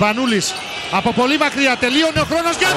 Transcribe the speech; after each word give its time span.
Σπανούλης 0.00 0.54
από 0.92 1.12
πολύ 1.12 1.38
μακριά 1.38 1.76
τελείωνε 1.76 2.20
ο 2.20 2.24
χρόνος 2.24 2.56
για 2.56 2.68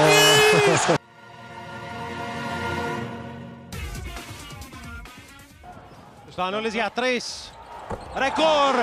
Σπανούλης 6.32 6.73
για 6.73 6.91
τρεις. 6.96 7.53
Ρεκόρ. 8.16 8.75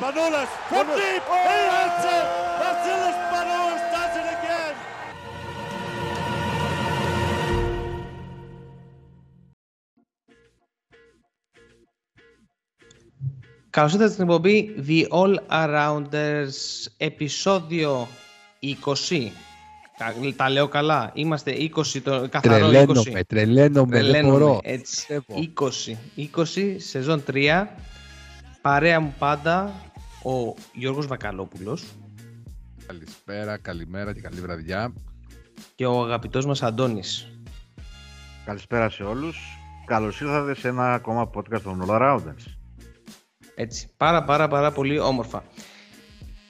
Manolas 0.00 0.50
from 0.68 0.86
deep. 0.98 2.51
Καλώς 13.72 13.92
ήρθατε 13.92 14.12
στην 14.12 14.24
εκπομπή 14.24 14.74
The 14.88 15.06
All 15.08 15.34
Arounders, 15.50 16.86
επεισόδιο 16.96 18.08
20. 18.60 19.28
Τα, 19.98 20.14
τα 20.36 20.50
λέω 20.50 20.68
καλά. 20.68 21.10
Είμαστε 21.14 21.52
20, 21.52 22.00
το 22.02 22.28
καθαρό 22.28 22.66
20. 22.68 22.70
Τρελαίνομαι, 22.70 23.24
τρελαίνομαι, 23.24 23.90
δεν 23.96 24.00
Τρελαίνομαι, 24.00 24.38
μπορώ. 24.38 24.60
Έτσι, 24.62 24.94
Πιστεύω. 24.94 25.34
20, 26.16 26.56
20, 26.56 26.74
σεζόν 26.78 27.22
3. 27.32 27.66
Παρέα 28.60 29.00
μου 29.00 29.14
πάντα 29.18 29.72
ο 30.22 30.54
Γιώργος 30.72 31.06
Βακαλόπουλος 31.06 31.84
Καλησπέρα, 32.86 33.56
καλημέρα 33.58 34.14
και 34.14 34.20
καλή 34.20 34.40
βραδιά. 34.40 34.92
και 35.74 35.86
ο 35.86 36.02
αγαπητός 36.02 36.46
μας 36.46 36.62
Αντώνης. 36.62 37.28
Καλησπέρα 38.44 38.88
σε 38.90 39.02
όλους. 39.02 39.38
Καλώς 39.86 40.20
ήρθατε 40.20 40.54
σε 40.54 40.68
ένα 40.68 40.94
ακόμα 40.94 41.30
podcast 41.34 41.60
των 41.62 41.84
All 41.88 41.90
Arounders. 42.00 42.61
Έτσι, 43.54 43.88
πάρα 43.96 44.24
πάρα 44.24 44.48
πάρα 44.48 44.72
πολύ 44.72 44.98
όμορφα. 44.98 45.44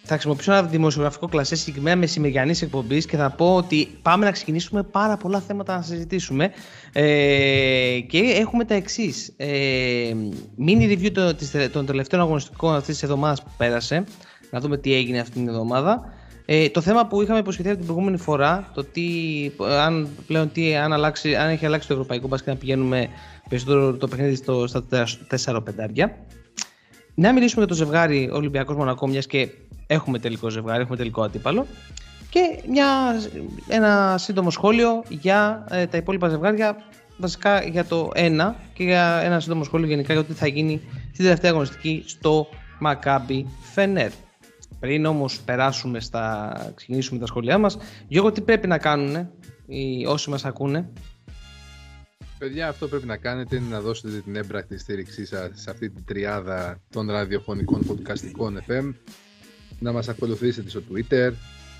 Θα 0.04 0.12
χρησιμοποιήσω 0.12 0.52
ένα 0.52 0.62
δημοσιογραφικό 0.62 1.28
κλασέ 1.28 1.56
συγκεκριμένα 1.56 1.96
μεσημεριανή 1.96 2.58
εκπομπής 2.62 3.06
και 3.06 3.16
θα 3.16 3.30
πω 3.30 3.54
ότι 3.56 3.88
πάμε 4.02 4.24
να 4.24 4.30
ξεκινήσουμε 4.30 4.82
πάρα 4.82 5.16
πολλά 5.16 5.40
θέματα 5.40 5.76
να 5.76 5.82
συζητήσουμε. 5.82 6.50
Ε, 6.92 8.00
και 8.08 8.18
έχουμε 8.18 8.64
τα 8.64 8.74
εξής. 8.74 9.32
Ε, 9.36 10.14
mini 10.66 10.82
review 10.92 11.10
των, 11.12 11.36
της- 11.36 11.70
των 11.72 11.86
τελευταίων 11.86 12.22
αγωνιστικών 12.22 12.74
αυτής 12.74 12.94
της 12.94 13.02
εβδομάδας 13.02 13.42
που 13.42 13.50
πέρασε. 13.56 14.04
Να 14.50 14.60
δούμε 14.60 14.78
τι 14.78 14.94
έγινε 14.94 15.18
αυτή 15.20 15.32
την 15.32 15.48
εβδομάδα. 15.48 16.12
Ε, 16.46 16.68
το 16.68 16.80
θέμα 16.80 17.06
που 17.06 17.22
είχαμε 17.22 17.38
υποσχεθεί 17.38 17.68
από 17.68 17.76
την 17.76 17.86
προηγούμενη 17.86 18.16
φορά, 18.18 18.70
το 18.74 18.84
τι, 18.84 19.02
αν 19.80 20.08
πλέον 20.26 20.52
τι, 20.52 20.76
αν, 20.76 20.92
αλλάξει, 20.92 21.34
αν 21.34 21.48
έχει 21.48 21.66
αλλάξει 21.66 21.88
το 21.88 21.92
ευρωπαϊκό 21.94 22.28
μπάσκετ 22.28 22.52
να 22.52 22.58
πηγαίνουμε 22.58 23.08
περισσότερο 23.48 23.96
το 23.96 24.08
παιχνίδι 24.08 24.34
στο, 24.34 24.66
στα 24.66 24.84
4 25.44 25.64
πεντάρια. 25.64 26.16
Να 27.14 27.32
μιλήσουμε 27.32 27.64
για 27.64 27.76
το 27.76 27.84
ζευγάρι 27.84 28.30
Ολυμπιακός 28.32 28.76
Μονακό, 28.76 29.08
μιας 29.08 29.26
και 29.26 29.48
έχουμε 29.86 30.18
τελικό 30.18 30.48
ζευγάρι, 30.48 30.80
έχουμε 30.80 30.96
τελικό 30.96 31.22
αντίπαλο. 31.22 31.66
Και 32.30 32.40
μια, 32.68 32.86
ένα 33.68 34.14
σύντομο 34.18 34.50
σχόλιο 34.50 35.02
για 35.08 35.66
ε, 35.70 35.86
τα 35.86 35.96
υπόλοιπα 35.96 36.28
ζευγάρια, 36.28 36.76
βασικά 37.16 37.62
για 37.62 37.84
το 37.84 38.10
ένα 38.14 38.56
και 38.74 38.82
για 38.82 39.20
ένα 39.24 39.40
σύντομο 39.40 39.64
σχόλιο 39.64 39.86
γενικά 39.86 40.12
για 40.12 40.22
το 40.22 40.28
τι 40.28 40.34
θα 40.34 40.46
γίνει 40.46 40.80
στην 41.12 41.24
τελευταία 41.24 41.50
αγωνιστική 41.50 42.02
στο 42.06 42.46
Maccabi 42.84 43.44
Φενέρ. 43.72 44.10
Πριν 44.80 45.04
όμως 45.04 45.40
περάσουμε 45.40 46.00
στα, 46.00 46.52
ξεκινήσουμε 46.74 47.20
τα 47.20 47.26
σχόλιά 47.26 47.58
μας, 47.58 47.78
Γιώργο 48.08 48.32
τι 48.32 48.40
πρέπει 48.40 48.66
να 48.66 48.78
κάνουν 48.78 49.28
οι, 49.66 50.06
όσοι 50.06 50.30
μας 50.30 50.44
ακούνε; 50.44 50.88
Παιδιά, 52.42 52.68
αυτό 52.68 52.88
πρέπει 52.88 53.06
να 53.06 53.16
κάνετε 53.16 53.56
είναι 53.56 53.68
να 53.68 53.80
δώσετε 53.80 54.20
την 54.20 54.36
έμπρακτη 54.36 54.78
στήριξή 54.78 55.26
σας 55.26 55.50
σε 55.54 55.70
αυτή 55.70 55.90
την 55.90 56.04
τριάδα 56.04 56.80
των 56.90 57.10
ραδιοφωνικών 57.10 57.80
podcastικών 57.88 58.70
FM, 58.70 58.94
να 59.78 59.92
μας 59.92 60.08
ακολουθήσετε 60.08 60.68
στο 60.70 60.82
Twitter, 60.90 61.32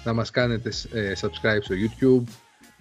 να 0.05 0.13
μας 0.13 0.31
κάνετε 0.31 0.71
ε, 0.93 1.13
subscribe 1.21 1.59
στο 1.61 1.75
YouTube, 1.75 2.25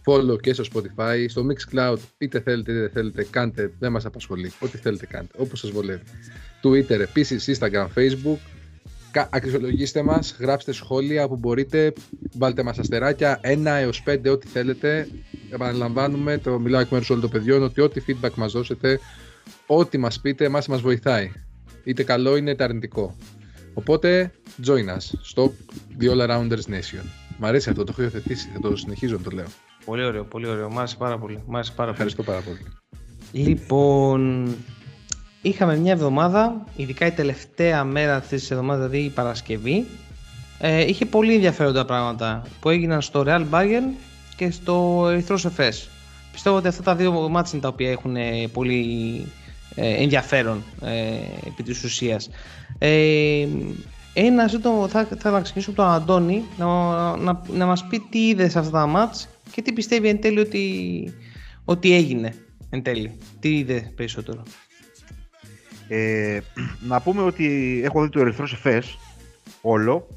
follow 0.06 0.42
και 0.42 0.54
στο 0.54 0.64
Spotify, 0.74 1.26
στο 1.28 1.46
Mixcloud, 1.48 1.98
είτε 2.18 2.40
θέλετε 2.40 2.72
είτε 2.72 2.80
δεν 2.82 2.90
θέλετε, 2.90 3.24
κάντε, 3.30 3.72
δεν 3.80 3.92
μας 3.92 4.06
απασχολεί, 4.06 4.52
ό,τι 4.60 4.78
θέλετε 4.78 5.06
κάντε, 5.06 5.32
όπως 5.38 5.60
σας 5.60 5.70
βολεύει. 5.70 6.04
Twitter 6.64 7.00
επίσης, 7.00 7.60
Instagram, 7.60 7.88
Facebook, 7.96 8.38
Κα- 8.38 8.61
αξιολογήστε 9.30 10.04
μας, 10.04 10.36
γράψτε 10.40 10.72
σχόλια 10.72 11.28
που 11.28 11.38
μπορείτε, 11.38 11.94
βάλτε 12.38 12.64
μας 12.64 12.80
αστεράκια, 12.80 13.40
1 13.44 13.66
έως 13.66 14.04
5 14.04 14.30
ό,τι 14.32 14.48
θέλετε. 14.48 15.08
Επαναλαμβάνουμε, 15.52 16.38
το 16.38 16.60
μιλάω 16.60 16.82
εκ 16.82 16.90
μέρους 16.90 17.10
όλων 17.10 17.22
των 17.22 17.32
παιδιών, 17.32 17.64
ότι 17.64 17.82
ό,τι 17.82 18.02
feedback 18.08 18.34
μας 18.36 18.52
δώσετε, 18.52 19.00
ό,τι 19.66 19.98
μας 19.98 20.20
πείτε, 20.22 20.46
εμάς 20.46 20.68
μας 20.68 20.82
βοηθάει. 20.82 21.32
Είτε 21.84 22.04
καλό 22.04 22.36
είναι 22.36 22.52
είτε 22.52 22.64
αρνητικό. 22.64 23.16
Οπότε, 23.74 24.32
join 24.66 24.96
us 24.96 25.20
στο 25.22 25.54
The 26.00 26.10
All 26.12 26.30
Arounders 26.30 26.70
Nation. 26.70 27.06
Μ' 27.38 27.46
αρέσει 27.46 27.70
αυτό, 27.70 27.84
το 27.84 27.92
έχω 27.92 28.02
υιοθετήσει, 28.02 28.50
θα 28.54 28.60
το 28.60 28.76
συνεχίζω 28.76 29.16
να 29.16 29.22
το 29.22 29.30
λέω. 29.32 29.48
Πολύ 29.86 30.04
ωραίο, 30.04 30.24
πολύ 30.24 30.48
ωραίο. 30.48 30.70
Μ' 30.70 30.78
άρεσε 30.78 30.96
πάρα 30.98 31.18
πολύ. 31.18 31.44
Μ' 31.48 31.56
άρεσε 31.56 31.72
πάρα 31.76 31.94
πολύ. 31.94 32.10
Ευχαριστώ 32.10 32.24
πάρα 32.24 32.42
πολύ. 32.42 32.60
Λοιπόν, 33.32 34.48
είχαμε 35.42 35.78
μια 35.78 35.92
εβδομάδα, 35.92 36.66
ειδικά 36.76 37.06
η 37.06 37.12
τελευταία 37.12 37.84
μέρα 37.84 38.16
αυτή 38.16 38.36
της 38.36 38.52
εβδομάδας, 38.52 38.90
δηλαδή 38.90 39.06
η 39.06 39.10
Παρασκευή. 39.10 39.86
Ε, 40.60 40.88
είχε 40.88 41.06
πολύ 41.06 41.34
ενδιαφέροντα 41.34 41.86
πράγματα 41.86 42.44
που 42.60 42.70
έγιναν 42.70 43.02
στο 43.02 43.24
Real 43.28 43.46
Bayern 43.52 43.96
και 44.36 44.52
στο 44.52 45.08
Ερυθρός 45.10 45.46
Εφές. 45.46 45.90
Πιστεύω 46.32 46.56
ότι 46.56 46.68
αυτά 46.68 46.84
τα 46.84 46.96
δύο 46.96 47.30
μάτια 47.30 47.52
είναι 47.54 47.62
τα 47.62 47.68
οποία 47.68 47.92
έχουν 47.92 48.16
ε, 48.16 48.48
πολύ 48.54 49.26
ε, 49.76 50.04
ενδιαφέρον 50.04 50.64
ε, 50.82 51.48
επί 51.48 51.64
της 51.64 51.84
ουσίας. 51.84 52.30
Ε, 52.78 53.48
ένα 54.14 54.48
σύντομο, 54.48 54.88
θα, 54.88 55.08
θα 55.18 55.32
να 55.32 55.42
ξεκινήσω 55.42 55.70
από 55.72 55.82
τον 55.82 55.92
Αντώνη 55.92 56.44
να, 56.58 56.66
να, 57.16 57.42
να 57.48 57.66
μας 57.66 57.86
πει 57.88 58.00
τι 58.10 58.28
είδε 58.28 58.50
σε 58.50 58.60
αυτά 58.60 58.72
τα 58.72 58.86
μάτς 58.86 59.28
και 59.52 59.62
τι 59.62 59.74
πιστεύει 59.74 60.08
εν 60.08 60.22
τέλει 60.22 60.40
ότι, 60.40 61.14
ότι 61.66 61.94
έγινε 61.94 62.34
εν 62.70 62.84
τέλει. 62.84 63.18
Τι 63.40 63.58
είδε 63.58 63.92
περισσότερο. 63.96 64.44
Ε, 65.94 66.40
να 66.90 67.02
πούμε 67.02 67.22
ότι 67.22 67.82
έχω 67.84 68.04
δει 68.04 68.10
το 68.10 68.20
Ερυθρός 68.20 68.54
Εφές 68.54 68.98
όλο. 69.62 70.08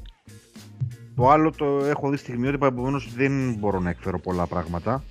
Το 1.15 1.29
άλλο 1.29 1.51
το 1.51 1.65
έχω 1.85 2.09
δει 2.09 2.17
στιγμιότυπα, 2.17 2.67
επομένως 2.67 3.13
δεν 3.15 3.55
μπορώ 3.59 3.79
να 3.79 3.89
εκφέρω 3.89 4.19
πολλά 4.19 4.45
πράγματα. 4.45 5.03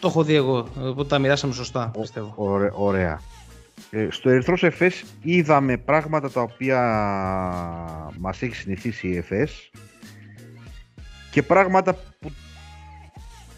Το 0.00 0.08
έχω 0.08 0.22
δει 0.24 0.34
εγώ, 0.34 0.68
οπότε 0.76 1.08
τα 1.08 1.18
μοιράσαμε 1.18 1.52
σωστά, 1.52 1.90
πιστεύω. 2.00 2.32
Ωρα- 2.36 2.72
ωραία. 2.72 3.20
Ε, 3.90 4.06
στο 4.10 4.30
Ερυθρός 4.30 4.62
Εφές 4.62 5.04
είδαμε 5.22 5.76
πράγματα 5.76 6.30
τα 6.30 6.40
οποία 6.40 6.80
μας 8.18 8.42
έχει 8.42 8.54
συνηθίσει 8.54 9.08
η 9.08 9.16
Εφές 9.16 9.70
και 11.30 11.42
πράγματα 11.42 11.94
που 11.94 12.32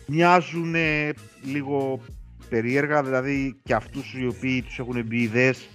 μοιάζουν 0.06 0.74
ε, 0.74 1.10
λίγο 1.42 2.00
περίεργα, 2.48 3.02
δηλαδή 3.02 3.56
και 3.62 3.74
αυτούς 3.74 4.14
οι 4.14 4.26
οποίοι 4.26 4.62
τους 4.62 4.78
έχουν 4.78 5.04
μπει 5.06 5.20
ιδέες 5.20 5.68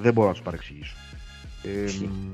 δεν 0.00 0.12
μπορώ 0.12 0.26
να 0.26 0.32
τους 0.32 0.42
παρεξηγήσω. 0.42 0.96
Ε, 1.62 1.82
Ισχύει. 1.82 2.06
μ, 2.06 2.32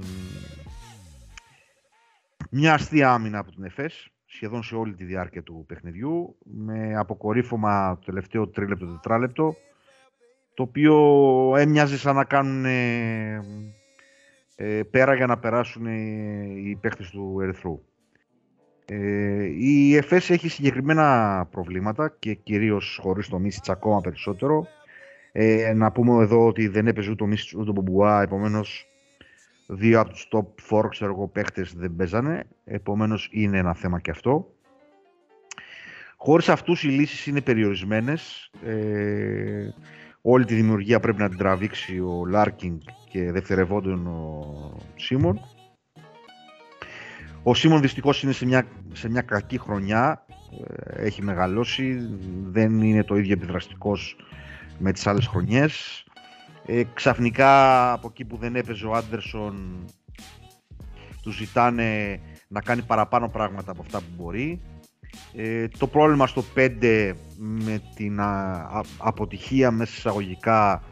μια 2.50 2.74
αστεία 2.74 3.12
άμυνα 3.12 3.38
από 3.38 3.50
την 3.50 3.64
ΕΦΕΣ, 3.64 4.08
σχεδόν 4.26 4.62
σε 4.62 4.74
όλη 4.74 4.94
τη 4.94 5.04
διάρκεια 5.04 5.42
του 5.42 5.64
παιχνιδιού, 5.68 6.36
με 6.44 6.96
αποκορύφωμα 6.96 7.94
το 7.98 8.04
τελευταίο 8.04 8.48
τρίλεπτο, 8.48 8.86
τετράλεπτο, 8.86 9.54
το 10.54 10.62
οποίο 10.62 10.96
έμοιαζε 11.56 11.98
σαν 11.98 12.14
να 12.14 12.24
κάνουν 12.24 12.64
ε, 12.64 13.40
ε, 14.56 14.82
πέρα 14.82 15.14
για 15.14 15.26
να 15.26 15.38
περάσουν 15.38 15.86
ε, 15.86 15.92
οι 16.56 16.78
παίχτες 16.80 17.10
του 17.10 17.38
Ερυθρού. 17.42 17.80
Ε, 18.84 19.44
η 19.44 19.96
ΕΦΕΣ 19.96 20.30
έχει 20.30 20.48
συγκεκριμένα 20.48 21.48
προβλήματα 21.50 22.16
και 22.18 22.34
κυρίως 22.34 22.98
χωρίς 23.02 23.28
το 23.28 23.38
Μίσιτς 23.38 23.68
ακόμα 23.68 24.00
περισσότερο. 24.00 24.66
Ε, 25.32 25.72
να 25.74 25.92
πούμε 25.92 26.22
εδώ 26.22 26.46
ότι 26.46 26.68
δεν 26.68 26.86
έπαιζε 26.86 27.10
ούτε 27.10 27.24
ο 27.24 27.26
Μίσιτς 27.26 27.54
ούτε 27.54 27.70
ο 27.70 27.72
Μπομπουά, 27.72 28.22
επομένως 28.22 28.86
δύο 29.66 30.00
από 30.00 30.10
τους 30.10 30.28
top 30.32 30.76
4 30.76 30.88
ξέρω 30.90 31.12
εγώ, 31.12 31.28
παίχτες 31.28 31.74
δεν 31.76 31.96
παίζανε, 31.96 32.44
επομένως 32.64 33.28
είναι 33.32 33.58
ένα 33.58 33.74
θέμα 33.74 34.00
και 34.00 34.10
αυτό. 34.10 34.54
Χωρίς 36.16 36.48
αυτούς 36.48 36.82
οι 36.82 36.88
λύσεις 36.88 37.26
είναι 37.26 37.40
περιορισμένες. 37.40 38.50
Ε, 38.64 39.68
όλη 40.20 40.44
τη 40.44 40.54
δημιουργία 40.54 41.00
πρέπει 41.00 41.20
να 41.20 41.28
την 41.28 41.38
τραβήξει 41.38 42.00
ο 42.00 42.26
Λάρκιν 42.26 42.80
και 43.10 43.32
δευτερευόντως 43.32 44.06
ο 44.06 44.76
Σιμόν. 44.96 45.40
Ο 47.42 47.54
Σιμόν 47.54 47.80
δυστυχώς 47.80 48.22
είναι 48.22 48.32
σε 48.32 48.46
μια, 48.46 48.66
σε 48.92 49.08
μια 49.10 49.22
κακή 49.22 49.58
χρονιά, 49.58 50.26
ε, 50.66 51.04
έχει 51.04 51.22
μεγαλώσει, 51.22 51.98
δεν 52.44 52.82
είναι 52.82 53.04
το 53.04 53.16
ίδιο 53.16 53.32
επιδραστικός 53.32 54.16
με 54.82 54.92
τις 54.92 55.06
άλλες 55.06 55.26
χρονιές. 55.26 56.04
Ε, 56.66 56.82
ξαφνικά 56.94 57.92
από 57.92 58.08
εκεί 58.10 58.24
που 58.24 58.36
δεν 58.36 58.56
έπαιζε 58.56 58.86
ο 58.86 58.92
Άντερσον 58.92 59.84
τους 61.22 61.36
ζητάνε 61.36 62.20
να 62.48 62.60
κάνει 62.60 62.82
παραπάνω 62.82 63.28
πράγματα 63.28 63.70
από 63.70 63.82
αυτά 63.82 63.98
που 63.98 64.06
μπορεί. 64.16 64.60
Ε, 65.34 65.68
το 65.78 65.86
πρόβλημα 65.86 66.26
στο 66.26 66.44
5 66.54 67.12
με 67.36 67.82
την 67.94 68.20
α, 68.20 68.52
α- 68.72 68.84
αποτυχία 68.98 69.70
μέσα 69.70 69.92
εισαγωγικά 69.96 70.82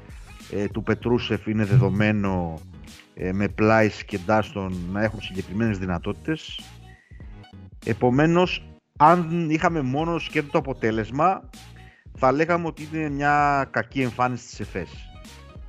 ε, 0.51 0.67
του 0.67 0.83
Πετρούσεφ 0.83 1.47
είναι 1.47 1.65
δεδομένο 1.65 2.61
ε, 3.15 3.33
με 3.33 3.49
Πλάις 3.49 4.05
και 4.05 4.19
Ντάστον 4.19 4.75
να 4.93 5.03
έχουν 5.03 5.21
συγκεκριμένες 5.21 5.79
δυνατότητες. 5.79 6.61
Επομένως, 7.85 8.65
αν 8.99 9.51
είχαμε 9.51 9.81
μόνο 9.81 10.19
σκέτο 10.19 10.51
το 10.51 10.59
αποτέλεσμα, 10.59 11.51
θα 12.17 12.33
λέγαμε 12.33 12.67
ότι 12.67 12.89
είναι 12.93 13.09
μια 13.09 13.69
κακή 13.71 14.01
εμφάνιση 14.01 14.47
της 14.47 14.61
ΕΦΕΣ. 14.61 14.91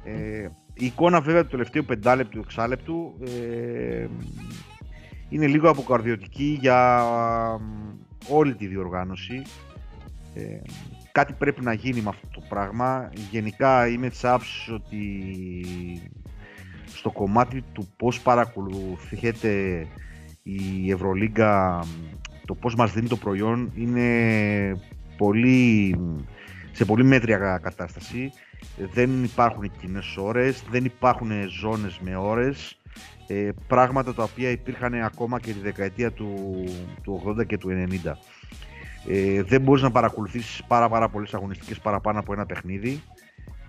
Ε, 0.03 0.47
η 0.73 0.85
εικόνα 0.85 1.21
βέβαια 1.21 1.43
του 1.43 1.49
τελευταίου 1.49 1.85
πεντάλεπτου, 1.85 2.39
εξάλεπτου 2.39 3.13
ε, 3.25 4.07
είναι 5.29 5.47
λίγο 5.47 5.69
αποκαρδιωτική 5.69 6.57
για 6.61 7.05
όλη 8.29 8.55
τη 8.55 8.67
διοργάνωση. 8.67 9.41
Ε, 10.33 10.61
κάτι 11.11 11.33
πρέπει 11.33 11.63
να 11.63 11.73
γίνει 11.73 12.01
με 12.01 12.09
αυτό 12.09 12.27
το 12.31 12.41
πράγμα. 12.49 13.09
Γενικά 13.31 13.87
είμαι 13.87 14.09
της 14.09 14.25
άψης 14.25 14.69
ότι 14.69 15.25
στο 16.85 17.11
κομμάτι 17.11 17.63
του 17.73 17.87
πώς 17.97 18.19
παρακολουθείτε 18.21 19.85
η 20.43 20.91
Ευρωλίγκα, 20.91 21.83
το 22.45 22.55
πώς 22.55 22.75
μας 22.75 22.93
δίνει 22.93 23.07
το 23.07 23.17
προϊόν 23.17 23.71
είναι 23.75 24.07
πολύ, 25.21 25.95
σε 26.71 26.85
πολύ 26.85 27.03
μέτρια 27.03 27.59
κατάσταση. 27.63 28.31
Δεν 28.93 29.23
υπάρχουν 29.23 29.71
κοινές 29.81 30.17
ώρες, 30.17 30.63
δεν 30.69 30.85
υπάρχουν 30.85 31.31
ζώνες 31.49 31.99
με 31.99 32.15
ώρες. 32.15 32.77
Ε, 33.27 33.49
πράγματα 33.67 34.13
τα 34.13 34.23
οποία 34.23 34.49
υπήρχαν 34.49 34.93
ακόμα 34.93 35.39
και 35.39 35.51
τη 35.51 35.59
δεκαετία 35.59 36.11
του, 36.11 36.63
του 37.03 37.35
80 37.39 37.45
και 37.45 37.57
του 37.57 37.69
90. 37.69 38.17
Ε, 39.07 39.43
δεν 39.43 39.61
μπορείς 39.61 39.81
να 39.83 39.91
παρακολουθήσεις 39.91 40.63
πάρα, 40.67 40.89
πάρα 40.89 41.09
πολλές 41.09 41.33
αγωνιστικές 41.33 41.79
παραπάνω 41.79 42.19
από 42.19 42.33
ένα 42.33 42.45
παιχνίδι. 42.45 43.01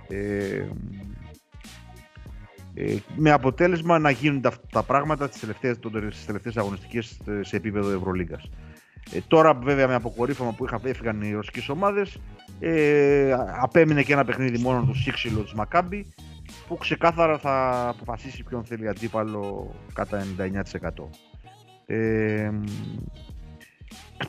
Ε, 0.08 0.66
ε, 2.74 2.96
με 3.16 3.30
αποτέλεσμα 3.30 3.98
να 3.98 4.10
γίνουν 4.10 4.40
τα, 4.40 4.52
τα 4.72 4.82
πράγματα 4.82 5.28
τις 5.28 5.40
τελευταίες, 5.40 5.78
τις 6.10 6.24
τελευταίες 6.26 6.56
αγωνιστικές 6.56 7.18
ε, 7.26 7.42
σε 7.42 7.56
επίπεδο 7.56 7.90
Ευρωλίγκας. 7.90 8.50
Ε, 9.10 9.18
τώρα 9.28 9.54
βέβαια 9.54 9.88
με 9.88 9.94
αποκορύφωμα 9.94 10.52
που 10.52 10.64
είχαν 10.64 10.80
έφυγαν 10.84 11.22
οι 11.22 11.32
ρωσικές 11.32 11.68
ομάδες 11.68 12.18
ε, 12.60 13.32
απέμεινε 13.60 14.02
και 14.02 14.12
ένα 14.12 14.24
παιχνίδι 14.24 14.58
μόνο 14.58 14.84
του 14.84 14.94
Σίξιλο 14.94 15.40
της 15.40 15.52
Μακάμπη 15.52 16.06
που 16.68 16.76
ξεκάθαρα 16.76 17.38
θα 17.38 17.88
αποφασίσει 17.88 18.42
ποιον 18.42 18.64
θέλει 18.64 18.88
αντίπαλο 18.88 19.74
κατά 19.92 20.24
99%. 20.38 20.88
Ε, 21.86 22.50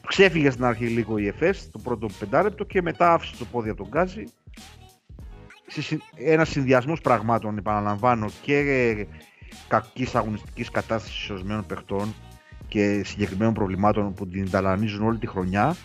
ξέφυγε 0.08 0.50
στην 0.50 0.64
αρχή 0.66 0.86
λίγο 0.86 1.18
η 1.18 1.28
ΕΦΕΣ 1.28 1.70
το 1.72 1.80
πρώτο 1.80 2.08
πεντάλεπτο 2.20 2.64
και 2.64 2.82
μετά 2.82 3.14
άφησε 3.14 3.36
το 3.38 3.46
πόδι 3.46 3.70
από 3.70 3.78
τον 3.78 3.88
Γκάζι 3.88 4.24
ένας 6.16 6.50
συνδυασμός 6.50 7.02
πραγμάτων, 7.02 7.58
επαναλαμβάνω, 7.58 8.30
και 8.42 9.08
κακής 9.68 10.16
αγωνιστικής 10.16 10.70
κατάστασης 10.70 11.30
ορισμένων 11.30 11.66
παιχτών 11.66 12.14
και 12.74 13.02
συγκεκριμένων 13.06 13.54
προβλημάτων 13.54 14.14
που 14.14 14.28
την 14.28 14.50
ταλανίζουν 14.50 15.06
όλη 15.06 15.18
τη 15.18 15.28
χρονιά. 15.28 15.76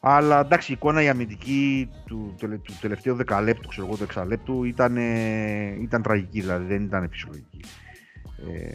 Αλλά 0.00 0.40
εντάξει, 0.40 0.72
η 0.72 0.74
εικόνα 0.74 1.02
η 1.02 1.08
αμυντική 1.08 1.88
του, 2.06 2.34
του 2.38 2.74
τελευταίου 2.80 3.14
δεκαλέπτου, 3.14 3.68
ξέρω 3.68 3.86
εγώ, 3.86 3.96
του 3.96 4.02
εξαλέπτου 4.02 4.64
ήταν, 4.64 4.96
ήταν 5.82 6.02
τραγική, 6.02 6.40
δηλαδή 6.40 6.64
δεν 6.64 6.82
ήταν 6.82 7.08
φυσιολογική. 7.10 7.60
Ε, 8.52 8.70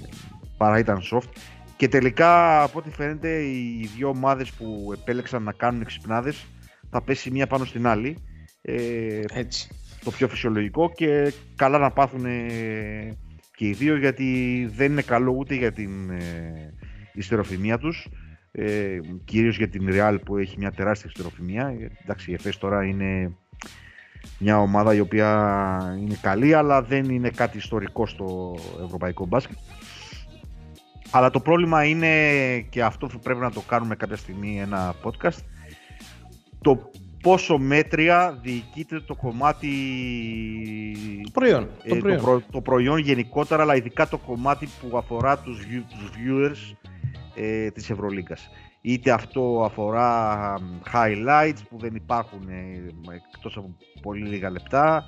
παρά 0.57 0.79
ήταν 0.79 1.01
soft. 1.11 1.29
Και 1.77 1.87
τελικά, 1.87 2.63
από 2.63 2.79
ό,τι 2.79 2.89
φαίνεται, 2.89 3.41
οι 3.43 3.89
δύο 3.95 4.09
ομάδες 4.09 4.51
που 4.51 4.91
επέλεξαν 4.93 5.43
να 5.43 5.51
κάνουν 5.51 5.81
εξυπνάδες 5.81 6.45
θα 6.89 7.01
πέσει 7.01 7.31
μία 7.31 7.47
πάνω 7.47 7.65
στην 7.65 7.87
άλλη. 7.87 8.17
Ε, 8.61 9.19
Έτσι 9.33 9.69
το 10.03 10.11
πιο 10.11 10.27
φυσιολογικό 10.27 10.91
και 10.95 11.33
καλά 11.55 11.77
να 11.77 11.91
πάθουν 11.91 12.25
και 13.55 13.67
οι 13.67 13.73
δύο 13.73 13.97
γιατί 13.97 14.69
δεν 14.75 14.91
είναι 14.91 15.01
καλό 15.01 15.31
ούτε 15.31 15.55
για 15.55 15.71
την 15.71 16.09
ε, 16.09 16.73
ιστεροφημία 17.15 17.77
τους 17.77 18.07
ε, 18.51 18.99
κυρίως 19.25 19.57
για 19.57 19.69
την 19.69 19.87
Real 19.91 20.17
που 20.25 20.37
έχει 20.37 20.57
μια 20.57 20.71
τεράστια 20.71 21.09
ιστεροφημία 21.13 21.73
εντάξει 22.03 22.31
η 22.31 22.33
ΕΦΕΣ 22.33 22.57
τώρα 22.57 22.85
είναι 22.85 23.35
μια 24.37 24.59
ομάδα 24.59 24.93
η 24.93 24.99
οποία 24.99 25.97
είναι 25.99 26.17
καλή 26.21 26.53
αλλά 26.53 26.81
δεν 26.81 27.09
είναι 27.09 27.29
κάτι 27.29 27.57
ιστορικό 27.57 28.05
στο 28.05 28.55
ευρωπαϊκό 28.85 29.25
μπάσκετ 29.25 29.57
αλλά 31.11 31.29
το 31.29 31.39
πρόβλημα 31.39 31.83
είναι 31.83 32.09
και 32.59 32.83
αυτό 32.83 33.07
που 33.07 33.19
πρέπει 33.19 33.39
να 33.39 33.51
το 33.51 33.61
κάνουμε 33.61 33.95
κάποια 33.95 34.15
στιγμή 34.15 34.61
ένα 34.61 34.95
podcast 35.03 35.37
το 36.61 36.89
πόσο 37.21 37.57
μέτρια 37.57 38.39
διοικείται 38.41 38.99
το 38.99 39.15
κομμάτι... 39.15 39.71
Το 41.23 41.29
προϊόν. 41.33 41.69
Ε, 41.83 41.89
το, 41.89 41.95
προϊόν. 41.95 42.43
Το, 42.51 42.61
προϊόν 42.61 42.97
γενικότερα, 42.97 43.61
αλλά 43.61 43.75
ειδικά 43.75 44.07
το 44.07 44.17
κομμάτι 44.17 44.69
που 44.81 44.97
αφορά 44.97 45.37
τους, 45.37 45.57
τους 45.89 46.09
viewers 46.15 46.75
ε, 47.35 47.71
της 47.71 47.89
Ευρωλίγκας. 47.89 48.49
Είτε 48.81 49.11
αυτό 49.11 49.63
αφορά 49.65 50.53
highlights 50.93 51.59
που 51.69 51.77
δεν 51.77 51.95
υπάρχουν 51.95 52.49
ε, 52.49 53.13
εκτός 53.15 53.57
από 53.57 53.75
πολύ 54.01 54.25
λίγα 54.27 54.49
λεπτά, 54.49 55.05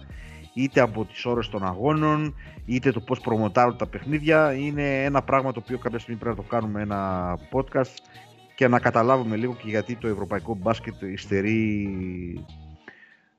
είτε 0.54 0.82
από 0.82 1.06
τις 1.06 1.26
ώρες 1.26 1.50
των 1.50 1.66
αγώνων, 1.66 2.36
είτε 2.66 2.92
το 2.92 3.00
πώς 3.00 3.20
προμοτάρουν 3.20 3.78
τα 3.78 3.88
παιχνίδια. 3.88 4.54
Είναι 4.54 5.04
ένα 5.04 5.22
πράγμα 5.22 5.52
το 5.52 5.62
οποίο 5.64 5.78
κάποια 5.78 6.00
στιγμή 6.00 6.20
πρέπει 6.20 6.38
να 6.38 6.44
το 6.44 6.50
κάνουμε 6.50 6.82
ένα 6.82 7.34
podcast 7.52 7.94
και 8.56 8.68
να 8.68 8.80
καταλάβουμε 8.80 9.36
λίγο 9.36 9.54
και 9.56 9.70
γιατί 9.70 9.96
το 9.96 10.08
ευρωπαϊκό 10.08 10.56
μπάσκετ 10.56 11.02
υστερεί 11.02 11.90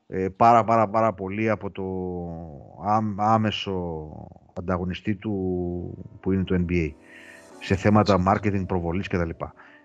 ε, 0.07 0.29
πάρα 0.29 0.65
πάρα 0.65 0.89
πάρα 0.89 1.13
πολύ 1.13 1.51
από 1.51 1.71
το 1.71 1.85
άμεσο 3.17 4.09
ανταγωνιστή 4.53 5.15
του 5.15 5.33
που 6.21 6.33
είναι 6.33 6.45
το 6.45 6.65
NBA 6.69 6.93
σε 7.61 7.77
θέματα 7.77 8.23
marketing, 8.29 8.65
προβολής 8.67 9.09
κτλ. 9.09 9.31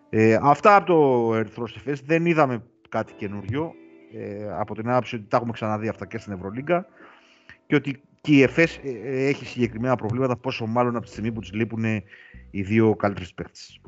Ε, 0.09 0.37
αυτά 0.41 0.75
από 0.75 0.85
το 0.85 1.35
Ερυθρό 1.35 1.67
Εφές 1.75 2.01
δεν 2.01 2.25
είδαμε 2.25 2.63
κάτι 2.89 3.13
καινούριο. 3.13 3.73
Ε, 4.13 4.49
από 4.59 4.75
την 4.75 4.89
άποψη 4.89 5.15
ότι 5.15 5.25
τα 5.27 5.37
έχουμε 5.37 5.51
ξαναδεί 5.51 5.87
αυτά 5.87 6.05
και 6.05 6.17
στην 6.17 6.33
Ευρωλίγκα. 6.33 6.85
Και 7.67 7.75
ότι 7.75 8.01
και 8.21 8.31
η 8.31 8.41
ΕΦΕΣ 8.41 8.79
ε, 8.83 9.27
έχει 9.27 9.45
συγκεκριμένα 9.45 9.95
προβλήματα 9.95 10.37
πόσο 10.37 10.65
μάλλον 10.65 10.95
από 10.95 11.05
τη 11.05 11.11
στιγμή 11.11 11.31
που 11.31 11.39
τους 11.39 11.53
λείπουν 11.53 11.83
οι 12.51 12.61
δύο 12.61 12.95
καλύτερες 12.95 13.33
παίχτες 13.33 13.81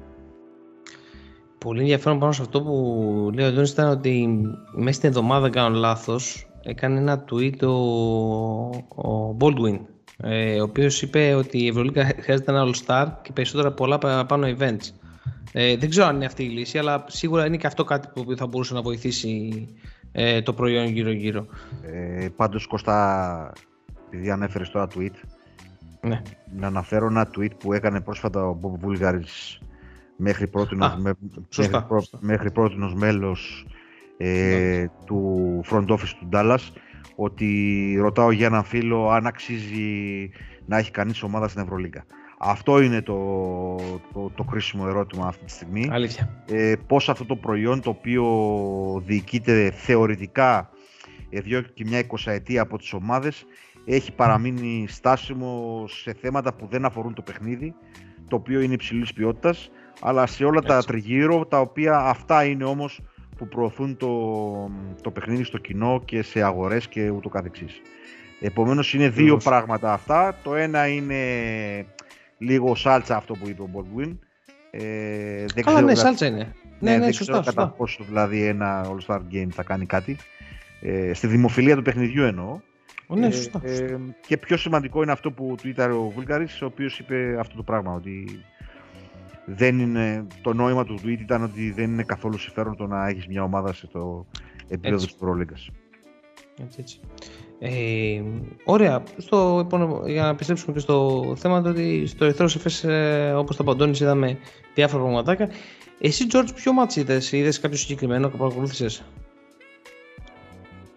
πολύ 1.65 1.79
ενδιαφέρον 1.79 2.19
πάνω 2.19 2.31
σε 2.31 2.41
αυτό 2.41 2.61
που 2.61 3.29
λέει 3.33 3.45
ο 3.45 3.49
Αντώνης 3.49 3.71
ήταν 3.71 3.89
ότι 3.89 4.41
μέσα 4.75 4.97
στην 4.97 5.09
εβδομάδα, 5.09 5.49
κάνω 5.49 5.75
λάθος, 5.75 6.47
έκανε 6.63 6.99
ένα 6.99 7.25
tweet 7.31 7.61
ο, 7.61 7.73
ο 9.09 9.37
Baldwin, 9.39 9.79
ε, 10.17 10.59
ο 10.59 10.63
οποίος 10.63 11.01
είπε 11.01 11.33
ότι 11.33 11.63
η 11.63 11.67
Ευρωλίγκα 11.67 12.11
χρειάζεται 12.19 12.51
ένα 12.51 12.65
All-Star 12.65 13.07
και 13.21 13.31
περισσότερα 13.31 13.71
πολλά 13.71 13.97
παραπάνω 13.97 14.55
events. 14.57 14.89
Ε, 15.51 15.77
δεν 15.77 15.89
ξέρω 15.89 16.07
αν 16.07 16.15
είναι 16.15 16.25
αυτή 16.25 16.43
η 16.43 16.49
λύση, 16.49 16.77
αλλά 16.77 17.05
σίγουρα 17.07 17.45
είναι 17.45 17.57
και 17.57 17.67
αυτό 17.67 17.83
κάτι 17.83 18.07
που 18.13 18.35
θα 18.37 18.47
μπορούσε 18.47 18.73
να 18.73 18.81
βοηθήσει 18.81 19.67
ε, 20.11 20.41
το 20.41 20.53
προϊόν 20.53 20.85
γύρω-γύρω. 20.85 21.45
Ε, 21.83 22.27
πάντως, 22.35 22.67
Κώστα, 22.67 23.53
επειδή 24.09 24.29
ανέφερες 24.29 24.69
τώρα 24.69 24.87
tweet, 24.95 25.13
ναι. 26.01 26.21
να 26.57 26.67
αναφέρω 26.67 27.05
ένα 27.07 27.29
tweet 27.37 27.57
που 27.57 27.73
έκανε 27.73 28.01
πρόσφατα 28.01 28.47
ο 28.47 28.59
Bob 28.61 28.79
Βούλγαρης 28.79 29.59
μέχρι 30.15 30.47
πρώτη 30.47 30.75
μέχρι, 32.19 32.51
μέλος 32.95 33.67
ε, 34.17 34.85
του 35.05 35.61
front 35.69 35.87
office 35.87 36.13
του 36.19 36.29
Dallas 36.31 36.59
ότι 37.15 37.97
ρωτάω 37.99 38.31
για 38.31 38.45
έναν 38.45 38.63
φίλο 38.63 39.09
αν 39.09 39.27
αξίζει 39.27 40.29
να 40.65 40.77
έχει 40.77 40.91
κανείς 40.91 41.23
ομάδα 41.23 41.47
στην 41.47 41.61
Ευρωλίγκα. 41.61 42.05
Αυτό 42.37 42.81
είναι 42.81 43.01
το, 43.01 43.17
το, 44.13 44.31
το 44.35 44.43
κρίσιμο 44.43 44.85
ερώτημα 44.87 45.27
αυτή 45.27 45.45
τη 45.45 45.51
στιγμή. 45.51 45.87
Αλήθεια. 45.91 46.43
Ε, 46.51 46.73
πώς 46.87 47.09
αυτό 47.09 47.25
το 47.25 47.35
προϊόν 47.35 47.81
το 47.81 47.89
οποίο 47.89 48.25
διοικείται 49.05 49.71
θεωρητικά 49.71 50.69
εδώ 51.29 51.61
και 51.61 51.83
μια 51.85 51.99
εικοσαετία 51.99 52.61
από 52.61 52.77
τις 52.77 52.93
ομάδες 52.93 53.45
έχει 53.85 54.11
παραμείνει 54.11 54.85
στάσιμο 54.87 55.83
σε 55.87 56.13
θέματα 56.21 56.53
που 56.53 56.67
δεν 56.69 56.85
αφορούν 56.85 57.13
το 57.13 57.21
παιχνίδι 57.21 57.75
το 58.27 58.35
οποίο 58.35 58.59
είναι 58.59 58.73
υψηλής 58.73 59.13
ποιότητας 59.13 59.71
αλλά 60.01 60.25
σε 60.25 60.45
όλα 60.45 60.61
τα 60.61 60.83
τριγύρω, 60.83 61.45
τα 61.45 61.59
οποία 61.59 61.97
αυτά 61.97 62.45
είναι 62.45 62.63
όμως 62.63 63.01
που 63.37 63.47
προωθούν 63.47 63.97
το, 63.97 64.11
το 65.01 65.11
παιχνίδι 65.11 65.43
στο 65.43 65.57
κοινό 65.57 66.01
και 66.05 66.21
σε 66.21 66.41
αγορές 66.41 66.87
και 66.87 67.09
ούτω 67.09 67.29
καθεξής. 67.29 67.81
Επομένως 68.39 68.93
είναι 68.93 69.09
δύο 69.09 69.37
πράγματα 69.37 69.93
αυτά. 69.93 70.37
Το 70.43 70.55
ένα 70.55 70.87
είναι 70.87 71.15
λίγο 72.37 72.75
σάλτσα 72.75 73.15
αυτό 73.15 73.33
που 73.33 73.49
είπε 73.49 73.61
ο 73.61 73.69
Baldwin. 73.73 74.17
Ε, 74.71 75.45
δεν 75.53 75.63
Καλά, 75.63 75.81
ναι, 75.81 75.95
σάλτσα 75.95 76.25
είναι. 76.25 76.55
Ναι, 76.79 76.91
ναι, 76.91 76.97
ναι, 76.97 77.03
δεν 77.03 77.13
σωστά, 77.13 77.39
ξέρω 77.39 77.55
κατά 77.55 77.73
πόσο 77.77 78.03
δηλαδή 78.03 78.45
ένα 78.45 78.85
All-Star 78.85 79.19
Game 79.31 79.47
θα 79.51 79.63
κάνει 79.63 79.85
κάτι. 79.85 80.17
Ε, 80.81 81.13
στη 81.13 81.27
δημοφιλία 81.27 81.75
του 81.75 81.81
παιχνιδιού 81.81 82.23
εννοώ. 82.23 82.59
Ναι, 83.07 83.31
σωστά, 83.31 83.61
ε, 83.63 83.97
και 84.27 84.37
πιο 84.37 84.57
σημαντικό 84.57 85.01
είναι 85.01 85.11
αυτό 85.11 85.31
που 85.31 85.55
του 85.61 85.67
ήταν 85.67 85.91
ο 85.91 86.11
Βουλγαρής, 86.15 86.61
ο 86.61 86.65
οποίος 86.65 86.99
είπε 86.99 87.35
αυτό 87.39 87.55
το 87.55 87.63
πράγμα, 87.63 87.93
ότι 87.93 88.45
δεν 89.45 89.79
είναι, 89.79 90.27
το 90.41 90.53
νόημα 90.53 90.85
του 90.85 90.99
tweet 91.03 91.19
ήταν 91.19 91.43
ότι 91.43 91.71
δεν 91.71 91.91
είναι 91.91 92.03
καθόλου 92.03 92.37
συμφέρον 92.37 92.75
το 92.75 92.87
να 92.87 93.07
έχεις 93.07 93.27
μια 93.27 93.43
ομάδα 93.43 93.73
σε 93.73 93.87
το 93.87 94.25
επίπεδο 94.67 94.95
της 94.95 95.13
Πρόλιγκας. 95.13 95.69
Έτσι, 96.61 96.79
έτσι. 96.79 96.99
Ε, 97.59 98.21
ωραία. 98.63 99.03
Στο 99.17 99.61
επόμενο, 99.65 100.03
για 100.05 100.21
να 100.21 100.29
επιστρέψουμε 100.29 100.73
και 100.73 100.79
στο 100.79 101.23
θέμα 101.37 101.61
του 101.61 101.69
ότι 101.69 102.05
στο 102.05 102.25
Ερυθρό 102.25 102.45
Εφές, 102.45 102.83
ε, 102.83 103.33
όπως 103.37 103.55
τα 103.55 103.63
παντώνεις, 103.63 103.99
είδαμε 103.99 104.37
διάφορα 104.73 105.03
πραγματάκια. 105.03 105.49
Εσύ, 105.99 106.25
George, 106.31 106.49
ποιο 106.55 106.73
μάτς 106.73 106.95
είδες, 106.95 107.31
είδες 107.31 107.59
κάποιο 107.59 107.77
συγκεκριμένο 107.77 108.29
και 108.29 108.37
παρακολούθησες; 108.37 109.03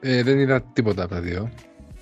Ε, 0.00 0.22
δεν 0.22 0.38
είδα 0.38 0.62
τίποτα 0.62 1.02
από 1.02 1.14
τα 1.14 1.20
δύο. 1.20 1.50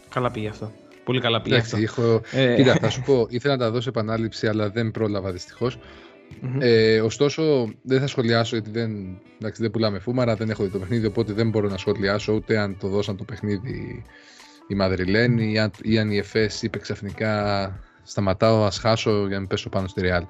Καλά 0.09 0.31
πήγε 0.31 0.49
αυτό. 0.49 0.73
Πολύ 1.05 1.21
καλά 1.21 1.41
πήγε 1.43 1.55
Εντάξει, 1.55 1.85
αυτό. 1.85 2.03
έχω... 2.03 2.21
Ε. 2.33 2.55
Κοίτα, 2.55 2.75
θα 2.75 2.91
σου 2.91 3.03
πω, 3.03 3.26
ήθελα 3.29 3.57
να 3.57 3.65
τα 3.65 3.71
δώσω 3.71 3.88
επανάληψη, 3.88 4.47
αλλά 4.47 4.71
δεν 4.71 4.91
πρόλαβα 4.91 5.33
δυστυχώς. 5.33 5.79
Ε, 6.59 7.00
ωστόσο, 7.00 7.68
δεν 7.83 8.00
θα 8.00 8.06
σχολιάσω 8.06 8.56
γιατί 8.56 8.71
δεν, 8.78 9.18
εντάξει, 9.38 9.62
δεν 9.62 9.71
πουλάμε 9.71 9.99
φούμαρα, 9.99 10.37
δεν 10.37 10.50
έχω 10.50 10.64
δει 10.64 10.71
το 10.71 10.78
παιχνίδι, 10.78 11.06
οπότε 11.06 11.33
δεν 11.33 11.49
μπορώ 11.50 11.68
να 11.68 11.76
σχολιάσω 11.76 12.33
ούτε 12.33 12.59
αν 12.59 12.76
το 12.78 12.88
δώσαν 12.88 13.16
το 13.16 13.25
παιχνίδι 13.25 14.02
η 14.68 14.75
Μαδριλέν 14.75 15.38
ή 15.38 15.59
αν, 15.59 15.71
ή 15.83 15.99
αν 15.99 16.11
η 16.11 16.16
ΕΦΕΣ 16.16 16.62
είπε 16.62 16.78
ξαφνικά 16.78 17.80
σταματάω, 18.02 18.64
ας 18.64 18.78
χάσω 18.78 19.11
για 19.18 19.28
να 19.35 19.38
μην 19.38 19.47
πέσω 19.49 19.68
πάνω 19.68 19.87
στη 19.88 20.00
Ρεάλ. 20.00 20.23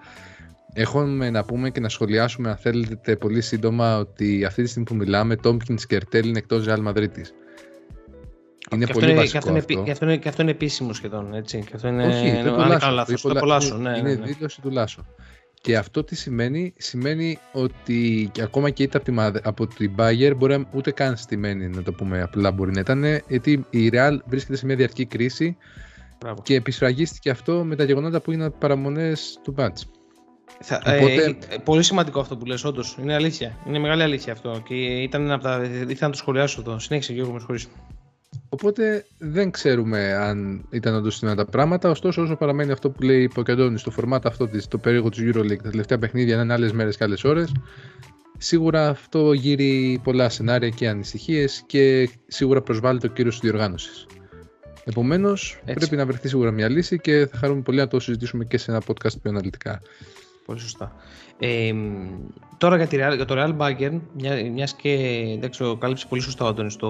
Έχουμε 0.72 1.30
να 1.30 1.44
πούμε 1.44 1.70
και 1.70 1.80
να 1.80 1.88
σχολιάσουμε 1.88 2.50
αν 2.50 2.56
θέλετε 2.56 3.16
πολύ 3.16 3.40
σύντομα 3.40 3.98
ότι 3.98 4.44
αυτή 4.44 4.62
τη 4.62 4.68
στιγμή 4.68 4.84
που 4.88 4.94
μιλάμε 4.94 5.36
Τόμκινς 5.36 5.86
και 5.86 5.94
Ερτέλ 5.94 6.28
είναι 6.28 6.38
εκτός 6.38 6.64
Ρεάλ 6.64 6.80
Μαδρίτης. 6.80 7.34
Είναι 8.72 8.84
Και 8.84 8.92
πολύ 8.92 9.04
αυτό, 9.06 9.16
βασικό 9.16 9.32
και 9.32 9.38
αυτό, 9.38 9.50
είναι, 9.50 9.58
αυτό. 9.58 9.72
επί- 9.72 9.84
και 9.84 9.90
αυτό, 9.90 10.04
είναι, 10.04 10.16
και 10.16 10.28
αυτό 10.28 10.42
είναι 10.42 10.50
επίσημο 10.50 10.92
σχεδόν. 10.92 11.34
Έτσι. 11.34 11.58
Και 11.58 11.72
αυτό 11.74 11.88
είναι, 11.88 12.06
Όχι, 12.06 12.26
είναι, 12.28 12.42
δεν 12.42 12.46
αν 12.46 12.52
του 12.52 12.56
δεν 12.60 12.68
Λάσο. 12.68 12.78
κάνω 12.78 12.94
λάθος, 12.94 13.20
Το 13.22 13.28
το 13.28 13.34
είπε 13.36 13.44
ο 13.44 13.48
Λα- 13.48 13.54
Λάσο, 13.54 13.76
ναι, 13.76 13.90
Είναι 13.98 14.08
ναι, 14.08 14.14
ναι. 14.14 14.26
δήλωση 14.26 14.60
του 14.60 14.70
Λάσο. 14.70 15.06
Και 15.66 15.76
αυτό 15.76 16.04
τι 16.04 16.16
σημαίνει, 16.16 16.72
σημαίνει 16.76 17.38
ότι 17.52 18.28
και 18.32 18.42
ακόμα 18.42 18.70
και 18.70 18.82
είτε 18.82 18.96
από, 18.96 19.06
τη, 19.06 19.12
Μαδ- 19.12 19.46
από 19.46 19.66
την 19.66 19.92
Bayer 19.98 20.32
μπορεί 20.36 20.58
να- 20.58 20.64
ούτε 20.72 20.90
καν 20.90 21.16
στημένη 21.16 21.68
να 21.68 21.82
το 21.82 21.92
πούμε 21.92 22.22
απλά 22.22 22.50
μπορεί 22.50 22.70
να 22.72 22.80
ήταν, 22.80 23.04
γιατί 23.28 23.64
η 23.70 23.90
Real 23.92 24.16
βρίσκεται 24.26 24.56
σε 24.56 24.66
μια 24.66 24.76
διαρκή 24.76 25.06
κρίση 25.06 25.56
Μπράβο. 26.20 26.42
και 26.42 26.54
επισφραγίστηκε 26.54 27.30
αυτό 27.30 27.64
με 27.64 27.76
τα 27.76 27.84
γεγονότα 27.84 28.20
που 28.20 28.32
είναι 28.32 28.50
παραμονές 28.50 29.38
του 29.42 29.52
μπάτς. 29.52 29.86
Θα, 30.60 30.76
Οπότε- 30.86 31.18
ε, 31.50 31.54
ε, 31.54 31.58
πολύ 31.64 31.82
σημαντικό 31.82 32.20
αυτό 32.20 32.36
που 32.36 32.44
λες, 32.44 32.64
όντως. 32.64 32.96
Είναι 33.00 33.14
αλήθεια. 33.14 33.56
Είναι 33.66 33.78
μεγάλη 33.78 34.02
αλήθεια 34.02 34.32
αυτό. 34.32 34.62
Και 34.68 34.74
ήταν 34.74 35.22
ένα 35.22 35.34
από 35.34 35.42
τα. 35.44 35.62
ήθελα 35.64 35.96
να 36.00 36.10
το 36.10 36.16
σχολιάσω 36.16 36.60
εδώ. 36.60 36.78
Συνέχισε, 36.78 37.12
Γιώργο, 37.12 37.32
με 37.32 37.38
συγχωρείς. 37.38 37.68
Οπότε 38.48 39.06
δεν 39.18 39.50
ξέρουμε 39.50 40.12
αν 40.12 40.66
ήταν 40.70 40.94
όντως 40.94 41.16
σημαντικά 41.16 41.44
τα 41.44 41.50
πράγματα. 41.50 41.90
Ωστόσο, 41.90 42.22
όσο 42.22 42.36
παραμένει 42.36 42.72
αυτό 42.72 42.90
που 42.90 43.02
λέει 43.02 43.30
ο 43.36 43.42
Καντώνη 43.42 43.78
στο 43.78 43.90
φορμάτα 43.90 44.28
αυτό 44.28 44.48
της, 44.48 44.68
το 44.68 44.78
περίεργο 44.78 45.08
του 45.08 45.18
EuroLeague, 45.18 45.62
τα 45.62 45.70
τελευταία 45.70 45.98
παιχνίδια 45.98 46.36
να 46.36 46.42
είναι 46.42 46.52
άλλες 46.52 46.72
μέρες 46.72 46.96
και 46.96 47.04
άλλες 47.04 47.24
ώρες, 47.24 47.52
σίγουρα 48.38 48.88
αυτό 48.88 49.32
γύρει 49.32 50.00
πολλά 50.02 50.28
σενάρια 50.28 50.68
και 50.68 50.88
ανησυχίες 50.88 51.62
και 51.66 52.10
σίγουρα 52.26 52.62
προσβάλλει 52.62 53.00
το 53.00 53.08
κύριος 53.08 53.40
της 53.40 53.50
διοργάνωσης. 53.50 54.06
Επομένως, 54.84 55.60
πρέπει 55.64 55.96
να 55.96 56.06
βρεθεί 56.06 56.28
σίγουρα 56.28 56.50
μια 56.50 56.68
λύση 56.68 56.98
και 56.98 57.26
θα 57.30 57.36
χαρούμε 57.36 57.60
πολύ 57.60 57.78
να 57.78 57.88
το 57.88 58.00
συζητήσουμε 58.00 58.44
και 58.44 58.58
σε 58.58 58.70
ένα 58.70 58.82
podcast 58.86 59.20
πιο 59.22 59.30
αναλυτικά. 59.30 59.82
Πολύ 60.46 60.60
σωστά. 60.60 60.94
Ε, 61.38 61.72
τώρα 62.58 62.76
για, 62.76 62.86
τη 62.86 62.96
Real, 63.00 63.14
για 63.16 63.24
το 63.24 63.34
Real 63.38 63.56
Bayern, 63.56 64.00
μια, 64.12 64.50
μιας 64.52 64.74
και 64.74 64.90
εντάξει, 65.36 65.58
το 65.58 65.76
κάλυψε 65.76 66.06
πολύ 66.08 66.20
σωστά 66.22 66.44
ο 66.44 66.48
Αντώνης 66.48 66.72
στο 66.72 66.88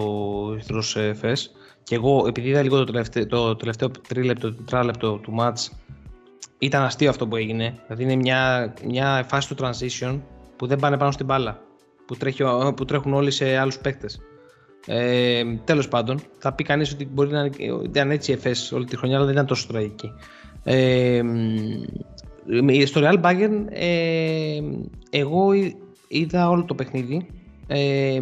Ερυθρός 0.53 0.97
ε, 0.97 1.15
Φες 1.15 1.51
και 1.83 1.95
εγώ 1.95 2.25
επειδή 2.29 2.49
είδα 2.49 2.63
λίγο 2.63 2.77
το 2.79 2.85
τελευταίο, 2.85 3.27
το 3.27 3.57
τελευταίο 3.57 3.91
τρίλεπτο, 4.09 4.53
τετράλεπτο 4.55 5.13
του 5.17 5.35
match 5.41 5.69
ήταν 6.59 6.83
αστείο 6.83 7.11
αυτό 7.11 7.27
που 7.27 7.37
έγινε. 7.37 7.75
Δηλαδή 7.87 8.03
είναι 8.03 8.15
μια, 8.17 8.75
μια 8.87 9.25
φάση 9.29 9.55
του 9.55 9.65
transition 9.65 10.21
που 10.57 10.67
δεν 10.67 10.79
πάνε 10.79 10.97
πάνω 10.99 11.11
στην 11.11 11.27
μπάλα. 11.27 11.61
Που, 12.07 12.17
τρέχει, 12.17 12.43
ο- 12.43 12.73
που 12.77 12.85
τρέχουν 12.85 13.13
όλοι 13.15 13.31
σε 13.31 13.57
άλλους 13.57 13.79
παίκτες. 13.79 14.21
Ε, 14.87 15.43
Τέλος 15.65 15.89
πάντων, 15.89 16.21
θα 16.39 16.53
πει 16.53 16.65
κανείς 16.65 16.93
ότι 16.93 17.07
μπορεί 17.13 17.31
να 17.31 17.41
είναι- 17.41 17.81
ήταν 17.85 18.11
έτσι 18.11 18.31
η 18.31 18.35
ΕΦΕΣ 18.35 18.73
όλη 18.73 18.85
τη 18.85 18.97
χρονιά, 18.97 19.17
αλλά 19.17 19.25
δεν 19.25 19.35
ήταν 19.35 19.47
τόσο 19.47 19.67
τραγική. 19.69 20.13
Ε, 20.65 21.23
μ, 21.23 21.29
στο 22.87 23.01
Real 23.05 23.21
Bayern, 23.23 23.65
ε, 23.69 24.61
εγώ 25.11 25.53
εί- 25.53 25.77
είδα 26.09 26.49
όλο 26.49 26.65
το 26.65 26.75
παιχνίδι. 26.75 27.27
Ε, 27.67 28.21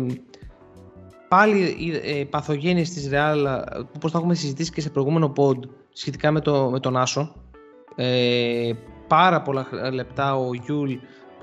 πάλι 1.28 1.58
η 1.58 2.18
ε, 2.20 2.24
παθογένειες 2.24 2.90
της 2.90 3.10
Real, 3.12 3.62
όπως 3.96 4.12
το 4.12 4.18
έχουμε 4.18 4.34
συζητήσει 4.34 4.72
και 4.72 4.80
σε 4.80 4.90
προηγούμενο 4.90 5.32
pod 5.36 5.58
σχετικά 5.92 6.30
με, 6.30 6.40
το, 6.40 6.68
με 6.70 6.80
τον 6.80 6.96
Άσο. 6.96 7.32
Ε, 7.96 8.72
πάρα 9.08 9.42
πολλά 9.42 9.64
χ- 9.64 9.92
λεπτά 9.92 10.36
ο 10.36 10.54
Γιούλ 10.54 10.92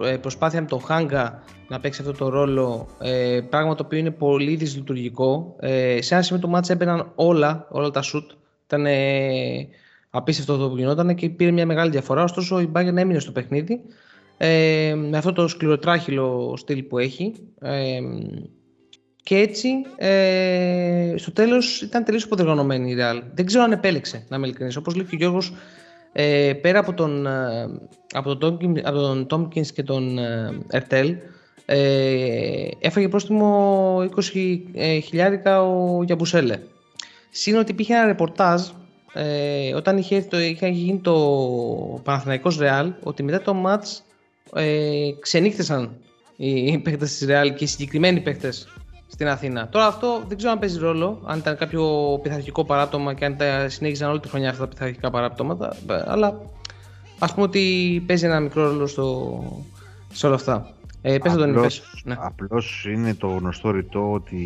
ε, 0.03 0.17
προσπάθεια 0.17 0.61
με 0.61 0.67
τον 0.67 0.81
Χάγκα 0.81 1.43
να 1.67 1.79
παίξει 1.79 2.01
αυτό 2.01 2.13
το 2.13 2.29
ρόλο, 2.29 2.88
ε, 3.00 3.41
πράγμα 3.50 3.75
το 3.75 3.83
οποίο 3.85 3.97
είναι 4.00 4.11
πολύ 4.11 4.55
δυσλειτουργικό. 4.55 5.55
Ε, 5.59 6.01
σε 6.01 6.13
ένα 6.13 6.23
σημείο 6.23 6.41
του 6.41 6.50
μάτς 6.50 6.69
έμπαιναν 6.69 7.11
όλα, 7.15 7.67
όλα 7.69 7.89
τα 7.89 8.01
σουτ. 8.01 8.31
Ήταν 8.65 8.85
ε, 8.85 9.67
απίστευτο 10.12 10.53
αυτό 10.53 10.70
που 10.70 10.77
γινόταν 10.77 11.15
και 11.15 11.30
πήρε 11.30 11.51
μια 11.51 11.65
μεγάλη 11.65 11.91
διαφορά. 11.91 12.24
Ωστόσο 12.24 12.60
η 12.60 12.72
Bayern 12.74 12.96
έμεινε 12.96 13.20
στο 13.20 13.32
παιχνίδι 13.32 13.82
ε, 14.38 14.94
με 15.10 15.18
αυτό 15.18 15.34
το 15.34 15.48
σκληροτράχυλο 15.48 16.53
στυλ 16.58 16.84
που 16.84 16.98
έχει. 16.98 17.34
Ε, 17.62 18.00
και 19.24 19.38
έτσι 19.38 19.70
ε, 19.98 21.13
στο 21.18 21.32
τέλος 21.32 21.82
ήταν 21.82 22.03
τελείως 22.03 22.24
υποδιοργανωμένη 22.24 22.91
η 22.91 22.96
Real. 23.00 23.22
Δεν 23.34 23.46
ξέρω 23.46 23.63
αν 23.63 23.72
επέλεξε 23.72 24.25
να 24.30 24.36
είμαι 24.36 24.46
ειλικρινής. 24.46 24.75
Όπως 24.75 24.96
λέει 24.96 25.06
και 25.06 25.15
ο 25.15 25.18
Γιώργος, 25.18 25.53
ε, 26.12 26.53
πέρα 26.62 26.80
από 26.80 26.94
τον, 26.94 27.25
ε, 27.25 27.70
από 28.13 28.38
τον, 28.38 28.58
Tompkins, 28.58 28.82
από 28.84 28.98
τον 28.98 29.27
Tompkins 29.30 29.68
και 29.68 29.84
τον 29.84 30.18
ε, 30.18 30.58
Ερτέλ 30.68 31.15
ε, 31.65 32.68
έφαγε 32.80 33.08
πρόστιμο 33.08 33.98
20 34.34 34.60
ε, 34.74 35.00
χιλιάρικα 35.00 35.63
ο 35.63 36.03
Γιαμπουσέλε. 36.03 36.60
Συν 37.30 37.58
ότι 37.58 37.72
υπήρχε 37.72 37.94
ένα 37.94 38.06
ρεπορτάζ 38.06 38.62
ε, 39.13 39.74
όταν 39.75 39.98
είχε, 39.98 40.15
έρθει 40.15 40.27
το, 40.27 40.39
είχε 40.39 40.68
γίνει 40.68 41.00
το 41.00 41.15
Παναθηναϊκός 42.03 42.58
Ρεάλ 42.58 42.94
ότι 43.03 43.24
μετά 43.24 43.41
το 43.41 43.53
μάτς 43.53 44.03
ε, 44.53 45.10
ξενύχτησαν 45.20 45.91
οι 46.36 46.77
παίκτες 46.77 47.18
της 47.18 47.27
Ρεάλ 47.27 47.53
και 47.53 47.63
οι 47.63 47.68
συγκεκριμένοι 47.68 48.20
παίκτες 48.20 48.68
στην 49.08 49.27
Αθήνα. 49.27 49.68
Τώρα 49.68 49.86
αυτό 49.86 50.24
δεν 50.27 50.38
ξέρω 50.38 50.51
αν 50.51 50.60
παίζει 50.60 50.80
ρόλο, 50.80 51.22
αν 51.25 51.39
ήταν 51.39 51.58
κάποιο 51.58 52.20
πειθαρχικό 52.24 52.65
παράπτωμα 52.65 53.13
και 53.13 53.25
αν 53.25 53.38
τα 53.38 53.70
συνέχιζαν 53.70 54.10
όλη 54.10 54.20
τη 54.20 54.27
χρονιά 54.27 54.50
αυτά 54.50 54.63
τα 54.63 54.68
πειθαρχικά 54.68 55.10
παράπτωματα, 55.10 55.75
αλλά 56.06 56.41
ας 57.20 57.34
πούμε 57.34 57.46
ότι 57.46 58.03
παίζει 58.08 58.25
ένα 58.25 58.39
μικρό 58.39 58.63
ρόλο 58.63 58.88
στο, 58.88 59.44
σε 60.13 60.25
όλα 60.25 60.36
αυτά. 60.36 60.74
Ε, 61.01 61.18
πες 61.18 61.34
τον 61.34 61.50
Απλώς, 61.50 62.01
ναι. 62.03 62.15
απλώς 62.20 62.86
είναι 62.89 63.13
το 63.13 63.27
γνωστό 63.27 63.72
ρητό 63.72 64.12
ότι 64.12 64.44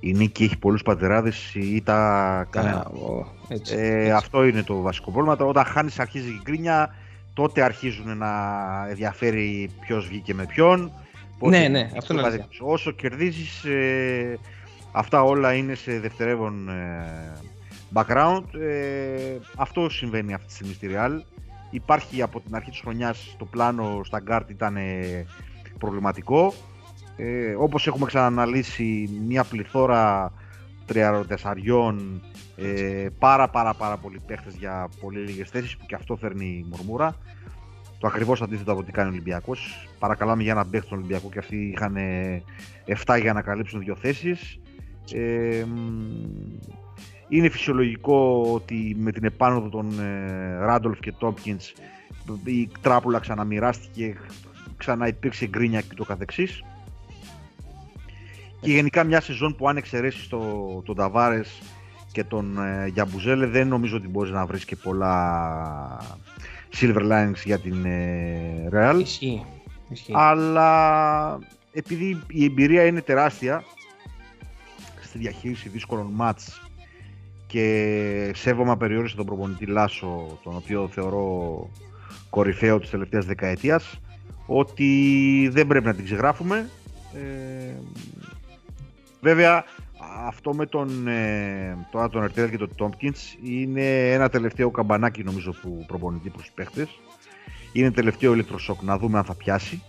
η 0.00 0.12
νίκη 0.12 0.44
έχει 0.44 0.58
πολλούς 0.58 0.82
πατεράδες, 0.82 1.54
η 1.54 1.74
ήττα 1.74 2.46
κανένα. 2.50 2.86
Μπράβο, 2.90 3.32
έτσι, 3.48 3.74
Ε, 3.78 3.96
έτσι. 3.98 4.10
αυτό 4.10 4.44
είναι 4.44 4.62
το 4.62 4.80
βασικό 4.80 5.10
πρόβλημα. 5.10 5.36
Τώρα, 5.36 5.50
Όταν 5.50 5.64
χάνεις 5.64 5.98
αρχίζει 5.98 6.28
η 6.28 6.40
γκρίνια, 6.42 6.94
τότε 7.34 7.62
αρχίζουν 7.62 8.16
να 8.16 8.30
ενδιαφέρει 8.88 9.70
ποιος 9.80 10.06
βγήκε 10.08 10.34
με 10.34 10.44
ποιον. 10.46 10.92
πότε 11.38 11.58
Ναι, 11.58 11.68
ναι, 11.68 11.82
βγήκε 11.82 11.98
αυτό 11.98 12.12
είναι 12.12 12.22
στο 12.22 12.30
αλήθεια. 12.30 12.48
κάθε- 12.58 12.72
Όσο 12.72 12.90
κερδίζεις, 12.90 13.64
ε, 13.64 14.38
αυτά 14.92 15.22
όλα 15.22 15.52
είναι 15.54 15.74
σε 15.74 15.98
δευτερεύον 16.00 16.68
ε, 16.68 17.32
background. 17.94 18.44
Ε, 18.60 19.38
αυτό 19.56 19.88
συμβαίνει 19.88 20.34
αυτή 20.34 20.46
τη 20.46 20.52
στιγμή 20.52 20.72
στη 20.74 20.88
Real. 20.92 21.20
Υπάρχει 21.70 22.22
από 22.22 22.40
την 22.40 22.54
αρχή 22.54 22.70
της 22.70 22.80
χρονιάς 22.80 23.34
το 23.38 23.44
πλάνο 23.44 24.00
στα 24.04 24.20
γκαρντ 24.20 24.50
ήταν 24.50 24.76
ε, 24.76 25.26
προβληματικό. 25.78 26.54
Ε, 27.22 27.54
όπως 27.58 27.86
έχουμε 27.86 28.06
ξαναναλύσει 28.06 29.20
μια 29.26 29.44
πληθώρα 29.44 30.32
τριαροτεσσαριών 30.86 32.22
ε, 32.56 33.06
πάρα 33.18 33.48
πάρα 33.48 33.74
πάρα 33.74 33.96
πολλοί 33.96 34.20
παίχτες 34.26 34.54
για 34.54 34.88
πολύ 35.00 35.18
λίγες 35.18 35.50
θέσεις 35.50 35.76
που 35.76 35.86
και 35.86 35.94
αυτό 35.94 36.16
φέρνει 36.16 36.66
μουρμούρα. 36.70 37.16
Το 37.98 38.06
ακριβώς 38.06 38.42
αντίθετο 38.42 38.72
από 38.72 38.82
τι 38.82 38.92
κάνει 38.92 39.08
ο 39.08 39.12
Ολυμπιακός. 39.12 39.88
Παρακαλάμε 39.98 40.42
για 40.42 40.52
ένα 40.52 40.66
παίχτη 40.66 40.86
στον 40.86 40.98
Ολυμπιακό 40.98 41.28
και 41.28 41.38
αυτοί 41.38 41.56
είχαν 41.56 41.96
7 43.04 43.18
για 43.20 43.32
να 43.32 43.42
καλύψουν 43.42 43.80
δύο 43.80 43.96
θέσεις. 43.96 44.58
Ε, 45.12 45.64
μ, 45.66 46.00
είναι 47.28 47.48
φυσιολογικό 47.48 48.48
ότι 48.52 48.96
με 48.98 49.12
την 49.12 49.24
επάνωδο 49.24 49.68
των 49.68 50.00
ε, 50.00 50.56
Ράντολφ 50.58 51.00
και 51.00 51.12
Τόπκινς 51.12 51.72
η 52.44 52.68
τράπουλα 52.80 53.18
ξαναμοιράστηκε, 53.18 54.14
ξανά 54.76 55.06
υπήρξε 55.06 55.46
γκρίνια 55.46 55.80
και 55.80 55.94
το 55.94 56.04
καθεξής. 56.04 56.64
Και 58.60 58.70
γενικά 58.70 59.04
μια 59.04 59.20
σεζόν 59.20 59.56
που 59.56 59.68
αν 59.68 59.76
εξαιρέσεις 59.76 60.28
το, 60.28 60.38
τον 60.84 60.96
Ταβάρες 60.96 61.62
και 62.12 62.24
τον 62.24 62.58
ε, 62.58 62.86
Γιαμπουζέλε 62.86 63.46
δεν 63.46 63.68
νομίζω 63.68 63.96
ότι 63.96 64.08
μπορείς 64.08 64.32
να 64.32 64.46
βρεις 64.46 64.64
και 64.64 64.76
πολλά 64.76 66.00
silver 66.80 67.10
linings 67.10 67.42
για 67.44 67.58
την 67.58 67.84
ε, 67.84 68.68
Real. 68.72 68.98
Ισχύει. 69.00 69.44
Ισχύει. 69.88 70.12
Αλλά 70.14 71.38
επειδή 71.72 72.22
η 72.28 72.44
εμπειρία 72.44 72.86
είναι 72.86 73.00
τεράστια 73.00 73.64
στη 75.02 75.18
διαχείριση 75.18 75.68
δύσκολων 75.68 76.06
μάτς 76.12 76.62
και 77.46 78.32
σέβομαι 78.34 78.70
απεριόριστα 78.70 79.16
τον 79.16 79.26
προπονητή 79.26 79.66
Λάσο, 79.66 80.38
τον 80.42 80.56
οποίο 80.56 80.88
θεωρώ 80.88 81.68
κορυφαίο 82.30 82.78
της 82.78 82.90
τελευταίας 82.90 83.24
δεκαετίας, 83.26 84.00
ότι 84.46 85.48
δεν 85.52 85.66
πρέπει 85.66 85.86
να 85.86 85.94
την 85.94 86.04
ξεγράφουμε. 86.04 86.68
Ε, 87.14 87.74
βέβαια, 89.20 89.64
αυτό 90.26 90.54
με 90.54 90.66
τον, 90.66 91.06
ε, 91.08 91.86
τώρα 91.90 92.08
τον 92.08 92.22
Αρτέδα 92.22 92.48
και 92.48 92.58
τον 92.58 92.74
Τόμπκινς 92.74 93.36
είναι 93.42 94.12
ένα 94.12 94.28
τελευταίο 94.28 94.70
καμπανάκι 94.70 95.22
νομίζω 95.22 95.54
που 95.62 95.84
προπονητή 95.86 96.28
προς 96.28 96.42
τους 96.42 96.52
παίχτες. 96.52 97.00
Είναι 97.72 97.90
τελευταίο 97.90 98.32
ηλεκτροσόκ 98.32 98.82
να 98.82 98.98
δούμε 98.98 99.18
αν 99.18 99.24
θα 99.24 99.34
πιάσει 99.34 99.82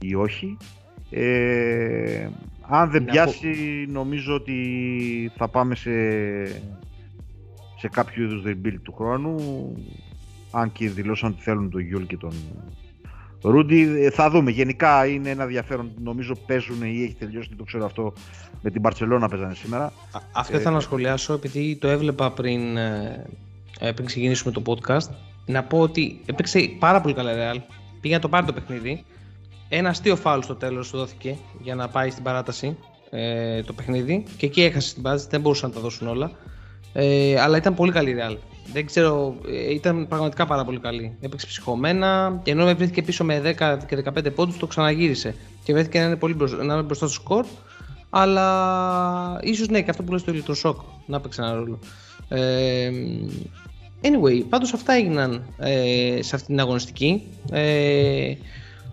ή 0.00 0.14
όχι. 0.14 0.56
Ε, 1.10 2.28
αν 2.60 2.90
δεν 2.90 3.02
Να 3.02 3.10
πιάσει 3.10 3.86
νομίζω 3.88 4.34
ότι 4.34 5.32
θα 5.36 5.48
πάμε 5.48 5.74
σε, 5.74 5.90
σε 7.76 7.88
κάποιο 7.90 8.24
είδους 8.24 8.42
rebuild 8.46 8.78
του 8.82 8.92
χρόνου 8.92 9.36
αν 10.50 10.72
και 10.72 10.90
δηλώσαν 10.90 11.30
ότι 11.30 11.42
θέλουν 11.42 11.70
τον 11.70 11.80
Γιούλ 11.80 12.02
και 12.02 12.16
τον 12.16 12.32
Ρούντι. 13.42 14.04
Ε, 14.04 14.10
Θα 14.10 14.30
δούμε. 14.30 14.50
Γενικά 14.50 15.06
είναι 15.06 15.30
ένα 15.30 15.42
ενδιαφέρον. 15.42 15.90
Νομίζω 16.02 16.34
παίζουν 16.46 16.82
ή 16.82 17.02
έχει 17.02 17.14
τελειώσει, 17.18 17.48
δεν 17.48 17.58
το 17.58 17.64
ξέρω 17.64 17.84
αυτό. 17.84 18.12
Με 18.62 18.70
την 18.70 18.82
Παρσελώνα 18.82 19.28
παίζανε 19.28 19.54
σήμερα. 19.54 19.84
Α- 19.84 19.90
Αυτό 20.32 20.56
ήθελα 20.56 20.70
να 20.74 20.80
σχολιάσω 20.80 21.32
επειδή 21.32 21.76
το 21.76 21.88
έβλεπα 21.88 22.30
πριν, 22.30 22.76
ε, 22.76 23.24
ε, 23.80 23.92
πριν 23.92 24.06
ξεκινήσουμε 24.06 24.52
το 24.52 24.62
podcast. 24.66 25.08
Να 25.46 25.62
πω 25.62 25.78
ότι 25.80 26.20
έπαιξε 26.26 26.70
πάρα 26.78 27.00
πολύ 27.00 27.14
καλά 27.14 27.32
η 27.32 27.36
Real. 27.58 27.60
Πήγε 28.00 28.14
να 28.14 28.20
το 28.20 28.28
πάρει 28.28 28.46
το 28.46 28.52
παιχνίδι. 28.52 29.04
Ένα 29.68 29.88
αστείο 29.88 30.16
φάουλ 30.16 30.40
στο 30.40 30.54
τέλος 30.54 30.90
του 30.90 30.96
δόθηκε 30.96 31.36
για 31.62 31.74
να 31.74 31.88
πάει 31.88 32.10
στην 32.10 32.22
παράταση 32.22 32.76
ε, 33.10 33.62
το 33.62 33.72
παιχνίδι. 33.72 34.24
Και 34.36 34.46
εκεί 34.46 34.62
έχασε 34.62 34.94
την 34.94 35.02
παράταση, 35.02 35.28
δεν 35.30 35.40
μπορούσαν 35.40 35.68
να 35.68 35.74
τα 35.74 35.80
δώσουν 35.80 36.08
όλα. 36.08 36.30
Ε, 36.92 37.40
αλλά 37.40 37.56
ήταν 37.56 37.74
πολύ 37.74 37.92
καλή 37.92 38.10
η 38.10 38.14
Real. 38.18 38.36
Δεν 38.72 38.86
ξέρω, 38.86 39.36
ε, 39.48 39.74
ήταν 39.74 40.08
πραγματικά 40.08 40.46
πάρα 40.46 40.64
πολύ 40.64 40.78
καλή. 40.78 41.16
Έπαιξε 41.20 41.46
ψυχωμένα 41.46 42.40
και 42.42 42.50
ενώ 42.50 42.64
βρέθηκε 42.64 43.02
πίσω 43.02 43.24
με 43.24 43.54
10 43.58 43.78
και 43.86 44.02
15 44.04 44.34
πόντους, 44.34 44.56
το 44.56 44.66
ξαναγύρισε. 44.66 45.34
Και 45.64 45.72
βρέθηκε 45.72 45.98
να 45.98 46.04
είναι, 46.04 46.16
πολύ 46.16 46.34
μπροστά, 46.34 46.64
να 46.64 46.74
είναι 46.74 46.82
μπροστά 46.82 47.06
στο 47.06 47.14
σκορ. 47.14 47.44
Αλλά 48.10 49.38
ίσως 49.42 49.68
ναι, 49.68 49.82
και 49.82 49.90
αυτό 49.90 50.02
που 50.02 50.12
λες 50.12 50.22
το 50.24 50.32
ηλεκτροσόκ 50.32 50.80
να 51.06 51.16
έπαιξε 51.16 51.42
ένα 51.42 51.52
ρόλο. 51.52 51.78
Ε, 52.28 52.90
anyway, 54.02 54.42
πάντως 54.48 54.72
αυτά 54.72 54.92
έγιναν 54.92 55.42
ε, 55.58 56.18
σε 56.20 56.34
αυτή 56.34 56.46
την 56.46 56.60
αγωνιστική. 56.60 57.22
Ε, 57.50 58.32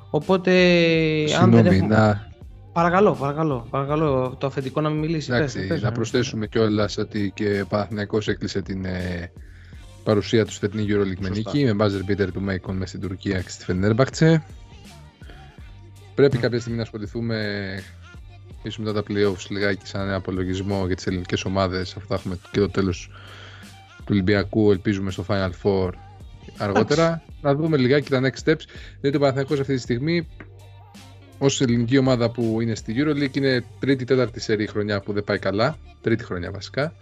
οπότε, 0.10 0.52
αν 1.40 1.52
δεν 1.52 1.64
Συγγνώμη, 1.64 1.78
έχουμε... 1.78 1.96
να, 1.96 2.34
Παρακαλώ, 2.76 3.14
παρακαλώ, 3.14 3.68
παρακαλώ, 3.70 4.36
το 4.38 4.48
αφεντικό 4.48 4.82
να 4.82 4.90
μην 4.90 5.00
μιλήσει. 5.00 5.32
εντάξει, 5.34 5.58
Πες, 5.58 5.68
πες, 5.68 5.82
να 5.82 5.90
ναι. 5.90 5.96
προσθέσουμε 5.96 6.48
κιόλας 6.48 6.98
ότι 6.98 7.32
και 7.36 7.62
ο 7.62 7.68
Παναθηναϊκός 7.68 8.28
έκλεισε 8.28 8.62
την 8.62 8.86
ε, 8.86 9.32
παρουσία 10.06 10.46
τους 10.46 10.56
στη 10.56 10.66
φετινή 10.66 10.88
EuroLeague 10.90 11.20
με 11.20 11.28
Σωστά. 11.28 11.52
νίκη, 11.52 11.74
με 11.74 11.86
buzzer 11.86 12.12
beater 12.12 12.28
του 12.34 12.42
Μέικον 12.42 12.76
μες 12.76 12.90
στην 12.90 13.02
Τουρκία 13.02 13.42
και 13.42 13.50
στη 13.50 13.64
Φενέρμπαχτσε. 13.64 14.46
Πρέπει 16.16 16.38
κάποια 16.38 16.60
στιγμή 16.60 16.78
να 16.78 16.84
ασχοληθούμε 16.84 17.38
ίσως 18.64 18.78
μετά 18.78 18.94
τα 18.94 19.04
playoffs 19.10 19.50
λιγάκι 19.50 19.88
σαν 19.88 20.02
ένα 20.02 20.16
απολογισμό 20.16 20.86
για 20.86 20.96
τις 20.96 21.08
ελληνικές 21.08 21.46
ομάδες. 21.46 21.96
Αφού 21.96 22.08
θα 22.08 22.16
έχουμε 22.16 22.40
και 22.52 22.60
το 22.60 22.70
τέλος 22.70 23.10
του 23.98 24.06
Ολυμπιακού 24.10 24.72
ελπίζουμε 24.72 25.12
στο 25.12 25.26
Final 25.28 25.52
Four 25.64 25.90
αργότερα. 26.58 27.24
Να 27.42 27.56
δούμε 27.56 27.78
λιγάκι 27.78 28.10
τα 28.10 28.22
next 28.22 28.50
steps. 28.50 28.64
Διότι 29.02 29.18
ο 29.18 29.20
Παναθηναϊκός 29.20 29.60
αυτή 29.60 29.76
τη 29.76 29.82
στιγμή. 29.82 30.28
Ως 31.38 31.62
ελληνική 31.62 31.98
ομάδα 31.98 32.30
που 32.30 32.62
είναι 32.62 32.76
στη 32.76 32.96
EuroLeague 32.98 33.36
είναι 33.36 33.64
τρίτη-τέταρτη 33.80 34.40
σερί 34.40 34.68
χρονιά 34.68 35.02
που 35.02 35.14
δεν 35.14 35.24
πάει 35.24 35.40
καλά. 35.40 35.78
Τρίτη 36.02 36.24
χρονιά 36.24 36.52
βασικά 36.52 36.94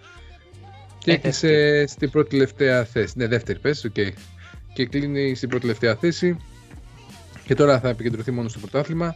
και 1.03 1.11
Ε, 1.11 1.13
έκλεισε 1.13 1.85
στην 1.87 2.09
πρώτη 2.09 2.29
τελευταία 2.29 2.83
θέση 2.83 3.13
ναι 3.17 3.27
δεύτερη 3.27 3.59
πες, 3.59 3.83
οκ 3.83 3.93
και 4.73 4.85
κλείνει 4.85 5.35
στην 5.35 5.49
πρώτη 5.49 5.61
τελευταία 5.65 5.95
θέση 5.95 6.37
και 7.45 7.55
τώρα 7.55 7.79
θα 7.79 7.89
επικεντρωθεί 7.89 8.31
μόνο 8.31 8.49
στο 8.49 8.59
πρωτάθλημα 8.59 9.15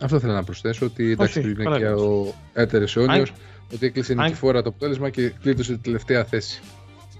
αυτό 0.00 0.18
θέλω 0.20 0.32
να 0.32 0.44
προσθέσω 0.44 0.86
ότι 0.86 1.10
εντάξει 1.10 1.38
Όχι, 1.38 1.46
του 1.48 1.54
είναι 1.54 1.62
καλά 1.64 1.78
και 1.78 1.84
κάνεις. 1.84 2.00
ο 2.02 2.34
έτερος 2.52 2.96
αιώνιος 2.96 3.30
Αν- 3.30 3.36
ότι 3.74 3.86
έκλεισε 3.86 4.12
αν- 4.12 4.18
νικηφόρα 4.18 4.62
το 4.62 4.68
αποτέλεσμα 4.68 5.10
και 5.10 5.28
γλίτωσε 5.28 5.72
τη 5.72 5.78
τελευταία 5.78 6.24
θέση. 6.24 6.60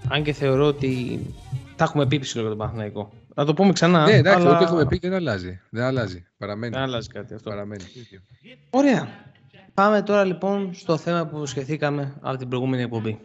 Αν 0.09 0.23
και 0.23 0.33
θεωρώ 0.33 0.65
ότι 0.65 1.19
τα 1.75 1.83
έχουμε 1.83 2.07
πει 2.07 2.19
ψηλό 2.19 2.41
για 2.41 2.49
τον 2.49 2.59
Παναθηναϊκό. 2.59 3.13
Να 3.35 3.45
το 3.45 3.53
πούμε 3.53 3.71
ξανά. 3.73 4.05
ναι, 4.05 4.11
εντάξει, 4.13 4.41
αλλά... 4.45 4.55
ό,τι 4.55 4.63
έχουμε 4.63 4.85
πει 4.85 4.97
δεν 5.01 5.13
αλλάζει. 5.13 5.59
Δεν 5.69 5.83
αλλάζει. 5.83 6.25
Παραμένει. 6.37 6.73
Δεν 6.73 6.81
αλλάζει 6.81 7.07
κάτι 7.07 7.33
αυτό. 7.33 7.49
Παραμένει. 7.49 7.83
Ωραία. 8.69 9.07
Πάμε 9.73 10.01
τώρα 10.01 10.23
λοιπόν 10.23 10.73
στο 10.73 10.97
θέμα 10.97 11.25
που 11.25 11.45
σχεθήκαμε 11.45 12.17
από 12.21 12.37
την 12.37 12.47
προηγούμενη 12.47 12.81
εκπομπή. 12.83 13.19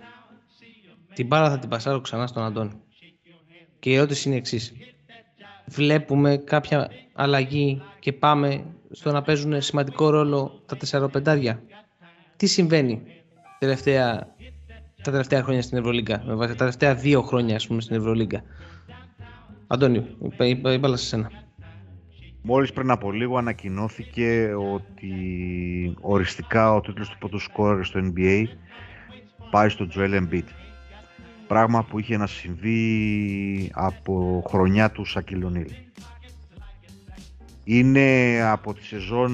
Την 1.15 1.27
μπάρα 1.27 1.51
θα 1.51 1.59
την 1.59 1.69
πασάρω 1.69 2.01
ξανά 2.01 2.27
στον 2.27 2.43
Αντώνη. 2.43 2.73
Και 3.79 3.91
η 3.91 3.95
ερώτηση 3.95 4.29
είναι 4.29 4.37
η 4.37 4.39
εξής. 4.39 4.73
Βλέπουμε 5.67 6.37
κάποια 6.37 6.91
αλλαγή 7.13 7.83
και 7.99 8.13
πάμε 8.13 8.65
στο 8.91 9.13
να 9.13 9.23
παίζουν 9.23 9.63
σημαντικό 9.63 10.11
ρόλο 10.11 10.63
τα 10.67 10.77
4-5. 11.25 11.57
Τι 12.37 12.47
συμβαίνει 12.47 13.03
τελευταία, 13.59 14.35
τα 15.03 15.11
τελευταία 15.11 15.43
χρόνια 15.43 15.63
στην 15.63 15.79
Ευρωλίγκα, 15.79 16.23
με 16.27 16.35
βάση 16.35 16.51
τα 16.51 16.57
τελευταία 16.59 16.95
δύο 16.95 17.23
χρόνια 17.23 17.57
ας 17.57 17.67
πούμε 17.67 17.81
στην 17.81 17.97
Ευρωλίγκα; 17.97 18.43
Αντώνη, 19.67 20.17
είπα, 20.23 20.47
είπα, 20.47 20.73
είπα 20.73 20.97
σε 20.97 21.07
σένα. 21.07 21.31
Μόλις 22.43 22.73
πριν 22.73 22.91
από 22.91 23.13
λίγο 23.13 23.37
ανακοινώθηκε 23.37 24.55
ότι 24.73 25.13
οριστικά 26.01 26.75
ο 26.75 26.81
τίτλος 26.81 27.09
του 27.09 27.19
πρώτου 27.19 27.39
σκόρερ 27.39 27.85
στο 27.85 28.01
NBA 28.03 28.45
πάει 29.51 29.69
στο 29.69 29.89
Joel 29.95 30.23
Embiid. 30.23 30.45
Πράγμα 31.47 31.85
που 31.85 31.99
είχε 31.99 32.17
να 32.17 32.27
συμβεί 32.27 33.71
από 33.75 34.45
χρονιά 34.49 34.91
του 34.91 35.05
Σακίλ 35.05 35.47
O'Neal. 35.47 35.71
Είναι 37.65 38.41
από 38.43 38.75
τη 38.75 38.85
σεζόν 38.85 39.33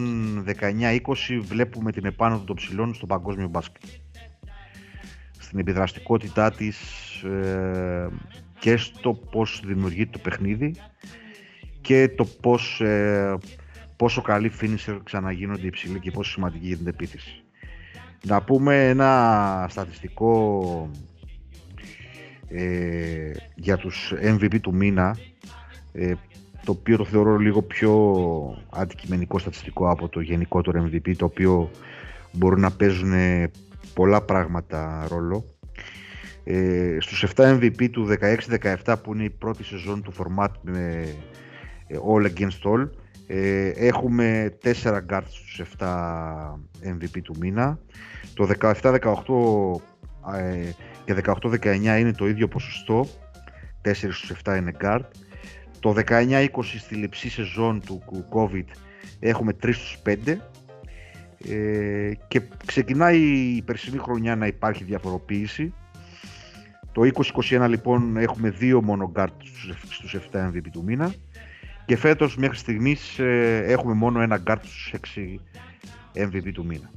19-20 0.60 0.98
βλέπουμε 1.40 1.92
την 1.92 2.04
επάνωδο 2.04 2.44
των 2.44 2.56
ψηλών 2.56 2.94
στο 2.94 3.06
παγκόσμιο 3.06 3.48
μπάσκετ. 3.48 3.82
Στην 5.38 5.58
επιδραστικότητά 5.58 6.50
της 6.50 6.78
ε, 7.22 8.08
και 8.58 8.76
στο 8.76 9.14
πώς 9.14 9.62
δημιουργεί 9.64 10.06
το 10.06 10.18
παιχνίδι 10.18 10.74
και 11.84 12.08
το 12.08 12.24
πώς, 12.24 12.80
ε, 12.80 13.38
πόσο 13.96 14.22
καλή 14.22 14.52
finisher 14.60 14.98
ξαναγίνονται 15.04 15.66
υψηλοί 15.66 15.98
και 15.98 16.10
πόσο 16.10 16.30
σημαντική 16.30 16.66
για 16.66 16.76
την 16.76 16.86
επίθεση. 16.86 17.42
Να 18.26 18.42
πούμε 18.42 18.88
ένα 18.88 19.66
στατιστικό 19.70 20.90
ε, 22.48 23.30
για 23.54 23.76
τους 23.76 24.12
MVP 24.22 24.60
του 24.60 24.74
μήνα 24.74 25.16
ε, 25.92 26.12
το 26.64 26.72
οποίο 26.72 26.96
το 26.96 27.04
θεωρώ 27.04 27.36
λίγο 27.36 27.62
πιο 27.62 27.92
αντικειμενικό 28.70 29.38
στατιστικό 29.38 29.90
από 29.90 30.08
το 30.08 30.20
γενικότερο 30.20 30.90
MVP 30.90 31.16
το 31.16 31.24
οποίο 31.24 31.70
μπορούν 32.32 32.60
να 32.60 32.70
παίζουν 32.70 33.12
πολλά 33.94 34.22
πράγματα 34.22 35.06
ρόλο 35.08 35.44
ε, 36.44 36.96
στους 37.00 37.24
7 37.36 37.58
MVP 37.58 37.90
του 37.90 38.08
16-17 38.84 38.94
που 39.02 39.14
είναι 39.14 39.24
η 39.24 39.30
πρώτη 39.30 39.64
σεζόν 39.64 40.02
του 40.02 40.12
format 40.18 40.48
με 40.62 41.02
ε, 41.02 41.14
all 41.96 42.26
against 42.26 42.62
all. 42.72 42.88
Ε, 43.26 43.68
έχουμε 43.68 44.56
4 44.62 45.00
guards 45.10 45.28
στους 45.28 45.60
7 45.78 46.58
MVP 46.82 47.20
του 47.22 47.36
μήνα. 47.40 47.78
Το 48.34 48.48
17-18 48.60 49.80
ε, 50.38 50.70
και 51.04 51.14
18-19 51.62 51.74
είναι 51.74 52.12
το 52.12 52.28
ίδιο 52.28 52.48
ποσοστό. 52.48 53.06
4 53.84 53.92
στους 53.92 54.32
7 54.44 54.56
είναι 54.56 54.72
guard. 54.80 55.04
Το 55.80 55.94
19-20 56.06 56.46
στη 56.78 56.94
λειψή 56.94 57.30
σεζόν 57.30 57.80
του 57.86 58.02
COVID 58.32 58.64
έχουμε 59.20 59.52
3 59.62 59.70
στους 59.72 59.98
5 60.06 60.36
ε, 61.50 62.10
και 62.28 62.42
ξεκινάει 62.66 63.20
η 63.56 63.62
περσινή 63.62 63.98
χρονιά 63.98 64.36
να 64.36 64.46
υπάρχει 64.46 64.84
διαφοροποίηση. 64.84 65.74
Το 66.92 67.02
2021 67.50 67.66
λοιπόν 67.68 68.16
έχουμε 68.16 68.50
δύο 68.50 68.82
μόνο 68.82 69.12
guard 69.16 69.26
στους- 69.44 69.94
στους 69.94 70.14
7 70.32 70.50
MVP 70.50 70.66
του 70.72 70.82
μήνα 70.84 71.14
και 71.86 71.96
φέτος 71.96 72.36
μέχρι 72.36 72.56
στιγμής 72.56 73.18
ε, 73.18 73.64
έχουμε 73.66 73.94
μόνο 73.94 74.20
ένα 74.20 74.42
guard 74.46 74.58
στους 74.62 74.94
6 75.14 75.20
MVP 76.14 76.52
του 76.52 76.64
μήνα. 76.64 76.90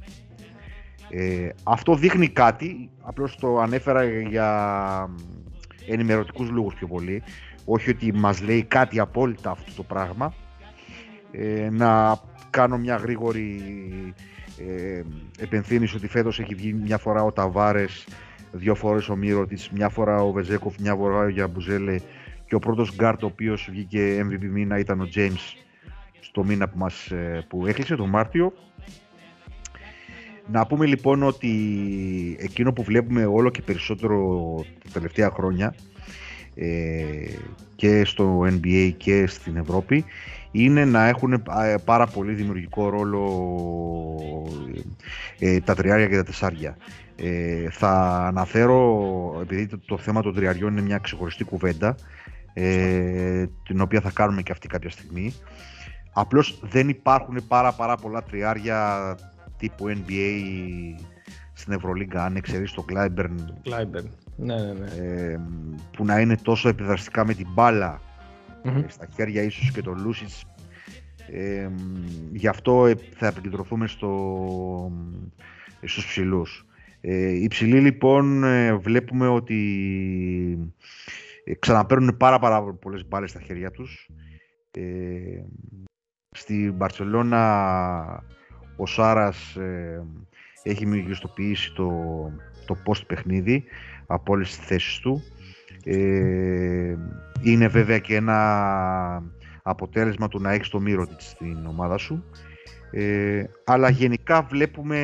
Ε, 1.10 1.48
αυτό 1.62 1.94
δείχνει 1.94 2.28
κάτι, 2.28 2.90
απλώς 3.00 3.36
το 3.36 3.58
ανέφερα 3.58 4.04
για 4.04 5.10
ενημερωτικούς 5.88 6.50
λόγους 6.50 6.74
πιο 6.74 6.86
πολύ, 6.86 7.22
όχι 7.64 7.90
ότι 7.90 8.12
μας 8.14 8.42
λέει 8.42 8.62
κάτι 8.62 9.00
απόλυτα 9.00 9.50
αυτό 9.50 9.72
το 9.76 9.82
πράγμα. 9.82 10.34
Ε, 11.30 11.68
να 11.70 12.20
κάνω 12.50 12.78
μια 12.78 12.96
γρήγορη 12.96 13.62
ε, 14.58 15.02
υπενθύμιση 15.38 15.96
ότι 15.96 16.08
φέτος 16.08 16.40
έχει 16.40 16.54
βγει 16.54 16.72
μια 16.72 16.98
φορά 16.98 17.22
ο 17.24 17.32
Ταβάρες, 17.32 18.06
δύο 18.52 18.74
φορές 18.74 19.08
ο 19.08 19.16
Μίροτιτς, 19.16 19.70
μια 19.70 19.88
φορά 19.88 20.22
ο 20.22 20.32
Βεζένκοφ, 20.32 20.78
μια 20.78 20.94
φορά 20.94 21.18
ο 21.18 21.28
Γιαμπουσέλε 21.28 21.96
και 22.48 22.54
ο 22.54 22.58
πρώτος 22.58 22.94
γκάρτ 22.94 23.22
ο 23.22 23.26
οποίος 23.26 23.68
βγήκε 23.70 24.26
MVP 24.30 24.48
μήνα 24.50 24.78
ήταν 24.78 25.00
ο 25.00 25.08
James 25.14 25.56
στο 26.20 26.44
μήνα 26.44 26.68
που, 26.68 26.78
μας, 26.78 27.10
ε, 27.10 27.46
που 27.48 27.66
έκλεισε, 27.66 27.96
τον 27.96 28.08
Μάρτιο. 28.08 28.52
Να 30.46 30.66
πούμε 30.66 30.86
λοιπόν 30.86 31.22
ότι 31.22 31.50
εκείνο 32.40 32.72
που 32.72 32.82
βλέπουμε 32.82 33.24
όλο 33.24 33.50
και 33.50 33.62
περισσότερο 33.62 34.44
τα 34.84 34.90
τελευταία 34.92 35.30
χρόνια 35.30 35.74
ε, 36.54 37.28
και 37.76 38.04
στο 38.04 38.40
NBA 38.40 38.92
και 38.96 39.26
στην 39.26 39.56
Ευρώπη 39.56 40.04
είναι 40.50 40.84
να 40.84 41.06
έχουν 41.06 41.32
ε, 41.32 41.42
πάρα 41.84 42.06
πολύ 42.06 42.32
δημιουργικό 42.32 42.88
ρόλο 42.88 43.24
ε, 45.38 45.60
τα 45.60 45.74
τριάρια 45.74 46.06
και 46.06 46.16
τα 46.16 46.24
τεσσάρια. 46.24 46.76
Ε, 47.16 47.70
θα 47.70 48.24
αναφέρω, 48.26 49.38
επειδή 49.42 49.66
το, 49.66 49.78
το, 49.86 49.98
θέμα 49.98 50.22
των 50.22 50.34
τριαριών 50.34 50.72
είναι 50.72 50.82
μια 50.82 50.98
ξεχωριστή 50.98 51.44
κουβέντα, 51.44 51.96
ε, 52.52 53.46
την 53.62 53.80
οποία 53.80 54.00
θα 54.00 54.10
κάνουμε 54.10 54.42
και 54.42 54.52
αυτή 54.52 54.68
κάποια 54.68 54.90
στιγμή. 54.90 55.32
Απλώς 56.12 56.60
δεν 56.62 56.88
υπάρχουν 56.88 57.46
πάρα 57.48 57.72
πάρα 57.72 57.96
πολλά 57.96 58.22
τριάρια 58.22 59.14
τύπου 59.56 59.86
NBA 59.88 60.42
στην 61.52 61.72
Ευρωλίγκα, 61.72 62.24
αν 62.24 62.36
εξαιρείς 62.36 62.72
το 62.72 62.84
Clyburn, 62.88 63.34
ναι, 64.36 64.54
ναι, 64.54 64.72
ναι. 64.72 64.86
Ε, 65.04 65.40
που 65.96 66.04
να 66.04 66.20
είναι 66.20 66.36
τόσο 66.36 66.68
επιδραστικά 66.68 67.26
με 67.26 67.34
την 67.34 67.46
μπάλα 67.52 68.00
στα 68.86 69.06
χέρια 69.14 69.42
ίσως 69.42 69.70
και 69.70 69.82
το 69.82 69.92
Λούσιτς. 69.92 70.44
Ε, 71.32 71.68
γι' 72.32 72.48
αυτό 72.48 72.86
ε, 72.86 72.94
θα 73.16 73.26
επικεντρωθούμε 73.26 73.86
στο, 73.86 74.92
στους 75.82 76.06
ψηλούς. 76.06 76.66
Ε, 77.00 77.28
οι 77.28 77.46
ψηλοί 77.48 77.80
λοιπόν 77.80 78.44
ε, 78.44 78.74
βλέπουμε 78.74 79.28
ότι 79.28 79.58
ε, 80.52 81.27
ξαναπαίρνουν 81.58 82.16
πάρα, 82.16 82.38
πάρα 82.38 82.62
πολλές 82.62 83.08
μπάλες 83.08 83.30
στα 83.30 83.40
χέρια 83.40 83.70
τους. 83.70 84.10
Ε, 84.70 84.82
στη 86.30 86.72
Μπαρσελώνα 86.72 88.24
ο 88.76 88.86
Σάρας 88.86 89.56
ε, 89.56 90.04
έχει 90.62 90.86
μεγιστοποιήσει 90.86 91.72
το, 91.72 91.90
το 92.66 92.76
post 92.86 93.06
παιχνίδι 93.06 93.64
από 94.06 94.32
όλες 94.32 94.56
τις 94.56 94.66
θέσεις 94.66 94.98
του. 94.98 95.22
Ε, 95.84 96.96
είναι 97.42 97.68
βέβαια 97.68 97.98
και 97.98 98.14
ένα 98.14 99.22
αποτέλεσμα 99.62 100.28
του 100.28 100.40
να 100.40 100.52
έχεις 100.52 100.68
το 100.68 100.80
μύρο 100.80 101.06
στην 101.18 101.66
ομάδα 101.66 101.96
σου. 101.96 102.24
Ε, 102.90 103.44
αλλά 103.64 103.88
γενικά 103.88 104.42
βλέπουμε 104.42 104.98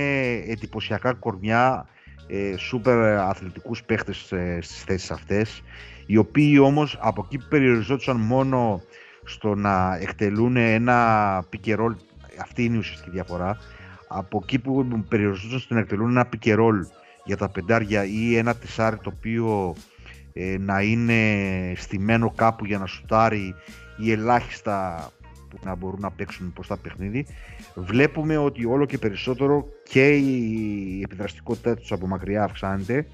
εντυπωσιακά 0.46 1.14
κορμιά, 1.14 1.86
ε, 2.26 2.56
σούπερ 2.56 3.18
αθλητικούς 3.18 3.82
παίχτες 3.84 4.32
ε, 4.32 4.58
στις 4.62 4.82
θέσεις 4.82 5.10
αυτές, 5.10 5.62
οι 6.06 6.16
οποίοι 6.16 6.58
όμως 6.62 6.98
από 7.00 7.22
εκεί 7.24 7.38
που 7.38 7.46
περιοριζόντουσαν 7.48 8.16
μόνο 8.16 8.82
στο 9.24 9.54
να 9.54 9.98
εκτελούν 10.00 10.56
ένα 10.56 11.44
πικερόλ, 11.50 11.94
αυτή 12.40 12.64
είναι 12.64 12.76
η 12.76 12.78
ουσιαστική 12.78 13.10
διαφορά, 13.10 13.58
από 14.08 14.40
εκεί 14.42 14.58
που 14.58 15.04
περιοριζόντουσαν 15.08 15.60
στο 15.60 15.74
να 15.74 15.80
εκτελούν 15.80 16.10
ένα 16.10 16.26
πικερόλ 16.26 16.86
για 17.24 17.36
τα 17.36 17.48
πεντάρια 17.48 18.04
ή 18.04 18.36
ένα 18.36 18.54
τεσάρι 18.54 18.96
το 18.96 19.12
οποίο 19.16 19.74
ε, 20.32 20.56
να 20.58 20.82
είναι 20.82 21.22
στημένο 21.76 22.30
κάπου 22.30 22.64
για 22.64 22.78
να 22.78 22.86
σουτάρει 22.86 23.54
ή 23.96 24.12
ελάχιστα 24.12 25.08
που 25.50 25.58
να 25.62 25.74
μπορούν 25.74 26.00
να 26.00 26.10
παίξουν 26.10 26.52
προς 26.52 26.66
τα 26.66 26.76
παιχνίδι 26.76 27.26
βλέπουμε 27.74 28.36
ότι 28.36 28.64
όλο 28.64 28.86
και 28.86 28.98
περισσότερο 28.98 29.66
και 29.82 30.08
η 30.08 31.00
επιδραστικότητά 31.02 31.74
τους 31.74 31.92
από 31.92 32.06
μακριά 32.06 32.42
αυξάνεται 32.42 33.06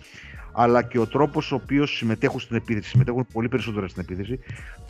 αλλά 0.53 0.83
και 0.83 0.99
ο 0.99 1.07
τρόπος 1.07 1.53
ο 1.53 1.55
οποίος 1.55 1.97
συμμετέχουν 1.97 2.41
στην 2.41 2.57
επίθεση 2.57 2.89
συμμετέχουν 2.89 3.27
πολύ 3.33 3.49
περισσότερο 3.49 3.89
στην 3.89 4.03
επίθεση 4.03 4.39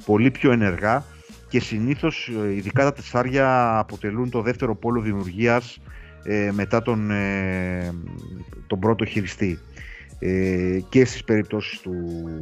πολύ 0.04 0.30
πιο 0.30 0.52
ενεργά 0.52 1.04
και 1.48 1.60
συνήθως 1.60 2.30
ε, 2.44 2.54
ειδικά 2.54 2.82
τα 2.82 2.92
τεσσάρια 2.92 3.78
αποτελούν 3.78 4.30
το 4.30 4.42
δεύτερο 4.42 4.74
πόλο 4.74 5.00
δημιουργίας 5.00 5.80
ε, 6.22 6.50
μετά 6.52 6.82
τον, 6.82 7.10
ε, 7.10 7.94
τον 8.66 8.78
πρώτο 8.78 9.04
χειριστή. 9.04 9.58
Ε, 10.22 10.80
και 10.88 11.04
στις 11.04 11.24
περιπτώσεις 11.24 11.80
του 11.80 11.94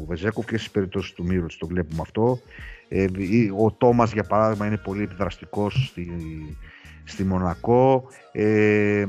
Βεζέκοφ 0.08 0.46
και 0.46 0.56
στις 0.56 0.70
περιπτώσεις 0.70 1.12
του 1.12 1.24
Μύροτς 1.24 1.56
το 1.56 1.66
βλέπουμε 1.66 2.00
αυτό. 2.00 2.40
Ε, 2.88 3.06
ο 3.58 3.72
Τόμας 3.72 4.12
για 4.12 4.22
παράδειγμα 4.22 4.66
είναι 4.66 4.76
πολύ 4.76 5.02
επιδραστικός 5.02 5.86
στη, 5.90 6.10
στη 7.04 7.24
Μονακό. 7.24 8.04
Ε, 8.32 9.00
ε, 9.00 9.06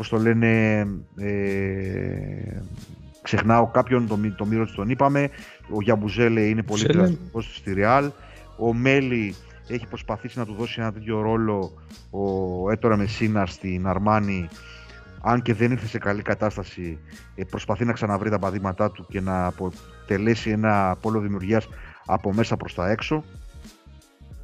πώς 0.00 0.08
το 0.08 0.18
λένε, 0.18 0.78
ε, 1.16 2.60
ξεχνάω 3.22 3.66
κάποιον, 3.66 4.06
το, 4.06 4.18
το 4.36 4.46
Μύροτς 4.46 4.74
τον 4.74 4.88
είπαμε. 4.88 5.28
Ο 5.70 5.82
Γιαμπουζέλε 5.82 6.40
είναι 6.40 6.62
πολύ 6.62 6.82
επιδραστικός 6.84 7.56
στη 7.56 7.72
Ριάλ. 7.72 8.10
Ο 8.56 8.74
Μέλη 8.74 9.34
έχει 9.68 9.86
προσπαθήσει 9.86 10.38
να 10.38 10.46
του 10.46 10.54
δώσει 10.58 10.80
ένα 10.80 10.92
τέτοιο 10.92 11.20
ρόλο 11.20 11.72
ο 12.10 12.70
Έτορα 12.70 12.96
Μεσίνα 12.96 13.46
στην 13.46 13.86
Αρμάνη 13.86 14.48
αν 15.22 15.42
και 15.42 15.54
δεν 15.54 15.70
ήρθε 15.70 15.86
σε 15.86 15.98
καλή 15.98 16.22
κατάσταση 16.22 16.98
ε, 17.34 17.44
προσπαθεί 17.44 17.84
να 17.84 17.92
ξαναβρει 17.92 18.30
τα 18.30 18.38
παδήματά 18.38 18.90
του 18.90 19.06
και 19.08 19.20
να 19.20 19.46
αποτελέσει 19.46 20.50
ένα 20.50 20.96
πόλο 21.00 21.20
δημιουργίας 21.20 21.68
από 22.06 22.32
μέσα 22.32 22.56
προς 22.56 22.74
τα 22.74 22.90
έξω 22.90 23.24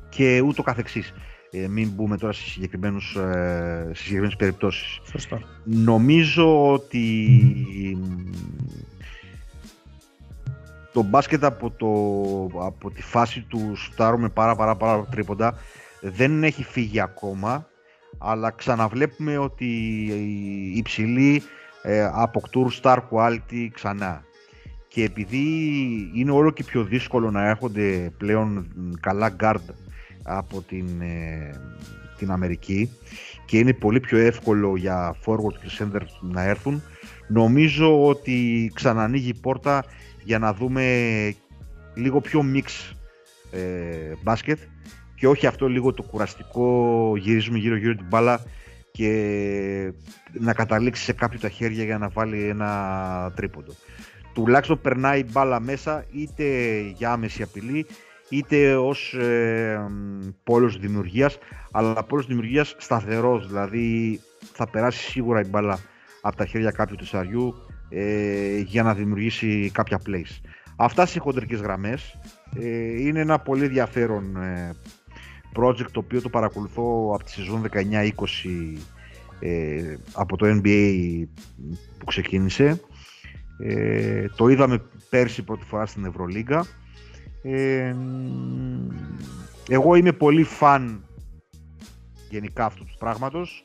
και 0.08 0.40
ούτω 0.40 0.62
καθεξής. 0.62 1.12
Ε, 1.50 1.68
μην 1.68 1.90
μπούμε 1.94 2.16
τώρα 2.16 2.32
σε, 2.32 2.48
συγκεκριμένους, 2.48 3.16
ε, 3.16 3.84
σε 3.86 3.94
συγκεκριμένες 3.94 4.36
περιπτώσεις. 4.36 5.00
Σωστά. 5.10 5.40
Νομίζω 5.64 6.72
ότι 6.72 7.38
το 10.92 11.02
μπάσκετ 11.02 11.44
από, 11.44 11.70
το, 11.70 12.60
από 12.66 12.90
τη 12.90 13.02
φάση 13.02 13.40
του 13.40 13.72
σουτάρουμε 13.76 14.28
πάρα 14.28 14.54
πάρα 14.56 14.76
πάρα 14.76 15.06
τρίποντα 15.10 15.54
δεν 16.00 16.44
έχει 16.44 16.64
φύγει 16.64 17.00
ακόμα 17.00 17.66
αλλά 18.18 18.50
ξαναβλέπουμε 18.50 19.38
ότι 19.38 19.64
οι 20.04 20.76
υψηλοί 20.76 21.42
ε, 21.82 22.10
αποκτούν 22.12 22.72
star 22.82 22.98
quality 23.10 23.68
ξανά 23.72 24.24
και 24.88 25.02
επειδή 25.04 25.44
είναι 26.14 26.30
όλο 26.30 26.50
και 26.50 26.64
πιο 26.64 26.84
δύσκολο 26.84 27.30
να 27.30 27.48
έρχονται 27.48 28.12
πλέον 28.16 28.66
καλά 29.00 29.36
guard 29.40 29.74
από 30.26 30.62
την, 30.62 31.00
ε, 31.00 31.50
την 32.18 32.30
Αμερική 32.30 32.90
και 33.44 33.58
είναι 33.58 33.72
πολύ 33.72 34.00
πιο 34.00 34.18
εύκολο 34.18 34.76
για 34.76 35.16
forward 35.24 35.54
και 35.62 35.70
center 35.78 36.00
να 36.20 36.42
έρθουν 36.42 36.82
νομίζω 37.28 38.06
ότι 38.06 38.70
ξανανοίγει 38.74 39.28
η 39.28 39.38
πόρτα 39.40 39.84
για 40.22 40.38
να 40.38 40.54
δούμε 40.54 40.84
λίγο 41.94 42.20
πιο 42.20 42.42
μίξ 42.42 42.94
ε, 43.50 44.12
μπάσκετ 44.22 44.58
και 45.14 45.28
όχι 45.28 45.46
αυτό 45.46 45.68
λίγο 45.68 45.92
το 45.92 46.02
κουραστικό 46.02 47.12
γυρίζουμε 47.16 47.58
γύρω 47.58 47.76
γύρω 47.76 47.94
την 47.94 48.06
μπάλα 48.08 48.40
και 48.90 49.92
να 50.32 50.52
καταλήξει 50.54 51.02
σε 51.02 51.12
κάποιο 51.12 51.38
τα 51.38 51.48
χέρια 51.48 51.84
για 51.84 51.98
να 51.98 52.08
βάλει 52.08 52.48
ένα 52.48 53.32
τρίποντο. 53.36 53.72
Τουλάχιστον 54.34 54.80
περνάει 54.80 55.20
η 55.20 55.26
μπάλα 55.30 55.60
μέσα 55.60 56.04
είτε 56.12 56.44
για 56.96 57.12
άμεση 57.12 57.42
απειλή 57.42 57.86
είτε 58.28 58.76
ως 58.76 59.14
ε, 59.14 59.90
πόλος 60.44 60.78
δημιουργίας 60.78 61.38
αλλά 61.72 62.02
πόλος 62.04 62.26
δημιουργίας 62.26 62.74
σταθερός 62.78 63.46
δηλαδή 63.46 64.20
θα 64.52 64.70
περάσει 64.70 65.10
σίγουρα 65.10 65.40
η 65.40 65.48
μπάλα 65.48 65.78
από 66.22 66.36
τα 66.36 66.46
χέρια 66.46 66.70
κάποιου 66.70 66.96
τεσσαριού 66.96 67.54
ε, 67.88 68.58
για 68.58 68.82
να 68.82 68.94
δημιουργήσει 68.94 69.70
κάποια 69.74 70.00
plays. 70.06 70.40
Αυτά 70.76 71.06
σε 71.06 71.18
χοντρικές 71.18 71.60
γραμμές. 71.60 72.18
Ε, 72.60 73.00
είναι 73.00 73.20
ένα 73.20 73.38
πολύ 73.38 73.64
ενδιαφέρον 73.64 74.36
ε, 74.36 74.74
project 75.56 75.90
το 75.92 75.98
οποίο 75.98 76.22
το 76.22 76.28
παρακολουθώ 76.28 77.12
από 77.14 77.24
τη 77.24 77.30
σεζόν 77.30 77.64
19-20 77.72 78.10
ε, 79.40 79.96
από 80.12 80.36
το 80.36 80.46
NBA 80.46 81.24
που 81.98 82.04
ξεκίνησε. 82.04 82.80
Ε, 83.58 84.26
το 84.36 84.48
είδαμε 84.48 84.82
πέρσι 85.10 85.42
πρώτη 85.42 85.64
φορά 85.64 85.86
στην 85.86 86.04
Ευρωλίγκα. 86.04 86.66
Ε, 87.48 87.94
εγώ 89.68 89.94
είμαι 89.94 90.12
πολύ 90.12 90.42
φαν 90.42 91.04
γενικά 92.30 92.64
αυτού 92.64 92.84
του 92.84 92.94
πράγματος. 92.98 93.64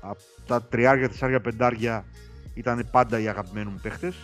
Από 0.00 0.20
τα 0.46 0.62
τριάρια, 0.62 1.08
τεσσάρια, 1.08 1.40
πεντάρια 1.40 2.04
ήταν 2.54 2.88
πάντα 2.90 3.20
οι 3.20 3.28
αγαπημένοι 3.28 3.70
μου 3.70 3.78
παίχτες 3.82 4.16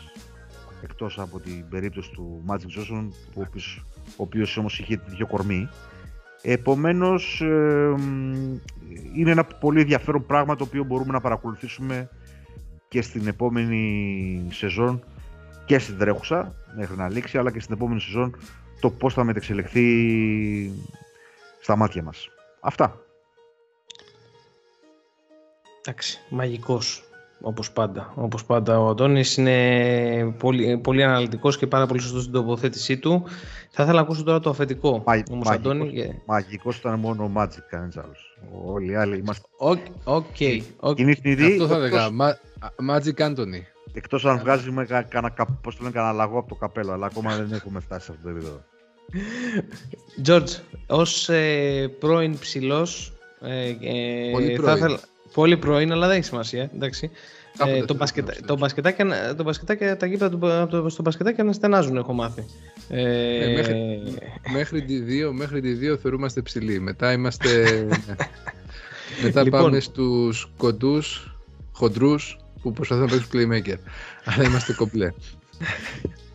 εκτός 0.82 1.18
από 1.18 1.40
την 1.40 1.68
περίπτωση 1.68 2.10
του 2.10 2.44
Magic 2.46 2.78
Johnson 2.78 3.08
ο 3.34 3.40
οποίος, 3.40 3.84
ο 4.06 4.22
οποίος 4.22 4.56
όμως 4.56 4.78
είχε 4.78 5.00
δύο 5.06 5.26
κορμί 5.26 5.68
επομένως 6.42 7.40
είναι 9.14 9.30
ένα 9.30 9.44
πολύ 9.44 9.80
ενδιαφέρον 9.80 10.26
πράγμα 10.26 10.56
το 10.56 10.64
οποίο 10.64 10.84
μπορούμε 10.84 11.12
να 11.12 11.20
παρακολουθήσουμε 11.20 12.08
και 12.88 13.02
στην 13.02 13.26
επόμενη 13.26 14.48
σεζόν 14.50 15.04
και 15.68 15.78
στην 15.78 15.98
τρέχουσα 15.98 16.54
μέχρι 16.76 16.96
να 16.96 17.08
λήξει 17.08 17.38
αλλά 17.38 17.52
και 17.52 17.60
στην 17.60 17.74
επόμενη 17.74 18.00
σεζόν 18.00 18.36
το 18.80 18.90
πώς 18.90 19.14
θα 19.14 19.24
μετεξελιχθεί 19.24 20.72
στα 21.60 21.76
μάτια 21.76 22.02
μας. 22.02 22.28
Αυτά. 22.60 23.00
Εντάξει, 25.80 26.20
μαγικός 26.28 27.02
όπως 27.40 27.72
πάντα. 27.72 28.12
Όπως 28.14 28.44
πάντα 28.44 28.80
ο 28.80 28.88
Αντώνης 28.88 29.36
είναι 29.36 30.34
πολύ, 30.38 30.78
πολύ 30.78 31.04
αναλυτικός 31.04 31.58
και 31.58 31.66
πάρα 31.66 31.86
πολύ 31.86 32.00
σωστός 32.00 32.20
στην 32.20 32.34
τοποθέτησή 32.34 32.98
του. 32.98 33.24
Θα 33.70 33.82
ήθελα 33.82 33.98
να 33.98 34.00
ακούσω 34.00 34.22
τώρα 34.22 34.40
το 34.40 34.50
αφεντικό. 34.50 35.02
Μα, 35.06 35.22
όμως, 35.30 35.46
μαγικός, 35.46 35.72
Αντώνη, 35.72 35.92
και... 35.92 36.14
μαγικός 36.26 36.76
ήταν 36.76 36.98
μόνο 36.98 37.24
ο 37.24 37.30
Magic, 37.36 37.62
κανένας 37.70 37.96
άλλος. 37.96 38.38
Όλοι 38.64 38.90
οι 38.90 38.94
άλλοι 38.94 39.18
είμαστε... 39.18 39.48
Οκ, 39.58 39.78
οκ. 40.04 40.24
Αυτό 41.44 41.66
θα 41.66 41.76
έλεγα, 41.76 42.08
Magic 42.90 43.14
Anthony. 43.14 43.62
Εκτός 43.92 44.24
αν 44.24 44.38
βγάζουμε 44.38 44.84
κανένα, 44.84 45.34
πώς 45.62 45.76
το 45.76 45.82
λένε, 45.82 45.94
κανένα 45.94 46.12
λαγό 46.12 46.38
από 46.38 46.48
το 46.48 46.54
καπέλο, 46.54 46.92
αλλά 46.92 47.06
ακόμα 47.06 47.36
δεν 47.36 47.52
έχουμε 47.52 47.80
φτάσει 47.80 48.04
σε 48.04 48.12
αυτό 48.12 48.22
το 48.22 48.28
επίπεδο. 48.28 48.64
George, 50.24 50.60
ως 50.86 51.28
ε, 51.28 51.88
πρώην 51.98 52.38
ψηλός, 52.38 53.12
ε, 53.40 53.68
ε, 53.68 54.30
Πολύ 54.32 54.54
θα 54.56 54.62
πρώην. 54.62 54.76
ήθελα- 54.76 55.00
πολύ 55.32 55.56
πρώην, 55.56 55.92
αλλά 55.92 56.06
δεν 56.06 56.16
έχει 56.16 56.24
σημασία, 56.24 56.70
εντάξει. 56.74 57.10
Κάποτε 57.56 57.76
Ε, 57.76 57.80
θα 57.80 57.84
το, 57.86 57.94
ήμουν 57.94 57.96
μπασκετα, 57.96 58.30
ψηλός. 58.30 58.46
το, 58.48 58.56
μπασκετάκι, 58.56 59.02
το 59.36 59.42
μπασκετάκι, 59.42 59.84
τα 59.98 60.06
γήπεδα 60.06 60.30
του, 60.38 60.52
από 60.52 60.70
το- 60.82 60.88
στο 60.88 61.02
μπασκετάκι 61.02 61.42
να 61.42 61.52
στενάζουν, 61.52 61.96
έχω 61.96 62.12
μάθει. 62.12 62.44
Ε, 62.88 63.50
Ε, 63.50 63.52
μέχρι, 63.56 64.02
μέχρι 64.52 64.82
τη 64.84 65.00
2 65.00 65.32
μέχρι 65.32 65.60
τη 65.60 65.74
2 65.74 65.96
θεωρούμαστε 65.96 66.42
ψηλοί. 66.42 66.80
Μετά 66.80 67.12
είμαστε. 67.12 67.86
μετά 69.22 69.42
Λοιπόν. 69.42 69.60
πάμε 69.62 69.80
στους 69.80 70.50
κοντούς, 70.56 71.34
χοντρούς 71.72 72.38
που 72.62 72.72
προσπαθούν 72.72 73.04
να 73.04 73.10
παίξουν 73.10 73.30
playmaker. 73.32 73.76
Αλλά 74.24 74.44
είμαστε 74.44 74.72
κομπλέ. 74.72 75.12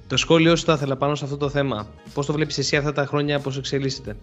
Το 0.08 0.18
σχόλιο 0.18 0.56
σου 0.56 0.66
θα 0.66 0.74
ήθελα 0.74 0.98
πάνω 0.98 1.16
σε 1.16 1.24
αυτό 1.24 1.38
το 1.38 1.50
θέμα. 1.50 1.88
Πώς 2.14 2.26
το 2.26 2.34
βλέπεις 2.34 2.58
εσύ 2.58 2.76
αυτά 2.76 2.92
τα 2.92 3.06
χρόνια, 3.06 3.40
πώς 3.40 3.58
εξελίσσεται; 3.58 4.16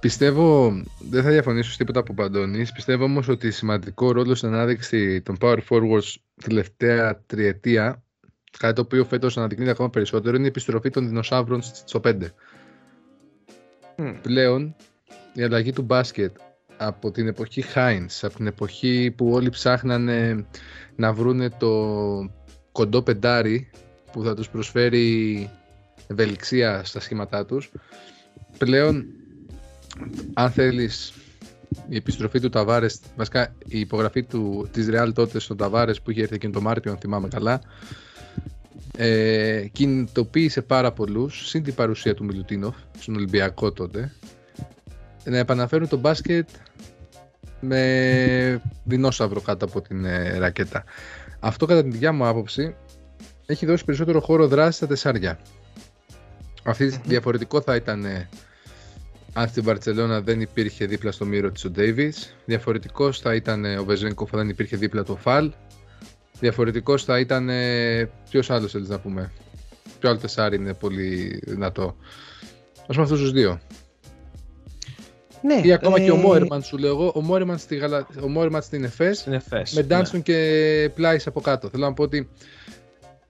Πιστεύω, 0.00 0.72
δεν 1.10 1.22
θα 1.22 1.30
διαφωνήσω 1.30 1.70
σε 1.70 1.76
τίποτα 1.76 2.02
που 2.02 2.14
παντώνεις. 2.14 2.72
Πιστεύω 2.72 3.04
όμως 3.04 3.28
ότι 3.28 3.50
σημαντικό 3.50 4.12
ρόλο 4.12 4.34
στην 4.34 4.48
ανάδειξη 4.48 5.22
των 5.22 5.36
power 5.40 5.58
forwards 5.68 6.14
τελευταία 6.44 7.22
τριετία, 7.26 8.02
κάτι 8.58 8.74
το 8.74 8.80
οποίο 8.80 9.04
φέτος 9.04 9.36
αναδεικνύεται 9.36 9.70
ακόμα 9.70 9.90
περισσότερο, 9.90 10.36
είναι 10.36 10.44
η 10.44 10.48
επιστροφή 10.48 10.90
των 10.90 11.08
δεινοσαύρων 11.08 11.62
στο 11.62 12.00
5. 12.04 12.14
Μμ. 13.96 14.12
πλέον 14.22 14.74
η 15.34 15.42
αλλαγή 15.42 15.72
του 15.72 15.82
μπάσκετ 15.82 16.36
από 16.82 17.10
την 17.10 17.26
εποχή 17.26 17.64
Heinz, 17.74 18.18
από 18.22 18.36
την 18.36 18.46
εποχή 18.46 19.12
που 19.16 19.30
όλοι 19.30 19.50
ψάχνανε 19.50 20.46
να 20.96 21.12
βρούνε 21.12 21.48
το 21.48 21.70
κοντό 22.72 23.02
πεντάρι 23.02 23.70
που 24.12 24.22
θα 24.22 24.34
τους 24.34 24.48
προσφέρει 24.48 25.50
ευελιξία 26.06 26.84
στα 26.84 27.00
σχήματά 27.00 27.46
τους. 27.46 27.70
Πλέον 28.58 29.04
αν 30.34 30.50
θέλεις 30.50 31.12
η 31.88 31.96
επιστροφή 31.96 32.40
του 32.40 32.48
Ταβάρες 32.48 33.00
βασικά 33.16 33.54
η 33.66 33.80
υπογραφή 33.80 34.22
του, 34.22 34.68
της 34.72 34.88
Real 34.90 35.10
τότε 35.14 35.38
στον 35.38 35.56
Ταβάρες 35.56 36.00
που 36.00 36.10
είχε 36.10 36.20
έρθει 36.20 36.34
εκείνο 36.34 36.52
το 36.52 36.60
Μάρτιο 36.60 36.90
αν 36.90 36.98
θυμάμαι 36.98 37.28
καλά 37.28 37.60
ε, 38.96 39.66
κινητοποίησε 39.72 40.62
πάρα 40.62 40.92
πολλούς 40.92 41.48
συν 41.48 41.62
την 41.62 41.74
παρουσία 41.74 42.14
του 42.14 42.24
Μιλουτίνοφ 42.24 42.76
στον 42.98 43.14
Ολυμπιακό 43.14 43.72
τότε 43.72 44.12
να 45.24 45.38
επαναφέρουν 45.38 45.88
το 45.88 45.96
μπάσκετ 45.96 46.48
με 47.60 48.62
δεινόσαυρο 48.84 49.40
κάτω 49.40 49.64
από 49.64 49.80
την 49.80 50.04
ε, 50.04 50.38
ρακέτα. 50.38 50.84
Αυτό 51.40 51.66
κατά 51.66 51.82
τη 51.82 51.90
δικιά 51.90 52.12
μου 52.12 52.26
άποψη 52.26 52.74
έχει 53.46 53.66
δώσει 53.66 53.84
περισσότερο 53.84 54.20
χώρο 54.20 54.48
δράσης 54.48 54.76
στα 54.76 54.86
τεσσάρια. 54.86 55.38
Αυτή 56.64 56.86
διαφορετικό 57.04 57.60
θα 57.60 57.74
ήταν 57.74 58.04
ε, 58.04 58.28
αν 59.32 59.48
στην 59.48 59.62
Βαρτσελώνα 59.64 60.20
δεν 60.20 60.40
υπήρχε 60.40 60.86
δίπλα 60.86 61.12
στο 61.12 61.24
μύρο 61.24 61.50
της 61.50 61.64
ο 61.64 61.70
Ντέιβις. 61.70 62.36
Διαφορετικός 62.44 63.20
θα 63.20 63.34
ήταν 63.34 63.64
ε, 63.64 63.78
ο 63.78 63.84
Βεζένκοφ 63.84 64.32
αν 64.32 64.38
δεν 64.38 64.48
υπήρχε 64.48 64.76
δίπλα 64.76 65.02
το 65.02 65.16
Φαλ. 65.16 65.52
Διαφορετικός 66.40 67.04
θα 67.04 67.18
ήταν. 67.18 67.48
Ε, 67.48 68.10
Ποιος 68.30 68.50
άλλος 68.50 68.72
θέλεις 68.72 68.88
να 68.88 68.98
πούμε. 68.98 69.32
Ποιο 70.00 70.10
άλλο 70.10 70.18
τεσάρι 70.18 70.56
είναι 70.56 70.74
πολύ 70.74 71.40
δυνατό. 71.46 71.96
Α 72.82 72.86
πούμε 72.86 73.02
αυτούς 73.02 73.20
τους 73.20 73.32
δύο. 73.32 73.60
Ναι, 75.42 75.60
Ή 75.64 75.72
ακόμα 75.72 76.00
και 76.00 76.10
ο 76.10 76.14
ε, 76.16 76.18
Μόερμαν 76.18 76.62
σου 76.62 76.78
λέω 76.78 76.90
εγώ. 76.90 77.12
Ο 77.14 77.20
Μόερμαν 77.20 77.58
στη, 77.58 77.76
Γαλα... 77.76 78.06
ο 78.22 78.28
Μόερμαν 78.28 78.62
στην 78.62 78.84
ΕΦΕΣ 78.84 79.18
στην 79.18 79.32
ΕΦΕΣ, 79.32 79.72
με 79.72 79.80
ναι. 79.80 79.86
Ντάνστον 79.86 80.22
και 80.22 80.90
Πλάις 80.94 81.26
από 81.26 81.40
κάτω. 81.40 81.68
Θέλω 81.68 81.84
να 81.84 81.92
πω 81.92 82.02
ότι 82.02 82.28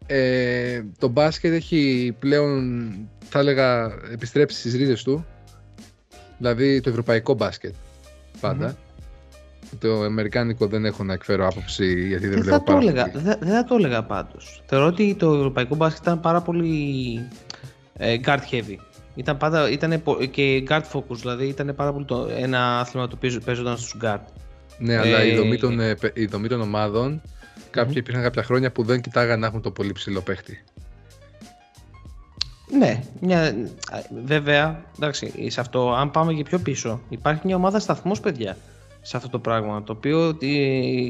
ε, 0.07 0.83
το 0.99 1.09
μπάσκετ 1.09 1.53
έχει 1.53 2.15
πλέον, 2.19 2.91
θα 3.29 3.39
έλεγα, 3.39 3.93
επιστρέψει 4.13 4.59
στις 4.59 4.75
ρίζες 4.75 5.03
του. 5.03 5.27
Δηλαδή 6.39 6.81
το 6.81 6.91
ευρωπαϊκό 6.91 7.35
μπάσκετ 7.35 7.75
πάντα. 8.41 8.77
Το 9.79 10.03
αμερικάνικο 10.03 10.67
δεν 10.67 10.85
έχω 10.85 11.05
να 11.05 11.13
εκφέρω 11.13 11.47
άποψη 11.47 12.07
γιατί 12.07 12.27
δεν, 12.27 12.35
Δεν 12.35 12.43
βλέπω 12.43 12.57
θα, 12.57 12.65
το 12.65 12.73
πάρα 12.73 12.79
έλεγα, 12.79 13.11
πολύ. 13.11 13.25
δεν, 13.25 13.37
δεν 13.41 13.53
θα 13.53 13.65
το 13.65 13.75
έλεγα 13.75 14.03
πάντως. 14.03 14.63
Θεωρώ 14.67 14.87
ότι 14.87 15.15
το 15.15 15.35
ευρωπαϊκό 15.35 15.75
μπάσκετ 15.75 16.03
ήταν 16.03 16.21
πάρα 16.21 16.41
πολύ 16.41 17.29
ε, 17.97 18.17
guard 18.25 18.41
heavy. 18.51 18.77
Ήταν 19.15 19.37
πάντα, 19.37 19.71
ήταν 19.71 20.03
και 20.31 20.63
guard 20.69 20.83
focus, 20.93 21.17
δηλαδή 21.17 21.47
ήταν 21.47 21.75
πάρα 21.77 21.93
πολύ 21.93 22.05
το, 22.05 22.29
ένα 22.39 22.79
άθλημα 22.81 23.09
το 23.09 23.17
οποίο 23.17 23.41
παίζονταν 23.45 23.77
στους 23.77 23.97
guard. 24.03 24.21
Ναι, 24.79 24.97
αλλά 24.97 25.25
η, 25.25 25.31
Ε, 25.31 25.37
δομή 25.37 25.57
των, 25.59 25.81
ε, 25.81 25.95
πε- 25.95 26.19
η 26.19 26.27
δομή 26.27 26.49
των 26.49 26.61
ομάδων 26.61 27.23
κάποιοι 27.71 27.95
υπήρχαν 27.97 28.23
κάποια 28.23 28.43
χρόνια 28.43 28.73
που 28.73 28.83
δεν 28.83 29.01
κοιτάγαν 29.01 29.41
να 29.41 29.47
έχουν 29.47 29.61
το 29.63 29.71
πολύ 29.71 29.93
ψηλό 29.93 30.21
παίχτη. 30.21 30.65
Ναι, 32.79 33.03
μια, 33.21 33.55
βέβαια, 34.25 34.85
εντάξει, 34.97 35.51
σε 35.51 35.61
αυτό, 35.61 35.93
αν 35.93 36.11
πάμε 36.11 36.33
και 36.33 36.43
πιο 36.43 36.59
πίσω, 36.59 37.01
υπάρχει 37.09 37.41
μια 37.45 37.57
ομάδα 37.57 37.79
σταθμός, 37.79 38.21
παιδιά, 38.21 38.57
σε 39.01 39.17
αυτό 39.17 39.29
το 39.29 39.39
πράγμα, 39.39 39.83
το 39.83 39.93
οποίο 39.93 40.29
ε, 40.41 40.47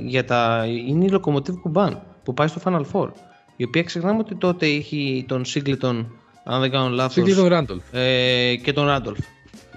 για 0.05 0.25
τα, 0.25 0.65
είναι 0.87 1.05
η 1.05 1.11
Locomotive 1.13 1.59
Κουμπάν, 1.61 2.03
που 2.25 2.35
πάει 2.35 2.49
στο 2.49 2.61
Final 2.65 2.83
Four, 2.93 3.09
η 3.57 3.65
οποία 3.65 3.83
ξεχνάμε 3.83 4.19
ότι 4.19 4.35
τότε 4.35 4.67
είχε 4.67 5.23
τον 5.27 5.43
Singleton, 5.47 6.05
αν 6.51 6.61
δεν 6.61 6.71
κάνω 6.71 6.89
λάθος, 6.89 7.13
Σύγκλι 7.13 7.35
τον 7.35 7.47
Ράντολφ. 7.47 7.83
ε, 7.93 8.57
και 8.63 8.73
τον 8.73 8.87
Ράντολφ. 8.87 9.19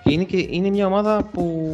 Και 0.03 0.12
είναι, 0.13 0.23
και 0.23 0.47
είναι 0.49 0.69
μια 0.69 0.86
ομάδα 0.86 1.29
που 1.33 1.73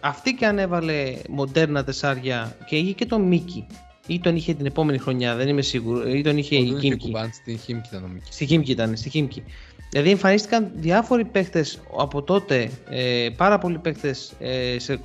αυτή 0.00 0.32
και 0.34 0.46
αν 0.46 0.58
έβαλε 0.58 1.16
μοντέρνα 1.28 1.84
τεσσάρια 1.84 2.56
και 2.66 2.76
είχε 2.76 2.92
και 2.92 3.06
τον 3.06 3.22
Μίκη, 3.22 3.66
ή 4.06 4.20
τον 4.20 4.36
είχε 4.36 4.54
την 4.54 4.66
επόμενη 4.66 4.98
χρονιά, 4.98 5.34
δεν 5.34 5.48
είμαι 5.48 5.62
σίγουρο, 5.62 6.08
ή 6.08 6.22
τον 6.22 6.36
είχε 6.38 6.56
η 6.56 6.58
Δεν 6.58 6.66
είχε 6.68 6.80
Κίμκι. 6.80 7.04
κουμπάν 7.04 7.30
στην 7.32 7.58
Χίμκι 7.58 7.88
ήταν 7.90 8.04
ο 8.04 8.08
Μίκης. 8.12 8.34
Στη 8.34 8.46
Χίμκι 8.46 8.70
ήταν, 8.70 8.96
στη 8.96 9.10
Χίμκι. 9.10 9.42
Δηλαδή 9.90 10.10
εμφανίστηκαν 10.10 10.70
διάφοροι 10.74 11.24
παίχτες 11.24 11.80
από 11.98 12.22
τότε, 12.22 12.70
ε, 12.90 13.28
πάρα 13.36 13.58
πολλοί 13.58 13.78
παίχτες 13.78 14.32
ε, 14.38 14.78
σε, 14.78 14.92
ε, 14.92 14.98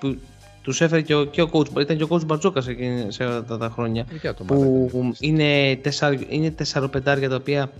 που 0.00 0.18
τους 0.62 0.80
έφερε 0.80 1.00
και 1.02 1.14
ο, 1.14 1.24
και 1.24 1.42
ο 1.42 1.48
coach, 1.52 1.80
ήταν 1.80 1.96
και 1.96 2.02
ο 2.02 2.06
coach 2.10 2.26
Μπαρτζόκας 2.26 2.66
εκείνη- 2.68 3.12
σε 3.12 3.24
αυτά 3.24 3.58
τα 3.58 3.70
χρόνια 3.74 4.06
Δικιά 4.10 4.34
του 4.34 4.46
ομάδα 4.50 4.66
που 4.66 4.90
ήταν. 4.98 5.14
είναι, 5.20 5.76
τεσσάρ, 5.82 6.12
είναι 6.32 6.50
τεσσαροπεντάρια 6.50 7.28
τα 7.28 7.36
οποία 7.36 7.70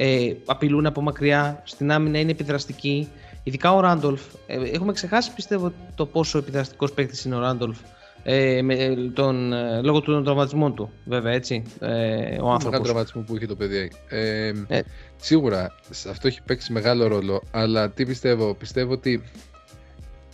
ε, 0.00 0.32
απειλούν 0.46 0.86
από 0.86 1.00
μακριά, 1.00 1.62
στην 1.64 1.92
άμυνα 1.92 2.18
είναι 2.18 2.30
επιδραστικοί. 2.30 3.08
Ειδικά 3.42 3.74
ο 3.74 3.80
Ράντολφ. 3.80 4.20
Ε, 4.46 4.56
έχουμε 4.72 4.92
ξεχάσει 4.92 5.34
πιστεύω 5.34 5.72
το 5.94 6.06
πόσο 6.06 6.38
επιδραστικός 6.38 6.92
παίκτης 6.92 7.24
είναι 7.24 7.34
ο 7.34 7.38
Ράντολφ. 7.38 7.78
Ε, 8.22 8.62
με, 8.62 8.74
ε, 8.74 8.94
τον, 9.14 9.52
ε, 9.52 9.80
λόγω 9.82 10.00
του 10.00 10.12
των 10.12 10.24
τραυματισμών 10.24 10.74
του, 10.74 10.90
βέβαια, 11.04 11.32
έτσι, 11.32 11.62
ε, 11.80 11.86
ο 11.86 11.88
Τον 11.88 12.28
μεγάλο 12.28 12.50
άνθρωπος. 12.52 12.80
τραυματισμό 12.82 13.22
που 13.22 13.36
είχε 13.36 13.46
το 13.46 13.56
παιδί. 13.56 13.90
Ε, 14.08 14.52
Ε. 14.68 14.80
Σίγουρα 15.16 15.74
σε 15.90 16.10
αυτό 16.10 16.26
έχει 16.28 16.42
παίξει 16.42 16.72
μεγάλο 16.72 17.06
ρόλο, 17.06 17.42
αλλά 17.50 17.90
τι 17.90 18.06
πιστεύω, 18.06 18.54
πιστεύω 18.54 18.92
ότι 18.92 19.22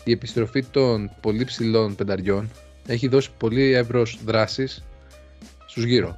η 0.05 0.13
επιστροφή 0.13 0.65
των 0.65 1.11
πολύ 1.21 1.45
ψηλών 1.45 1.95
πενταριών 1.95 2.51
έχει 2.87 3.09
δώσει 3.09 3.31
πολύ 3.39 3.73
εύρος 3.73 4.19
δράσης 4.25 4.85
στους 5.67 5.85
γύρω. 5.85 6.17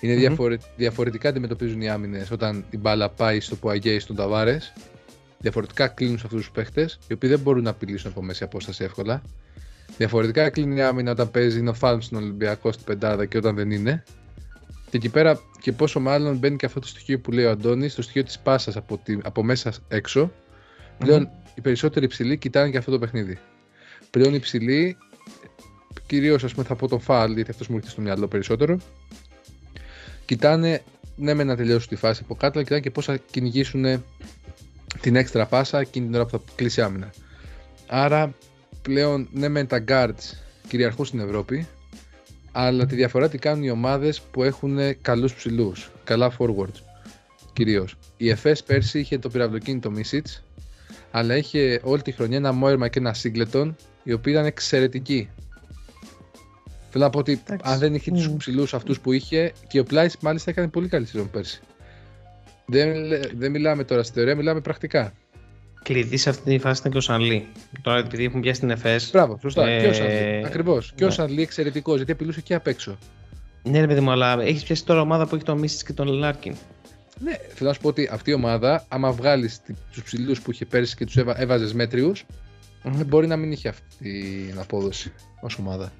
Είναι 0.00 0.12
Μμμ. 0.12 0.18
διαφορε- 0.20 0.60
διαφορετικά 0.76 1.28
αντιμετωπίζουν 1.28 1.80
οι 1.80 1.88
άμυνες 1.88 2.30
όταν 2.30 2.64
η 2.70 2.76
μπάλα 2.76 3.08
πάει 3.08 3.40
στο 3.40 3.56
Πουαγέ 3.56 3.90
ή 3.92 3.98
στον 3.98 4.16
Ταβάρες. 4.16 4.72
Διαφορετικά 5.38 5.88
κλείνουν 5.88 6.18
σε 6.18 6.22
αυτούς 6.26 6.40
τους 6.40 6.50
παίχτες, 6.50 6.98
οι 7.08 7.12
οποίοι 7.12 7.30
δεν 7.30 7.38
μπορούν 7.38 7.62
να 7.62 7.70
απειλήσουν 7.70 8.10
από 8.10 8.22
μέση 8.22 8.44
απόσταση 8.44 8.84
εύκολα. 8.84 9.22
Διαφορετικά 9.96 10.50
κλείνει 10.50 10.76
η 10.76 10.82
άμυνα 10.82 11.10
όταν 11.10 11.30
παίζει 11.30 11.58
είναι 11.58 11.70
ο 11.70 11.74
Φάλμ 11.74 12.00
στον 12.00 12.22
Ολυμπιακό 12.22 12.72
στην 12.72 12.84
πεντάδα 12.84 13.26
και 13.26 13.36
όταν 13.36 13.54
δεν 13.54 13.70
είναι. 13.70 14.04
Και 14.90 14.96
εκεί 14.96 15.08
πέρα 15.08 15.40
και 15.60 15.72
πόσο 15.72 16.00
μάλλον 16.00 16.36
μπαίνει 16.36 16.56
και 16.56 16.66
αυτό 16.66 16.80
το 16.80 16.86
στοιχείο 16.86 17.18
που 17.20 17.32
λέει 17.32 17.44
ο 17.44 17.50
Αντώνης, 17.50 17.94
το 17.94 18.02
στοιχείο 18.02 18.24
της 18.24 18.38
πάσας 18.38 18.76
από, 18.76 19.00
τη, 19.04 19.18
από 19.22 19.42
μέσα 19.42 19.72
έξω. 19.88 20.32
Πλέον 20.98 21.28
οι 21.54 21.60
περισσότεροι 21.60 22.06
ψηλοί 22.06 22.38
κοιτάνε 22.38 22.70
και 22.70 22.78
αυτό 22.78 22.90
το 22.90 22.98
παιχνίδι. 22.98 23.38
Πλέον 24.10 24.34
οι 24.34 24.38
ψηλοί, 24.40 24.96
κυρίως 26.06 26.44
ας 26.44 26.52
πούμε 26.54 26.64
θα 26.66 26.74
πω 26.74 26.88
τον 26.88 27.00
Φάλ, 27.00 27.32
γιατί 27.34 27.50
αυτός 27.50 27.68
μου 27.68 27.74
έρχεται 27.74 27.92
στο 27.92 28.02
μυαλό 28.02 28.28
περισσότερο, 28.28 28.78
κοιτάνε 30.28 30.82
ναι 31.16 31.34
με 31.34 31.44
να 31.44 31.56
τελειώσουν 31.56 31.88
τη 31.88 31.96
φάση 31.96 32.20
από 32.24 32.34
κάτω, 32.34 32.52
αλλά 32.52 32.62
κοιτάνε 32.62 32.80
και 32.80 32.90
πώς 32.90 33.04
θα 33.04 33.16
κυνηγήσουν 33.30 34.04
την 35.00 35.16
έξτρα 35.16 35.46
πάσα 35.46 35.80
εκείνη 35.80 36.06
την 36.06 36.14
ώρα 36.14 36.24
που 36.24 36.30
θα 36.30 36.40
κλείσει 36.54 36.82
άμυνα. 36.82 37.12
Άρα 37.86 38.34
πλέον 38.82 39.28
ναι 39.32 39.48
με 39.48 39.64
τα 39.64 39.84
guards 39.88 40.36
κυριαρχούν 40.68 41.04
στην 41.04 41.20
Ευρώπη, 41.20 41.66
αλλά 42.52 42.86
τη 42.86 42.94
διαφορά 42.94 43.28
τι 43.28 43.38
κάνουν 43.38 43.64
οι 43.64 43.70
ομάδες 43.70 44.20
που 44.20 44.42
έχουν 44.42 44.78
καλούς 45.02 45.34
ψηλούς, 45.34 45.90
καλά 46.04 46.32
forwards 46.38 46.80
κυρίως. 47.52 47.96
Η 48.16 48.30
ΕΦΕΣ 48.30 48.62
πέρσι 48.62 48.98
είχε 48.98 49.18
το 49.18 49.28
πυραυλοκίνητο 49.28 49.90
Μίσιτς, 49.90 50.44
αλλά 51.10 51.36
είχε 51.36 51.80
όλη 51.82 52.02
τη 52.02 52.12
χρονιά 52.12 52.36
ένα 52.36 52.52
Μόερμα 52.52 52.88
και 52.88 52.98
ένα 52.98 53.14
Σίγκλετον, 53.14 53.76
οι 54.02 54.12
οποίοι 54.12 54.32
ήταν 54.36 54.46
εξαιρετικοί. 54.46 55.28
Θέλω 56.90 57.04
να 57.04 57.10
πω 57.10 57.18
ότι 57.18 57.32
Εντάξει. 57.46 57.72
αν 57.72 57.78
δεν 57.78 57.94
είχε 57.94 58.10
τους 58.10 58.28
Μμμ. 58.28 58.36
ψηλούς 58.36 58.74
αυτούς 58.74 59.00
που 59.00 59.12
είχε, 59.12 59.52
και 59.68 59.78
ο 59.80 59.84
Πλάις 59.84 60.16
μάλιστα 60.20 60.50
έκανε 60.50 60.68
πολύ 60.68 60.88
καλή 60.88 61.06
σεζόν 61.06 61.30
πέρσι. 61.30 61.60
Δεν, 62.66 62.94
λέ- 63.04 63.32
δεν 63.36 63.50
μιλάμε 63.50 63.84
τώρα 63.84 64.02
στη 64.02 64.12
θεωρία, 64.14 64.34
μιλάμε 64.34 64.60
πρακτικά. 64.60 65.12
Κλειδί 65.82 66.16
σε 66.16 66.28
αυτή 66.30 66.50
τη 66.50 66.58
φάση 66.58 66.80
ήταν 66.80 66.92
και 66.92 66.98
ο 66.98 67.00
Σανλή. 67.00 67.46
Τώρα 67.82 67.98
επειδή 67.98 68.24
έχουν 68.24 68.40
πιάσει 68.40 68.60
την 68.60 68.70
ΕΦΕΣ. 68.70 69.10
Μπράβο, 69.12 69.38
σωστά. 69.42 69.66
Ε, 69.68 69.80
Και 69.80 69.86
ο 69.88 69.92
Σανλή. 69.92 70.42
Ακριβώς. 70.46 70.92
Και 70.94 71.04
ο 71.04 71.06
ναι. 71.06 71.12
Σανλή 71.12 71.42
εξαιρετικός 71.42 71.96
γιατί 71.96 72.12
απειλούσε 72.12 72.40
και 72.40 72.54
απ' 72.54 72.66
έξω. 72.66 72.98
Ναι, 73.62 73.80
ρε 73.80 73.86
παιδί 73.86 74.00
μου, 74.00 74.10
αλλά 74.10 74.42
έχεις 74.42 74.62
πιάσει 74.62 74.84
τώρα 74.84 75.00
ομάδα 75.00 75.26
που 75.26 75.34
έχει 75.34 75.44
τον 75.44 75.58
Μίσιτ 75.58 75.86
και 75.86 75.92
τον 75.92 76.08
Λάρκιν. 76.08 76.54
Ναι, 77.20 77.32
θέλω 77.54 77.68
να 77.68 77.74
σου 77.74 77.80
πω 77.80 77.88
ότι 77.88 78.08
αυτή 78.12 78.30
η 78.30 78.34
ομάδα, 78.34 78.84
άμα 78.88 79.12
βγάλεις 79.12 79.60
τους 79.92 80.02
ψηλούς 80.02 80.40
που 80.40 80.50
είχε 80.50 80.64
πέρυσι 80.64 80.96
και 80.96 81.04
τους 81.04 81.16
έβαζες 81.16 81.72
μέτριους, 81.72 82.24
μπορεί 83.06 83.26
να 83.26 83.36
μην 83.36 83.52
είχε 83.52 83.68
αυτή 83.68 83.82
την 84.48 84.58
απόδοση 84.58 85.12
ως 85.40 85.58
ομάδα. 85.58 85.92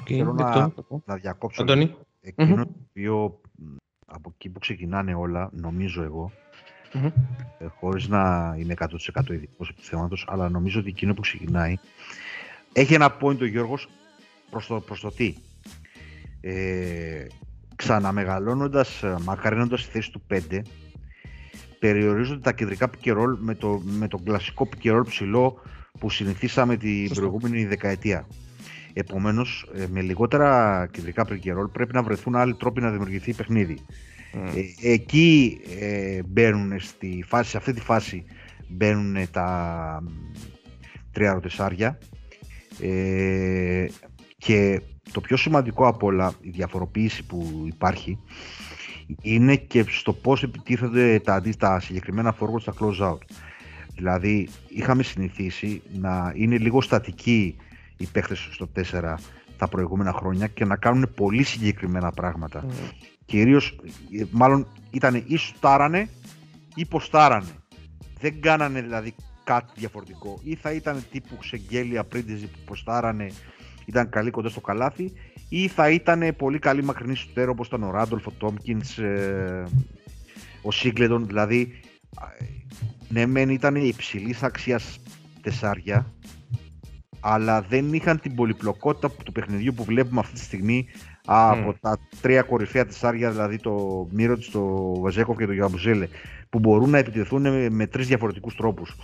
Okay, 0.00 0.16
Θέλω 0.16 0.32
να, 0.32 0.52
δεκτό. 0.52 1.02
να 1.06 1.14
διακόψω 1.16 1.62
Αντώνη. 1.62 1.94
εκείνο 2.20 2.48
Μμμ. 2.56 2.62
το 2.62 2.70
οποίο 2.90 3.40
μ, 3.56 3.74
από 4.06 4.30
εκεί 4.34 4.48
που 4.48 4.58
ξεκινάνε 4.58 5.14
όλα, 5.14 5.50
νομίζω 5.52 6.02
εγώ, 6.02 6.30
Μμμ. 6.92 7.04
ε, 7.58 7.66
χωρίς 7.80 8.08
να 8.08 8.54
είμαι 8.58 8.72
100% 8.78 9.32
ειδικός 9.32 9.68
επί 9.68 9.80
του 9.80 9.86
θέματος, 9.86 10.24
αλλά 10.28 10.48
νομίζω 10.48 10.80
ότι 10.80 10.88
εκείνο 10.88 11.14
που 11.14 11.20
ξεκινάει 11.20 11.74
έχει 12.72 12.94
ένα 12.94 13.16
point 13.20 13.40
ο 13.40 13.44
Γιώργος 13.44 13.88
προς 14.50 14.66
το, 14.66 14.80
προς 14.80 15.00
το 15.00 15.10
τι. 15.10 15.34
Ε, 16.40 17.26
ξαναμεγαλώνοντας, 17.76 19.02
ε, 19.02 19.16
μακαρύνοντας 19.24 19.84
τη 19.84 19.90
θέση 19.90 20.10
του 20.12 20.22
5, 20.30 20.62
περιορίζονται 21.78 22.40
τα 22.40 22.52
κεντρικά 22.52 22.90
pick 22.90 23.08
and 23.08 23.12
roll 23.16 23.36
με, 23.38 23.54
το, 23.54 23.80
με 23.84 24.08
τον 24.08 24.24
κλασικό 24.24 24.68
pick 24.70 24.86
and 24.90 24.96
roll 24.98 25.06
ψηλό 25.06 25.60
που 25.98 26.10
συνηθίσαμε 26.10 26.76
την 26.76 27.06
Σωστό. 27.06 27.14
προηγούμενη 27.20 27.64
δεκαετία. 27.64 28.26
Επομένως, 28.94 29.66
ε, 29.74 29.86
με 29.90 30.00
λιγότερα 30.00 30.88
κεντρικά 30.90 31.26
pick 31.28 31.48
and 31.48 31.58
roll 31.58 31.70
πρέπει 31.72 31.94
να 31.94 32.02
βρεθούν 32.02 32.36
άλλοι 32.36 32.54
τρόποι 32.54 32.80
να 32.80 32.90
δημιουργηθεί 32.90 33.34
παιχνίδι. 33.34 33.78
Ε, 34.32 34.92
εκεί 34.92 35.60
ε, 35.80 36.22
μπαίνουν 36.26 36.80
στη 36.80 37.24
φάση, 37.26 37.50
σε 37.50 37.56
αυτή 37.56 37.72
τη 37.72 37.80
φάση 37.80 38.24
μπαίνουν 38.68 39.30
τα 39.30 40.02
τρία 41.12 41.40
τεσσάρια 41.40 41.98
ε, 42.80 43.86
και 44.38 44.80
το 45.12 45.20
πιο 45.20 45.36
σημαντικό 45.36 45.86
από 45.86 46.06
όλα, 46.06 46.34
η 46.40 46.50
διαφοροποίηση 46.50 47.24
που 47.24 47.64
υπάρχει 47.66 48.18
είναι 49.22 49.56
και 49.56 49.84
στο 49.88 50.12
πώς 50.12 50.42
επιτίθενται 50.42 51.18
τα, 51.18 51.34
αντί- 51.34 51.58
τα 51.58 51.80
συγκεκριμένα 51.80 52.36
forward 52.40 52.60
στα 52.60 52.74
close 52.80 53.10
out. 53.10 53.18
Δηλαδή, 53.94 54.48
είχαμε 54.68 55.02
συνηθίσει 55.02 55.82
να 56.00 56.32
είναι 56.36 56.58
λίγο 56.58 56.80
στατικοί 56.80 57.56
οι 57.96 58.06
παίχτες 58.06 58.48
στο 58.50 58.68
4 58.92 59.14
τα 59.56 59.68
προηγούμενα 59.68 60.12
χρόνια 60.12 60.46
και 60.46 60.64
να 60.64 60.76
κάνουν 60.76 61.10
πολύ 61.14 61.42
συγκεκριμένα 61.42 62.10
πράγματα. 62.10 62.64
Κυρίως, 63.24 63.76
ε, 64.18 64.24
μάλλον 64.30 64.66
ήταν 64.90 65.24
ή 65.26 65.36
σουτάρανε 65.36 66.08
ή 66.74 66.86
ποστάρανε. 66.86 67.48
Δεν 68.20 68.40
κάνανε 68.40 68.82
δηλαδή 68.82 69.14
κάτι 69.44 69.72
διαφορετικό. 69.74 70.40
Ή 70.42 70.54
θα 70.54 70.72
ήταν 70.72 71.04
τύπου 71.10 71.36
Ξεγγέλια, 71.36 72.04
Πρίντεζι 72.04 72.46
που 72.46 72.58
ποστάρανε, 72.64 73.30
ήταν 73.84 74.08
καλή 74.08 74.30
κοντά 74.30 74.48
στο 74.48 74.60
καλάθι, 74.60 75.12
ή 75.48 75.68
θα 75.68 75.90
ήταν 75.90 76.34
πολύ 76.36 76.58
καλή 76.58 76.84
μακρινή 76.84 77.14
σουτέρ 77.14 77.48
όπως 77.48 77.66
ήταν 77.66 77.82
ο 77.82 77.90
Ράντολφ, 77.90 78.26
ο 78.26 78.32
Τόμκινς, 78.38 78.98
ε, 78.98 79.64
ο 80.62 80.70
Σίγκλετον. 80.70 81.26
Δηλαδή, 81.26 81.80
ε, 82.38 82.44
ναι 83.08 83.26
μεν 83.26 83.48
ήταν 83.48 83.74
υψηλής 83.74 84.42
αξίας 84.42 85.00
τεσσάρια, 85.42 86.12
αλλά 87.26 87.60
δεν 87.62 87.92
είχαν 87.92 88.20
την 88.20 88.34
πολυπλοκότητα 88.34 89.08
που- 89.08 89.22
του 89.22 89.32
παιχνιδιού 89.32 89.74
που 89.74 89.84
βλέπουμε 89.84 90.20
αυτή 90.20 90.34
τη 90.34 90.40
στιγμή 90.40 90.86
από 91.24 91.74
τα 91.80 91.98
τρία 92.20 92.42
κορυφαία 92.42 92.86
τεσσάρια, 92.86 93.30
δηλαδή 93.30 93.58
το 93.58 94.06
Μύρο 94.10 94.38
το 94.52 94.94
Βαζέκοφ 95.00 95.36
και 95.36 95.46
το 95.46 95.52
Γιαμπουζέλε, 95.52 96.08
που 96.50 96.58
μπορούν 96.58 96.90
να 96.90 96.98
επιτεθούν 96.98 97.42
με, 97.42 97.70
με 97.70 97.86
τρεις 97.86 98.06
διαφορετικούς 98.06 98.54
τρόπους. 98.56 98.96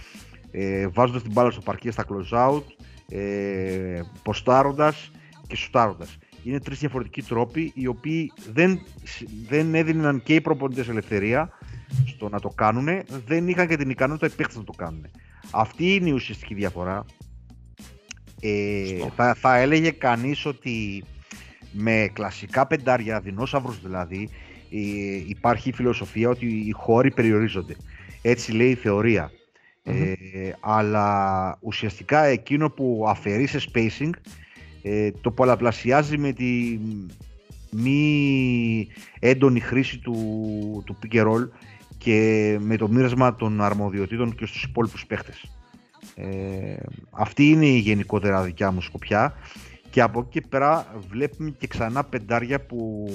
Ε, 0.51 0.89
βάζοντας 0.89 1.23
την 1.23 1.33
μπάλα 1.33 1.51
στο 1.51 1.61
παρκέ 1.61 1.91
στα 1.91 2.05
close 2.09 2.49
out, 2.49 2.63
ε, 3.09 4.01
ποστάροντας 4.23 5.11
και 5.47 5.57
σουτάροντας. 5.57 6.19
Είναι 6.45 6.61
τρεις 6.61 6.79
διαφορετικοί 6.79 7.23
τρόποι 7.23 7.73
οι 7.75 7.87
οποίοι 7.87 8.33
δεν, 8.53 8.81
δεν 9.49 9.75
έδιναν 9.75 10.23
και 10.23 10.35
οι 10.35 10.41
προπονητές 10.41 10.89
ελευθερία 10.89 11.49
στο 12.07 12.29
να 12.29 12.41
το 12.41 12.49
κάνουν, 12.49 12.89
δεν 13.27 13.49
είχαν 13.49 13.67
και 13.69 13.77
την 13.77 13.91
ικανότητα 13.91 14.27
οι 14.27 14.31
παίχτες 14.37 14.57
να 14.57 14.65
το 14.65 14.73
κάνουν. 14.77 15.07
Αυτή 15.51 15.95
είναι 15.95 16.09
η 16.09 16.13
ουσιαστική 16.13 16.55
διαφορά. 16.55 17.05
Ε, 18.41 19.07
θα, 19.17 19.35
θα 19.35 19.57
έλεγε 19.57 19.91
κανείς 19.91 20.47
ότι 20.47 21.05
με 21.73 22.11
κλασικά 22.13 22.67
πεντάρια, 22.67 23.21
δεινόσαυρους 23.21 23.81
δηλαδή, 23.81 24.29
ε, 24.71 24.79
υπάρχει 25.27 25.69
η 25.69 25.73
φιλοσοφία 25.73 26.29
ότι 26.29 26.47
οι 26.47 26.71
χώροι 26.71 27.11
περιορίζονται. 27.11 27.77
Έτσι 28.23 28.53
λέει 28.53 28.71
η 28.71 28.75
θεωρία. 28.75 29.31
Ε, 29.83 30.53
αλλά 30.61 31.59
ουσιαστικά 31.61 32.25
εκείνο 32.25 32.71
που 32.71 33.05
αφαιρεί 33.09 33.47
σε 33.47 33.61
spacing 33.73 34.11
ε, 34.83 35.11
το 35.21 35.31
πολλαπλασιάζει 35.31 36.19
με 36.19 36.33
τη 36.33 36.79
μη 37.71 38.89
έντονη 39.19 39.61
χρήση 39.61 39.99
του, 39.99 40.15
του 40.87 40.99
pick 41.03 41.17
and 41.17 41.27
roll 41.27 41.49
και 41.99 42.57
με 42.61 42.77
το 42.77 42.89
μοίρασμα 42.89 43.35
των 43.35 43.61
αρμοδιοτήτων 43.61 44.35
και 44.35 44.47
στους 44.47 44.63
υπόλοιπους 44.63 45.07
παίχτες. 45.07 45.60
Ε, 46.15 46.77
αυτή 47.11 47.49
είναι 47.49 47.67
η 47.67 47.79
γενικότερα 47.79 48.43
δικιά 48.43 48.71
μου 48.71 48.81
σκοπιά. 48.81 49.35
Και 49.91 50.01
από 50.03 50.21
εκεί 50.21 50.29
και 50.41 50.47
πέρα 50.49 50.87
βλέπουμε 51.09 51.51
και 51.51 51.67
ξανά 51.67 52.05
πεντάρια 52.05 52.61
που 52.61 53.09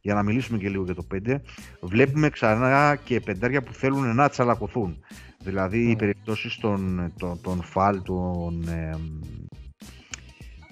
για 0.00 0.14
να 0.14 0.22
μιλήσουμε 0.22 0.58
και 0.58 0.68
λίγο 0.68 0.84
για 0.84 0.94
το 0.94 1.06
5 1.14 1.36
βλέπουμε 1.80 2.28
ξανά 2.30 2.98
και 3.04 3.20
πεντάρια 3.20 3.62
που 3.62 3.72
θέλουν 3.72 4.14
να 4.14 4.28
τσαλακωθούν. 4.28 4.98
Δηλαδή 5.38 5.90
οι 5.90 5.96
περιπτώσεις 5.96 6.56
των, 6.56 7.12
των, 7.18 7.40
των 7.40 7.62
φαλ 7.62 8.02
των, 8.02 8.68
ε, 8.68 8.96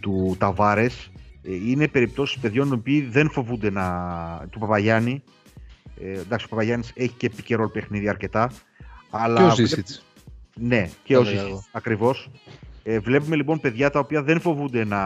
του 0.00 0.36
Ταβάρες 0.38 1.10
ε, 1.42 1.54
είναι 1.54 1.88
περιπτώσεις 1.88 2.38
παιδιών 2.38 2.68
οι 2.68 2.72
οποίοι 2.72 3.00
δεν 3.00 3.30
φοβούνται 3.30 3.70
να, 3.70 4.46
του 4.50 4.58
Παπαγιάννη. 4.58 5.22
Ε, 6.00 6.18
εντάξει 6.18 6.46
ο 6.46 6.48
Παπαγιάννης 6.48 6.92
έχει 6.94 7.14
και 7.16 7.26
επικαιρό 7.26 7.70
παιχνίδι 7.70 8.08
αρκετά 8.08 8.52
αλλά 9.10 9.36
Και 9.36 9.42
ο 9.42 9.54
βλέπ- 9.54 9.68
Ζήσιτς. 9.68 10.04
Ναι, 10.54 10.90
και 11.02 11.14
Θα 11.14 11.18
ο 11.20 11.22
έλεγα 11.22 11.36
Ζήσιτς, 11.40 11.50
εγώ. 11.50 11.64
ακριβώς. 11.72 12.30
Ε, 12.82 12.98
βλέπουμε 12.98 13.36
λοιπόν 13.36 13.60
παιδιά 13.60 13.90
τα 13.90 13.98
οποία 13.98 14.22
δεν 14.22 14.40
φοβούνται 14.40 14.84
να, 14.84 15.02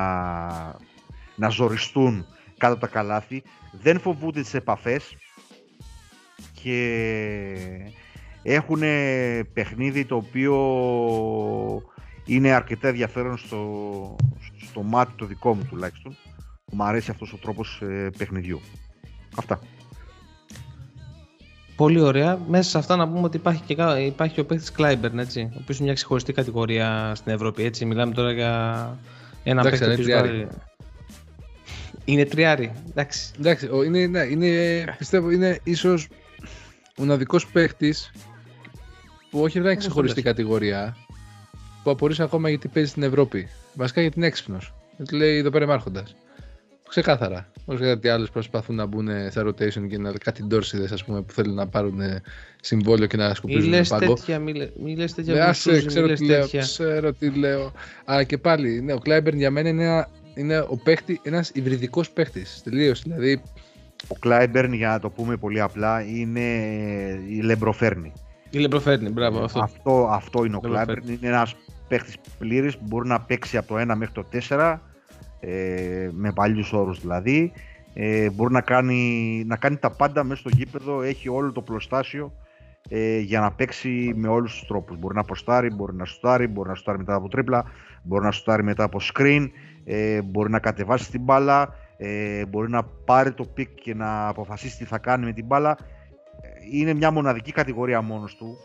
να 1.36 1.48
ζοριστούν 1.48 2.26
κάτω 2.58 2.72
από 2.72 2.80
τα 2.80 2.86
καλάθη, 2.86 3.42
δεν 3.72 4.00
φοβούνται 4.00 4.40
τις 4.40 4.54
επαφές 4.54 5.16
και 6.62 7.92
έχουν 8.42 8.80
παιχνίδι 9.52 10.04
το 10.04 10.16
οποίο 10.16 10.54
είναι 12.24 12.50
αρκετά 12.52 12.88
ενδιαφέρον 12.88 13.36
στο, 13.36 14.16
στο 14.56 14.82
μάτι 14.82 15.12
το 15.16 15.24
δικό 15.24 15.54
μου 15.54 15.64
τουλάχιστον. 15.68 16.16
Μου 16.72 16.84
αρέσει 16.84 17.10
αυτός 17.10 17.32
ο 17.32 17.36
τρόπος 17.36 17.80
ε, 17.82 18.10
παιχνιδιού. 18.18 18.60
Αυτά. 19.36 19.60
Πολύ 21.76 22.00
ωραία. 22.00 22.38
Μέσα 22.48 22.70
σε 22.70 22.78
αυτά 22.78 22.96
να 22.96 23.08
πούμε 23.08 23.20
ότι 23.20 23.36
υπάρχει, 23.36 23.62
και, 23.66 23.74
κα- 23.74 23.98
υπάρχει 24.00 24.40
ο 24.40 24.44
παίχτη 24.44 24.72
Κλάιμπερν, 24.72 25.18
έτσι, 25.18 25.40
ο 25.40 25.58
οποίος 25.60 25.76
είναι 25.76 25.86
μια 25.86 25.94
ξεχωριστή 25.94 26.32
κατηγορία 26.32 27.12
στην 27.14 27.32
Ευρώπη. 27.32 27.64
Έτσι. 27.64 27.84
Μιλάμε 27.84 28.12
τώρα 28.14 28.32
για 28.32 28.50
ένα 29.44 29.60
Εντάξει, 29.60 29.70
παίχτη 29.84 29.84
είναι 29.84 29.92
ο 29.92 29.94
οποίος 29.94 30.06
τριάρι. 30.06 30.28
βάλει- 30.38 30.48
Είναι 32.04 32.24
τριάρι. 32.24 32.72
Εντάξει. 32.90 33.30
Εντάξει, 33.38 33.66
ο- 33.72 33.82
είναι, 33.82 34.06
ναι, 34.06 34.20
είναι, 34.20 34.84
πιστεύω 34.98 35.30
είναι 35.30 35.58
ίσως 35.62 36.08
ο 36.88 37.02
μοναδικός 37.02 37.46
παίχτης 37.46 38.10
που 39.30 39.40
όχι 39.40 39.58
δεν 39.60 39.70
είναι 39.70 39.80
ξεχωριστή 39.80 40.20
λες. 40.20 40.28
κατηγορία 40.32 40.96
που 41.82 41.90
απορείς 41.90 42.20
ακόμα 42.20 42.48
γιατί 42.48 42.68
παίζει 42.68 42.88
στην 42.90 43.02
Ευρώπη. 43.02 43.48
Βασικά 43.74 44.00
γιατί 44.00 44.18
είναι 44.18 44.26
έξυπνος. 44.26 44.74
Γιατί 44.96 45.16
λέει 45.16 45.36
εδώ 45.38 45.50
πέρα 45.50 45.64
είμαι 45.64 45.72
άρχοντας. 45.72 46.16
Ξεκάθαρα. 46.88 47.50
Όχι 47.68 47.84
γιατί 47.84 48.08
άλλοι 48.08 48.26
προσπαθούν 48.32 48.74
να 48.76 48.86
μπουν 48.86 49.08
στα 49.30 49.42
rotation 49.46 49.86
και 49.88 49.98
να 49.98 50.12
κάτι 50.12 50.42
Ντόρσιδες 50.44 50.92
ας 50.92 51.04
πούμε 51.04 51.22
που 51.22 51.32
θέλουν 51.32 51.54
να 51.54 51.66
πάρουν 51.68 52.00
ε, 52.00 52.20
συμβόλαιο 52.60 53.06
και 53.06 53.16
να 53.16 53.28
Μη 53.28 53.34
σκουπίζουν 53.34 53.68
λες 53.70 53.88
πάγκο. 53.88 54.14
τέτοια, 54.14 54.38
μη, 54.38 54.52
λε- 54.54 54.70
μη 54.82 54.96
λες 54.96 55.14
τέτοια. 55.14 55.34
Ναι, 55.34 55.46
Βουσούζη, 55.46 55.70
άσε, 55.70 55.80
μη 55.82 55.86
ξέρω 55.86 56.06
λες 56.06 56.18
τι 56.18 56.26
λέω, 56.26 56.40
τέτοια. 56.40 56.60
ξέρω 56.60 57.12
τι 57.12 57.30
λέω. 57.30 57.72
Αλλά 58.04 58.22
και 58.22 58.38
πάλι, 58.38 58.80
ναι, 58.80 58.92
ο 58.92 58.98
Κλάιμπερν 58.98 59.36
για 59.38 59.50
μένα 59.50 59.68
είναι, 59.68 59.84
ένα, 59.84 60.08
είναι 60.34 60.58
ο 60.58 60.80
παίχτη, 60.84 61.20
ένας 61.22 61.50
υβριδικός 61.54 62.10
παίχτης. 62.10 62.60
Τελείως, 62.64 63.02
δηλαδή 63.02 63.42
Ο 64.08 64.14
Κλάιμπερν, 64.18 64.72
για 64.72 64.88
να 64.88 64.98
το 65.00 65.10
πούμε 65.10 65.36
πολύ 65.36 65.60
απλά, 65.60 66.02
είναι 66.02 66.40
λεμπρονοφέρνει. 67.28 68.12
Λεμπρονοφέρνει, 68.50 69.08
μπράβο 69.08 69.44
αυτό. 69.44 69.60
Αυτό, 69.60 70.08
αυτό 70.10 70.44
είναι 70.44 70.56
ο 70.56 70.60
λεμπρονοφέρνει. 70.62 70.94
Κλάιμπερν. 70.94 71.18
Είναι 71.22 71.28
ένας 71.36 71.54
παίχτης 71.88 72.14
πλήρης 72.38 72.76
που 72.76 72.84
μπορεί 72.88 73.08
να 73.08 73.20
παίξει 73.20 73.56
από 73.56 73.68
το 73.74 73.80
1 73.80 73.94
μέχρι 73.96 74.14
το 74.14 74.24
4, 74.48 74.80
ε, 75.40 76.08
με 76.12 76.32
παλιούς 76.32 76.72
όρους 76.72 77.00
δηλαδή. 77.00 77.52
Ε, 77.94 78.30
μπορεί 78.30 78.52
να 78.52 78.60
κάνει, 78.60 79.42
να 79.46 79.56
κάνει 79.56 79.76
τα 79.76 79.90
πάντα 79.90 80.24
μέσα 80.24 80.40
στο 80.40 80.50
γήπεδο, 80.52 81.02
έχει 81.02 81.28
όλο 81.28 81.52
το 81.52 81.62
οπλοστάσιο 81.62 82.32
ε, 82.88 83.18
για 83.18 83.40
να 83.40 83.52
παίξει 83.52 84.12
με 84.16 84.28
όλους 84.28 84.58
τους 84.58 84.66
τρόπους. 84.66 84.98
Μπορεί 84.98 85.14
να 85.14 85.24
ποστάρει, 85.24 85.70
μπορεί 85.70 85.94
να 85.94 86.04
σουτάρει, 86.04 86.46
μπορεί 86.46 86.68
να 86.68 86.74
σουτάρει 86.74 86.98
μετά 86.98 87.14
από 87.14 87.28
ντρίπλα, 87.28 87.64
μπορεί 88.02 88.24
να 88.24 88.30
σουτάρει 88.30 88.62
μετά 88.62 88.84
από 88.84 88.98
screen, 89.12 89.46
ε, 89.84 90.22
μπορεί 90.22 90.50
να 90.50 90.58
κατεβάσει 90.58 91.10
την 91.10 91.22
μπάλα, 91.22 91.74
ε, 91.96 92.46
μπορεί 92.46 92.70
να 92.70 92.82
πάρει 92.82 93.32
το 93.32 93.44
pick 93.44 93.74
και 93.74 93.94
να 93.94 94.28
αποφασίσει 94.28 94.76
τι 94.76 94.84
θα 94.84 94.98
κάνει 94.98 95.24
με 95.24 95.32
την 95.32 95.46
μπάλα. 95.46 95.76
Ε, 96.40 96.48
Είναι 96.72 96.94
μια 96.94 97.10
μοναδική 97.10 97.52
κατηγορία 97.52 98.00
μόνος 98.00 98.36
του 98.36 98.56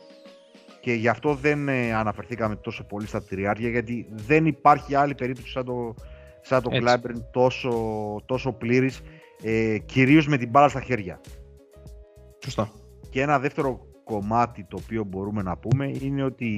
και 0.82 0.94
γι' 0.94 1.08
αυτό 1.08 1.34
δεν 1.34 1.68
ε, 1.68 1.94
αναφερθήκαμε 1.94 2.56
τόσο 2.56 2.84
πολύ 2.84 3.08
στα 3.08 3.24
τριάρια 3.24 3.70
γιατί 3.70 4.08
δεν 4.12 4.46
υπάρχει 4.46 4.96
άλλη 4.96 5.16
περίπτωση 5.16 5.52
σαν 5.52 5.66
το, 5.66 5.96
σαν 6.42 6.62
το 6.62 6.70
Έτσι. 6.70 6.82
Κλάιμπερν 6.82 7.26
τόσο, 7.32 7.72
τόσο 8.26 8.52
πλήρης 8.52 9.02
ε, 9.44 9.78
κυρίως 9.78 10.28
με 10.28 10.38
την 10.38 10.50
μπάλα 10.50 10.70
στα 10.70 10.82
χέρια. 10.82 11.22
Σωστά. 12.44 12.72
Και 13.10 13.22
ένα 13.22 13.40
δεύτερο 13.40 13.80
κομμάτι 14.04 14.66
το 14.70 14.78
οποίο 14.82 15.04
μπορούμε 15.04 15.42
να 15.42 15.58
πούμε 15.58 15.92
είναι 16.02 16.24
ότι 16.24 16.52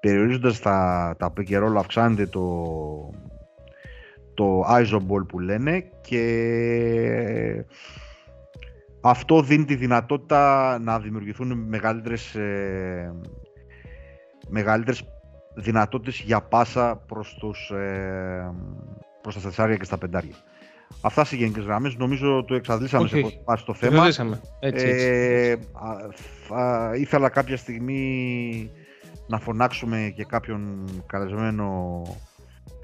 περιορίζοντας 0.00 0.60
τα, 0.60 1.14
τα 1.18 1.32
pick 1.36 1.50
and 1.50 1.64
roll 1.64 1.76
αυξάνεται 1.76 2.26
το, 2.26 2.44
το 4.34 4.64
isoball 4.68 5.26
που 5.28 5.38
λένε 5.38 5.90
και 6.00 7.64
αυτό 9.00 9.42
δίνει 9.42 9.64
τη 9.64 9.74
δυνατότητα 9.74 10.78
να 10.78 11.00
δημιουργηθούν 11.00 11.58
μεγαλύτερες, 11.68 12.34
ε, 12.34 13.14
μεγαλύτερες 14.48 15.04
δυνατότητες 15.54 16.20
για 16.20 16.40
πάσα 16.40 16.96
προς, 16.96 17.36
τους, 17.38 17.70
ε, 17.70 18.52
προς 19.22 19.34
τα 19.34 19.40
τεσσάρια 19.40 19.76
και 19.76 19.84
στα 19.84 19.98
πεντάρια. 19.98 20.34
Αυτά 21.00 21.24
σε 21.24 21.36
γενικές 21.36 21.64
γραμμές. 21.64 21.96
Νομίζω 21.96 22.44
το 22.44 22.54
εξαντλήσαμε 22.54 23.04
Όχι, 23.04 23.12
σε 23.12 23.20
όχι. 23.20 23.24
πρώτη 23.32 23.44
φάση 23.44 23.64
το 23.64 23.72
Το 23.72 23.78
θέμα. 23.78 24.40
Έτσι, 24.60 24.86
έτσι. 24.86 25.06
Ε, 25.06 25.52
α, 25.52 25.58
θα 26.46 26.92
ήθελα 26.96 27.28
κάποια 27.28 27.56
στιγμή 27.56 28.70
να 29.26 29.38
φωνάξουμε 29.38 30.12
και 30.16 30.24
κάποιον 30.24 30.84
καλεσμένο 31.06 32.02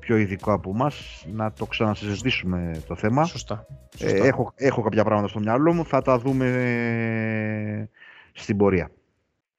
πιο 0.00 0.16
ειδικό 0.16 0.52
από 0.52 0.74
μας 0.74 1.26
να 1.32 1.52
το 1.52 1.66
ξανασυζητήσουμε 1.66 2.82
το 2.86 2.94
θέμα. 2.94 3.24
Σωστά. 3.24 3.66
Ε, 3.98 4.08
Σωστά. 4.08 4.26
έχω, 4.26 4.52
έχω 4.54 4.82
κάποια 4.82 5.04
πράγματα 5.04 5.28
στο 5.28 5.38
μυαλό 5.38 5.72
μου, 5.72 5.84
θα 5.86 6.02
τα 6.02 6.18
δούμε 6.18 6.46
ε, 6.46 7.88
στην 8.32 8.56
πορεία. 8.56 8.90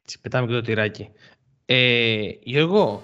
Έτσι, 0.02 0.22
πετάμε 0.22 0.48
και 0.48 0.54
το 0.54 0.62
τυράκι. 0.62 1.10
Ε, 1.70 2.30
Γιώργο, 2.44 3.02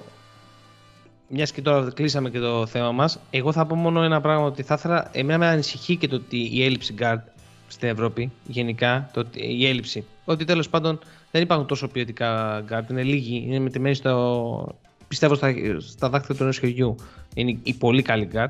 μιας 1.28 1.52
και 1.52 1.62
τώρα 1.62 1.92
κλείσαμε 1.94 2.30
και 2.30 2.40
το 2.40 2.66
θέμα 2.66 2.92
μας, 2.92 3.20
εγώ 3.30 3.52
θα 3.52 3.66
πω 3.66 3.76
μόνο 3.76 4.04
ένα 4.04 4.22
πράγμα 4.22 4.46
ότι 4.46 4.64
θα 4.64 4.74
ήθελα. 4.78 5.10
Εμένα 5.12 5.38
με 5.38 5.48
ανησυχεί 5.48 5.96
και 5.96 6.08
το 6.08 6.16
ότι 6.16 6.50
η 6.52 6.64
έλλειψη 6.64 6.96
guard 7.00 7.22
στην 7.68 7.90
Ευρώπη, 7.90 8.32
γενικά, 8.48 9.10
το, 9.14 9.20
ότι- 9.20 9.58
η 9.58 9.68
έλλειψη. 9.68 10.06
Ότι 10.26 10.46
τέλος 10.46 10.70
πάντων 10.70 11.00
δεν 11.32 11.42
υπάρχουν 11.42 11.68
τόσο 11.68 11.88
ποιοτικά 11.88 12.64
guard, 12.70 12.90
είναι 12.90 13.04
λίγοι, 13.04 13.44
είναι 13.48 13.60
μετρημένοι 13.60 13.96
στο. 13.96 14.76
πιστεύω 15.08 15.36
στα, 15.36 15.54
στα 15.80 16.10
δάχτυλα 16.10 16.38
του 16.38 16.44
ενός 16.44 16.60
χεριού. 16.60 16.96
Είναι 17.36 17.58
οι 17.64 17.74
πολύ 17.74 18.02
καλοί 18.02 18.30
guard. 18.34 18.50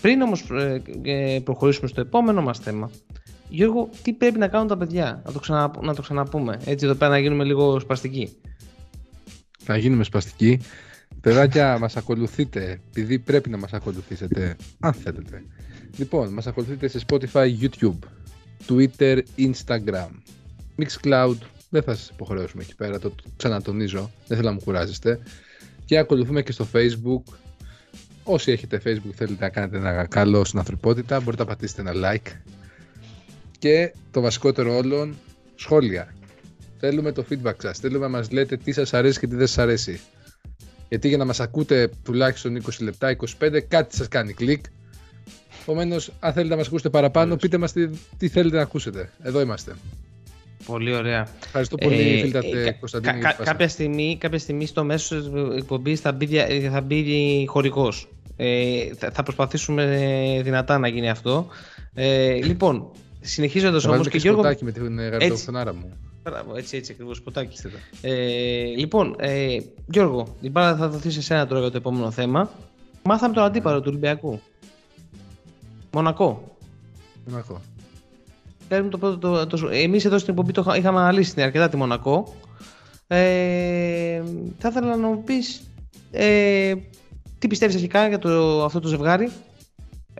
Πριν 0.00 0.20
όμως 0.20 0.44
προχωρήσουμε 1.44 1.88
στο 1.88 2.00
επόμενο 2.00 2.42
μας 2.42 2.58
θέμα, 2.58 2.90
Γιώργο, 3.48 3.88
τι 4.02 4.12
πρέπει 4.12 4.38
να 4.38 4.48
κάνουν 4.48 4.66
τα 4.68 4.76
παιδιά, 4.76 5.22
να 5.26 5.32
το, 5.32 5.38
ξανα, 5.38 5.70
να 5.80 5.94
το 5.94 6.02
ξαναπούμε. 6.02 6.60
Έτσι 6.64 6.84
εδώ 6.84 6.94
πέρα 6.94 7.10
να 7.10 7.18
γίνουμε 7.18 7.44
λίγο 7.44 7.80
σπαστικοί. 7.80 8.36
Θα 9.70 9.76
γίνουμε 9.76 10.04
σπαστικοί. 10.04 10.60
Παιδάκια, 11.20 11.78
μας 11.78 11.96
ακολουθείτε, 11.96 12.80
επειδή 12.88 13.18
πρέπει 13.18 13.50
να 13.50 13.56
μας 13.58 13.72
ακολουθήσετε, 13.72 14.56
αν 14.80 14.92
θέλετε. 14.92 15.42
Λοιπόν, 15.96 16.32
μας 16.32 16.46
ακολουθείτε 16.46 16.88
σε 16.88 17.00
Spotify, 17.08 17.48
YouTube, 17.60 17.98
Twitter, 18.68 19.22
Instagram, 19.38 20.08
Mixcloud. 20.78 21.36
Δεν 21.70 21.82
θα 21.82 21.94
σας 21.94 22.08
υποχρεώσουμε 22.08 22.62
εκεί 22.62 22.74
πέρα, 22.74 22.98
το 22.98 23.14
ξανατονίζω, 23.36 24.10
δεν 24.26 24.36
θέλω 24.36 24.48
να 24.48 24.54
μου 24.54 24.60
κουράζεστε. 24.64 25.18
Και 25.84 25.98
ακολουθούμε 25.98 26.42
και 26.42 26.52
στο 26.52 26.66
Facebook. 26.72 27.32
Όσοι 28.22 28.52
έχετε 28.52 28.80
Facebook 28.84 29.14
θέλετε 29.14 29.44
να 29.44 29.48
κάνετε 29.48 29.76
ένα 29.76 30.06
καλό 30.06 30.44
στην 30.44 30.58
ανθρωπότητα, 30.58 31.20
μπορείτε 31.20 31.42
να 31.42 31.48
πατήσετε 31.48 31.80
ένα 31.80 31.92
like. 31.94 32.32
Και 33.58 33.92
το 34.10 34.20
βασικότερο 34.20 34.76
όλων, 34.76 35.16
σχόλια. 35.54 36.12
Θέλουμε 36.78 37.12
το 37.12 37.24
feedback 37.30 37.54
σας. 37.62 37.78
Θέλουμε 37.78 38.00
να 38.06 38.08
μας 38.08 38.30
λέτε 38.30 38.56
τι 38.56 38.72
σας 38.72 38.94
αρέσει 38.94 39.18
και 39.18 39.26
τι 39.26 39.34
δεν 39.36 39.46
σας 39.46 39.58
αρέσει. 39.58 40.00
Γιατί 40.88 41.08
για 41.08 41.16
να 41.16 41.24
μας 41.24 41.40
ακούτε 41.40 41.90
τουλάχιστον 42.04 42.56
20 42.56 42.60
λεπτά, 42.80 43.16
25, 43.40 43.60
κάτι 43.68 43.96
σας 43.96 44.08
κάνει 44.08 44.32
κλικ. 44.32 44.64
Επομένως, 45.62 46.10
αν 46.20 46.32
θέλετε 46.32 46.50
να 46.50 46.56
μας 46.56 46.66
ακούσετε 46.66 46.88
παραπάνω, 46.90 47.36
πείτε 47.36 47.58
μας 47.58 47.72
τι, 47.72 47.88
τι 48.18 48.28
θέλετε 48.28 48.56
να 48.56 48.62
ακούσετε. 48.62 49.10
Εδώ 49.22 49.40
είμαστε. 49.40 49.74
Πολύ 50.66 50.94
ωραία. 50.94 51.28
Ευχαριστώ 51.44 51.76
πολύ, 51.76 52.00
Ε, 52.18 52.20
φίλτατε 52.20 52.60
ε, 52.60 52.64
κα- 52.64 52.72
Κωνσταντίνο. 52.72 53.12
κα- 53.12 53.18
για 53.18 53.28
τη 53.28 53.34
κα- 53.36 53.38
φάση. 53.38 53.50
κάποια, 53.50 53.68
στιγμή, 53.68 54.16
κάποια 54.20 54.38
στιγμή 54.38 54.66
στο 54.66 54.84
μέσο 54.84 55.16
της 55.18 55.28
εκπομπής 55.56 56.00
θα 56.00 56.12
μπει, 56.12 56.26
δια- 56.26 56.70
θα 56.70 56.80
μπει 56.80 57.44
χωρικός. 57.48 58.08
Ε, 58.36 58.94
θα, 58.94 59.10
θα 59.10 59.22
προσπαθήσουμε 59.22 59.82
ε, 60.36 60.42
δυνατά 60.42 60.78
να 60.78 60.88
γίνει 60.88 61.10
αυτό. 61.10 61.46
Ε, 61.94 62.32
λοιπόν, 62.32 62.90
συνεχίζοντας 63.20 63.82
Θα 63.82 63.88
όμως 63.88 63.98
βάλουμε 63.98 64.04
και 64.10 64.10
και 64.10 64.18
Γιώργο... 64.18 64.40
σποτάκι 64.42 64.64
με 64.64 64.72
την 64.72 65.00
γαριδοφθονάρα 65.10 65.74
μου. 65.74 65.92
Μπράβο, 66.30 66.56
έτσι, 66.56 66.76
έτσι 66.76 66.92
ακριβώς, 66.92 67.16
σποτάκι. 67.16 67.54
Είστε 67.54 67.68
εδώ. 67.68 67.76
Ε, 68.00 68.64
λοιπόν, 68.76 69.14
ε, 69.18 69.56
Γιώργο, 69.86 70.36
την 70.40 70.50
μπάλα 70.50 70.76
θα 70.76 70.88
δοθεί 70.88 71.10
σε 71.10 71.18
εσένα 71.18 71.46
τώρα 71.46 71.60
για 71.60 71.70
το 71.70 71.76
επόμενο 71.76 72.10
θέμα. 72.10 72.50
Μάθαμε 73.02 73.34
τον 73.34 73.42
αντίπαλο 73.44 73.78
του 73.78 73.86
Ολυμπιακού. 73.88 74.40
Μονακό. 75.92 76.56
Δεν 77.24 77.38
έχω. 77.38 77.60
Παίρνουμε 78.68 78.90
το 78.90 78.98
πρώτο, 78.98 79.18
το, 79.18 79.46
το, 79.46 79.68
εμείς 79.68 80.04
εδώ 80.04 80.18
στην 80.18 80.30
εκπομπή 80.30 80.52
το 80.52 80.60
είχα- 80.60 80.76
είχαμε 80.76 80.98
αναλύσει 80.98 81.42
αρκετά 81.42 81.68
τη 81.68 81.76
Μονακό. 81.76 82.34
Ε, 83.06 84.22
θα 84.58 84.68
ήθελα 84.68 84.96
να 84.96 85.08
μου 85.08 85.22
πεις 85.24 85.62
ε, 86.10 86.74
τι 87.38 87.46
πιστεύεις 87.46 87.74
αρχικά 87.74 88.08
για 88.08 88.18
το, 88.18 88.64
αυτό 88.64 88.80
το 88.80 88.88
ζευγάρι; 88.88 89.30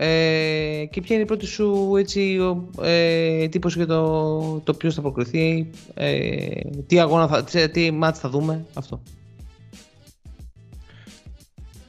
Ε, 0.01 0.84
και 0.90 1.01
ποια 1.01 1.14
είναι 1.14 1.24
η 1.24 1.26
πρώτη 1.26 1.46
σου 1.46 1.94
έτσι, 1.99 2.38
ο- 2.38 2.70
ε, 2.82 3.42
εντύπωση 3.42 3.78
για 3.78 3.86
το, 3.86 4.61
το 4.64 4.74
ποιος 4.74 4.94
θα 4.94 5.01
προκριθεί, 5.01 5.70
ε, 5.94 6.61
τι 6.86 7.01
αγώνα 7.01 7.28
θα, 7.28 7.44
τι, 7.44 7.68
τι 7.68 7.90
μάτς 7.90 8.18
θα 8.18 8.28
δούμε, 8.28 8.66
αυτό. 8.74 9.03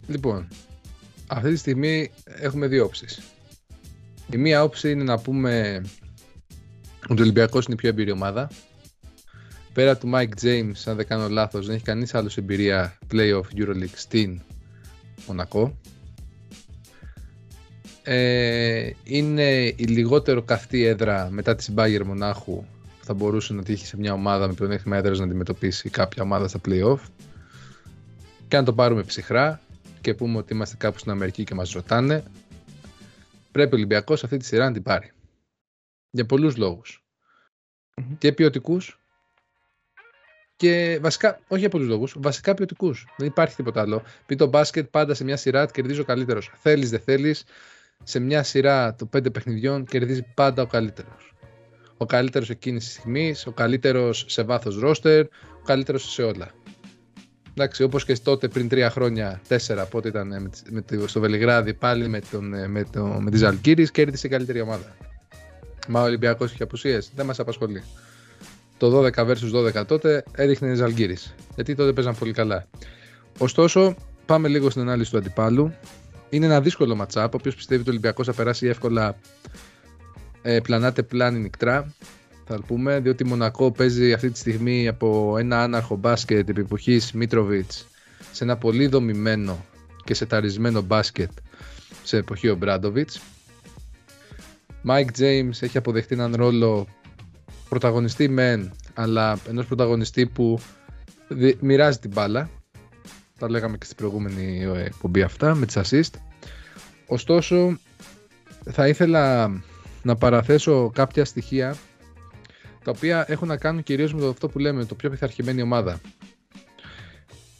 Λοιπόν, 0.07 0.47
αυτή 1.27 1.49
τη 1.49 1.55
στιγμή 1.57 2.11
έχουμε 2.25 2.67
δύο 2.67 2.85
όψεις. 2.85 3.21
Η 4.33 4.37
μία 4.37 4.63
όψη 4.63 4.91
είναι 4.91 5.03
να 5.03 5.19
πούμε 5.19 5.81
ότι 7.09 7.19
ο 7.19 7.23
Ολυμπιακός 7.23 7.65
είναι 7.65 7.73
η 7.73 7.77
πιο 7.77 7.89
εμπειρή 7.89 8.11
ομάδα. 8.11 8.49
Πέρα 9.73 9.97
του 9.97 10.11
Mike 10.13 10.43
James, 10.43 10.71
αν 10.85 10.95
δεν 10.95 11.07
κάνω 11.07 11.29
λάθος, 11.29 11.65
δεν 11.65 11.75
έχει 11.75 11.83
κανείς 11.83 12.13
άλλος 12.13 12.37
εμπειρία 12.37 12.97
playoff 13.13 13.41
EuroLeague 13.55 13.93
στην 13.95 14.41
Μονακό. 15.27 15.77
Ε, 18.11 18.91
είναι 19.03 19.73
η 19.75 19.83
λιγότερο 19.83 20.41
καυτή 20.41 20.85
έδρα 20.85 21.29
μετά 21.31 21.55
τη 21.55 21.65
Bayern 21.75 22.03
Μονάχου 22.05 22.65
που 22.99 23.05
θα 23.05 23.13
μπορούσε 23.13 23.53
να 23.53 23.63
τύχει 23.63 23.85
σε 23.85 23.97
μια 23.97 24.13
ομάδα 24.13 24.47
με 24.47 24.53
πλεονέκτημα 24.53 24.97
έδρας 24.97 25.19
να 25.19 25.25
αντιμετωπίσει 25.25 25.89
κάποια 25.89 26.23
ομάδα 26.23 26.47
στα 26.47 26.59
playoff. 26.67 26.99
Και 28.47 28.57
αν 28.57 28.65
το 28.65 28.73
πάρουμε 28.73 29.03
ψυχρά 29.03 29.61
και 30.01 30.13
πούμε 30.13 30.37
ότι 30.37 30.53
είμαστε 30.53 30.75
κάπου 30.79 30.99
στην 30.99 31.11
Αμερική 31.11 31.43
και 31.43 31.53
μας 31.55 31.71
ρωτάνε, 31.71 32.23
πρέπει 33.51 33.73
ο 33.73 33.77
Ολυμπιακός 33.77 34.23
αυτή 34.23 34.37
τη 34.37 34.45
σειρά 34.45 34.65
να 34.65 34.71
την 34.71 34.83
πάρει. 34.83 35.11
Για 36.11 36.25
πολλούς 36.25 36.57
λόγους. 36.57 37.03
Μμμ. 37.95 38.17
Και 38.17 38.31
ποιοτικούς. 38.31 38.99
Και 40.55 40.99
βασικά, 41.01 41.39
όχι 41.47 41.59
για 41.59 41.69
πολλούς 41.69 41.87
λόγους, 41.87 42.15
βασικά 42.17 42.53
ποιοτικούς. 42.53 43.07
Δεν 43.17 43.27
υπάρχει 43.27 43.55
τίποτα 43.55 43.81
άλλο. 43.81 44.03
Πει 44.25 44.35
το 44.35 44.47
μπάσκετ 44.47 44.87
πάντα 44.87 45.13
σε 45.13 45.23
μια 45.23 45.37
σειρά 45.37 45.65
κερδίζει 45.65 45.99
ο 45.99 46.03
καλύτερος. 46.03 46.51
Θέλεις, 46.55 46.89
δεν 46.89 46.99
θέλεις, 46.99 47.45
σε 48.03 48.19
μια 48.19 48.43
σειρά 48.43 48.95
των 48.95 49.09
πέντε 49.09 49.29
παιχνιδιών 49.29 49.85
κερδίζει 49.85 50.25
πάντα 50.33 50.61
ο 50.61 50.65
καλύτερος. 50.65 51.33
Ο 51.97 52.05
καλύτερος 52.05 52.49
εκείνης 52.49 52.83
της 52.83 52.93
στιγμής, 52.93 53.45
ο 53.47 53.51
καλύτερος 53.51 54.25
σε 54.27 54.43
βάθος 54.43 54.79
ρόστερ, 54.79 55.25
ο 55.25 55.61
καλύτερος 55.65 56.11
σε 56.11 56.21
όλα. 56.23 56.47
Εντάξει, 57.53 57.83
όπως 57.83 58.05
και 58.05 58.17
τότε 58.23 58.47
πριν 58.47 58.69
τρία 58.69 58.89
χρόνια, 58.89 59.41
τέσσερα, 59.47 59.85
πότε 59.85 60.07
ήταν 60.07 60.31
ε, 60.31 60.39
με, 60.39 60.49
τις- 60.49 60.63
με, 60.69 60.81
το- 60.81 61.07
στο 61.07 61.19
Βελιγράδι 61.19 61.73
πάλι 61.73 62.07
με, 62.07 62.19
τον, 62.31 62.53
ε, 62.53 62.67
με, 62.67 62.83
το, 62.91 63.03
με 63.05 63.31
τις 63.31 63.43
Αλκύρης, 63.43 63.91
κέρδισε 63.91 64.27
η 64.27 64.29
καλύτερη 64.29 64.61
ομάδα. 64.61 64.95
Μα 65.87 66.01
ο 66.01 66.03
Ολυμπιακός 66.03 66.51
είχε 66.53 66.63
απουσίες, 66.63 67.11
δεν 67.15 67.25
μας 67.25 67.39
απασχολεί. 67.39 67.83
Το 68.77 68.99
12 68.99 69.11
versus 69.27 69.51
12 69.81 69.85
τότε 69.85 70.23
έδειχνε 70.31 70.73
Ζαλγκύρης, 70.73 71.35
γιατί 71.55 71.75
τότε 71.75 71.93
παίζαν 71.93 72.15
πολύ 72.19 72.31
καλά. 72.31 72.65
Ωστόσο, 73.37 73.95
πάμε 74.25 74.47
λίγο 74.47 74.69
στην 74.69 74.81
ανάλυση 74.81 75.11
του 75.11 75.17
αντιπάλου. 75.17 75.73
Είναι 76.29 76.45
ένα 76.45 76.61
δύσκολο 76.61 77.05
matchup, 77.07 77.27
όποιος 77.31 77.55
πιστεύει 77.55 77.79
ότι 77.81 77.89
ο 77.89 77.91
Ολυμπιακός 77.91 78.25
θα 78.25 78.33
περάσει 78.33 78.67
εύκολα 78.67 79.17
ε, 80.41 80.59
πλανάτε 80.59 81.03
πλάνη 81.03 81.39
νικτρά, 81.39 81.93
θα 82.45 82.55
το 82.55 82.61
πούμε, 82.67 82.99
διότι 82.99 83.23
η 83.23 83.27
Μονακό 83.27 83.71
παίζει 83.71 84.13
αυτή 84.13 84.29
τη 84.31 84.37
στιγμή 84.37 84.87
από 84.87 85.35
ένα 85.37 85.63
άναρχο 85.63 85.95
μπάσκετ 85.95 86.49
επί 86.49 86.61
εποχής 86.61 87.11
Μίτροβιτς 87.11 87.87
σε 88.31 88.43
ένα 88.43 88.57
πολύ 88.57 88.87
δομημένο 88.87 89.65
και 90.03 90.13
σεταρισμένο 90.13 90.81
μπάσκετ 90.81 91.31
σε 92.03 92.17
εποχή 92.17 92.49
ο 92.49 92.55
Ομπράντοβιτς. 92.55 93.21
Mike 94.81 95.09
James 95.17 95.51
έχει 95.59 95.77
αποδεχτεί 95.77 96.13
έναν 96.13 96.35
ρόλο 96.35 96.87
πρωταγωνιστή 97.69 98.29
μεν, 98.29 98.71
αλλά 98.93 99.39
ενός 99.47 99.65
πρωταγωνιστή 99.65 100.25
που 100.25 100.59
δι- 101.27 101.61
μοιράζει 101.61 101.97
την 101.97 102.09
μπάλα. 102.13 102.49
Τα 103.39 103.49
λέγαμε 103.49 103.77
και 103.77 103.85
στην 103.85 103.97
προηγούμενη 103.97 104.63
ε, 104.75 104.83
εκπομπή 104.83 105.21
αυτά 105.21 105.55
με 105.55 105.65
τις 105.65 105.77
assist. 105.77 106.19
Ωστόσο, 107.07 107.79
θα 108.71 108.87
ήθελα 108.87 109.51
να 110.03 110.15
παραθέσω 110.15 110.91
κάποια 110.93 111.25
στοιχεία 111.25 111.75
τα 112.83 112.91
οποία 112.95 113.25
έχουν 113.27 113.47
να 113.47 113.57
κάνουν 113.57 113.83
κυρίως 113.83 114.13
με 114.13 114.21
το 114.21 114.29
αυτό 114.29 114.47
που 114.47 114.59
λέμε, 114.59 114.85
το 114.85 114.95
πιο 114.95 115.09
πειθαρχημένη 115.09 115.61
ομάδα. 115.61 116.01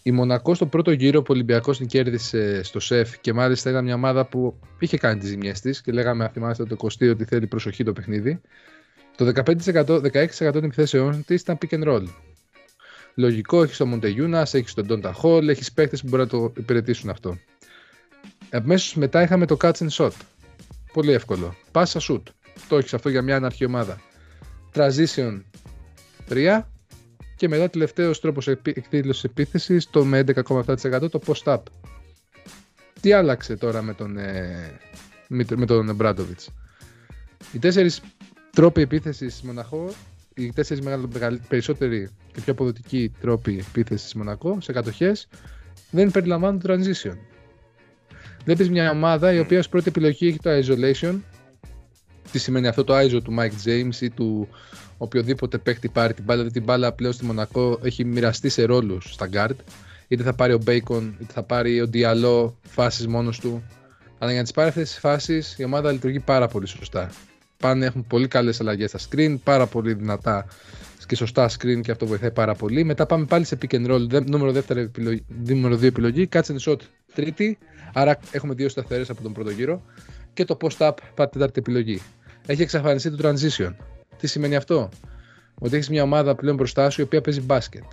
Η 0.03 0.11
Μονακό 0.11 0.53
στο 0.53 0.65
πρώτο 0.65 0.91
γύρο 0.91 1.19
που 1.19 1.27
ο 1.29 1.33
Ολυμπιακός 1.33 1.77
την 1.77 1.87
κέρδισε 1.87 2.63
στο 2.63 2.79
ΣΕΦ 2.79 3.19
και 3.19 3.33
μάλιστα 3.33 3.69
ήταν 3.69 3.83
μια 3.83 3.93
ομάδα 3.93 4.25
που 4.25 4.59
είχε 4.79 4.97
κάνει 4.97 5.19
τις 5.19 5.29
ζημιές 5.29 5.59
της 5.61 5.81
και 5.81 5.91
λέγαμε 5.91 6.23
αν 6.23 6.29
θυμάστε 6.29 6.65
το 6.65 6.75
20 6.79 7.09
ότι 7.09 7.25
θέλει 7.25 7.47
προσοχή 7.47 7.83
το 7.83 7.93
παιχνίδι. 7.93 8.41
Το 9.15 9.31
15%, 9.35 10.01
16% 10.01 10.51
των 10.51 10.63
επιθέσεών 10.63 11.25
της 11.25 11.41
ήταν 11.41 11.57
pick 11.61 11.73
and 11.73 11.87
roll. 11.87 12.03
Λογικό, 13.19 13.63
έχεις 13.63 13.77
τον 13.77 13.87
Μοντεγιούνα, 13.87 14.47
έχεις 14.51 14.73
τον 14.73 14.85
Ντόντα 14.85 15.13
Χολ, 15.13 15.49
έχεις 15.49 15.71
παίχτε 15.71 15.97
που 15.97 16.07
μπορεί 16.07 16.21
να 16.21 16.27
το 16.27 16.53
υπηρετήσουν 16.57 17.09
αυτό. 17.09 17.37
Αμέσως 18.49 18.95
μετά 18.95 19.21
είχαμε 19.21 19.45
το 19.45 19.57
catch 19.61 19.71
and 19.71 19.89
shot. 19.89 20.11
Πολύ 20.93 21.11
εύκολο. 21.11 21.55
Πάσα 21.71 21.99
shoot. 22.01 22.21
Το 22.67 22.77
έχεις 22.77 22.93
αυτό 22.93 23.09
για 23.09 23.21
μια 23.21 23.35
αναρχή 23.35 23.65
ομάδα. 23.65 24.01
Transition 24.73 25.41
3 26.29 26.61
και 27.35 27.47
μετά 27.47 27.69
τελευταίος 27.69 28.19
τρόπος 28.19 28.47
εκδήλωσης 28.47 29.23
επίθεσης 29.23 29.89
το 29.89 30.05
με 30.05 30.19
11,7% 30.19 31.09
το 31.09 31.21
post-up. 31.25 31.61
Τι 33.01 33.13
άλλαξε 33.13 33.55
τώρα 33.55 33.81
με 33.81 33.93
τον, 33.93 34.17
ε, 34.17 34.79
με 35.27 35.65
τον 35.65 35.95
Μπράντοβιτς. 35.95 36.49
Οι 37.51 37.59
τέσσερις 37.59 38.01
τρόποι 38.51 38.81
επίθεσης 38.81 39.41
Μοναχό, 39.41 39.93
οι 40.43 40.51
τέσσερις 40.53 40.83
περισσότεροι 41.47 42.09
και 42.33 42.41
πιο 42.41 42.53
αποδοτικοί 42.53 43.11
τρόποι 43.21 43.65
επίθεσης 43.69 44.13
Μονακό 44.15 44.57
σε 44.61 44.71
κατοχές 44.71 45.27
δεν 45.91 46.11
περιλαμβάνουν 46.11 46.59
το 46.59 46.73
transition. 46.73 47.17
Βλέπει 48.43 48.69
μια 48.69 48.91
ομάδα 48.91 49.33
η 49.33 49.39
οποία 49.39 49.59
ως 49.59 49.69
πρώτη 49.69 49.87
επιλογή 49.87 50.27
έχει 50.27 50.39
το 50.39 50.49
isolation. 50.49 51.19
Τι 52.31 52.39
σημαίνει 52.39 52.67
αυτό 52.67 52.83
το 52.83 52.97
ISO 52.97 53.23
του 53.23 53.35
Mike 53.39 53.67
James 53.67 53.95
ή 54.01 54.09
του 54.09 54.47
οποιοδήποτε 54.97 55.57
παίχτη 55.57 55.89
πάρει 55.89 56.13
την 56.13 56.23
μπάλα. 56.23 56.37
Δηλαδή 56.39 56.57
την 56.59 56.63
μπάλα 56.67 56.93
πλέον 56.93 57.13
στη 57.13 57.25
Μονακό 57.25 57.79
έχει 57.83 58.05
μοιραστεί 58.05 58.49
σε 58.49 58.63
ρόλους 58.63 59.13
στα 59.13 59.29
guard. 59.33 59.55
Είτε 60.07 60.23
θα 60.23 60.33
πάρει 60.33 60.53
ο 60.53 60.61
Bacon, 60.65 61.11
είτε 61.21 61.33
θα 61.33 61.43
πάρει 61.43 61.81
ο 61.81 61.89
Diallo 61.93 62.51
φάσεις 62.61 63.07
μόνος 63.07 63.39
του. 63.39 63.63
Αλλά 64.17 64.29
για 64.31 64.39
να 64.39 64.43
τις 64.43 64.53
πάρεις 64.53 64.69
αυτές 64.71 64.89
τις 64.89 64.99
φάσεις 64.99 65.55
η 65.57 65.63
ομάδα 65.63 65.91
λειτουργεί 65.91 66.19
πάρα 66.19 66.47
πολύ 66.47 66.67
σωστά. 66.67 67.09
Πάνε, 67.59 67.85
έχουν 67.85 68.07
πολύ 68.07 68.27
καλές 68.27 68.59
αλλαγές 68.59 68.89
στα 68.89 68.99
screen, 69.09 69.37
πάρα 69.43 69.65
πολύ 69.65 69.93
δυνατά 69.93 70.45
και 71.07 71.15
σωστά 71.15 71.49
screen 71.49 71.81
και 71.81 71.91
αυτό 71.91 72.05
βοηθάει 72.05 72.31
πάρα 72.31 72.55
πολύ. 72.55 72.83
Μετά 72.83 73.05
πάμε 73.05 73.25
πάλι 73.25 73.45
σε 73.45 73.57
pick 73.61 73.75
and 73.75 73.91
roll, 73.91 74.25
νούμερο, 74.25 74.51
δεύτερη 74.51 74.81
επιλογή, 74.81 75.25
νούμερο 75.45 75.75
2 75.75 75.83
επιλογή, 75.83 76.29
catch 76.31 76.41
and 76.41 76.57
shot 76.65 76.77
τρίτη, 77.13 77.57
άρα 77.93 78.19
έχουμε 78.31 78.53
δύο 78.53 78.69
σταθερές 78.69 79.09
από 79.09 79.21
τον 79.21 79.33
πρώτο 79.33 79.49
γύρο 79.49 79.81
και 80.33 80.45
το 80.45 80.57
post-up 80.61 80.91
τέταρτη 81.15 81.59
επιλογή. 81.59 82.01
Έχει 82.45 82.61
εξαφανιστεί 82.61 83.15
το 83.15 83.29
transition. 83.29 83.73
Τι 84.17 84.27
σημαίνει 84.27 84.55
αυτό; 84.55 84.89
Ότι 85.59 85.75
έχεις 85.75 85.89
μια 85.89 86.03
ομάδα 86.03 86.35
πλέον 86.35 86.55
μπροστά 86.55 86.89
σου 86.89 87.01
η 87.01 87.03
οποία 87.03 87.21
παίζει 87.21 87.41
μπάσκετ. 87.41 87.83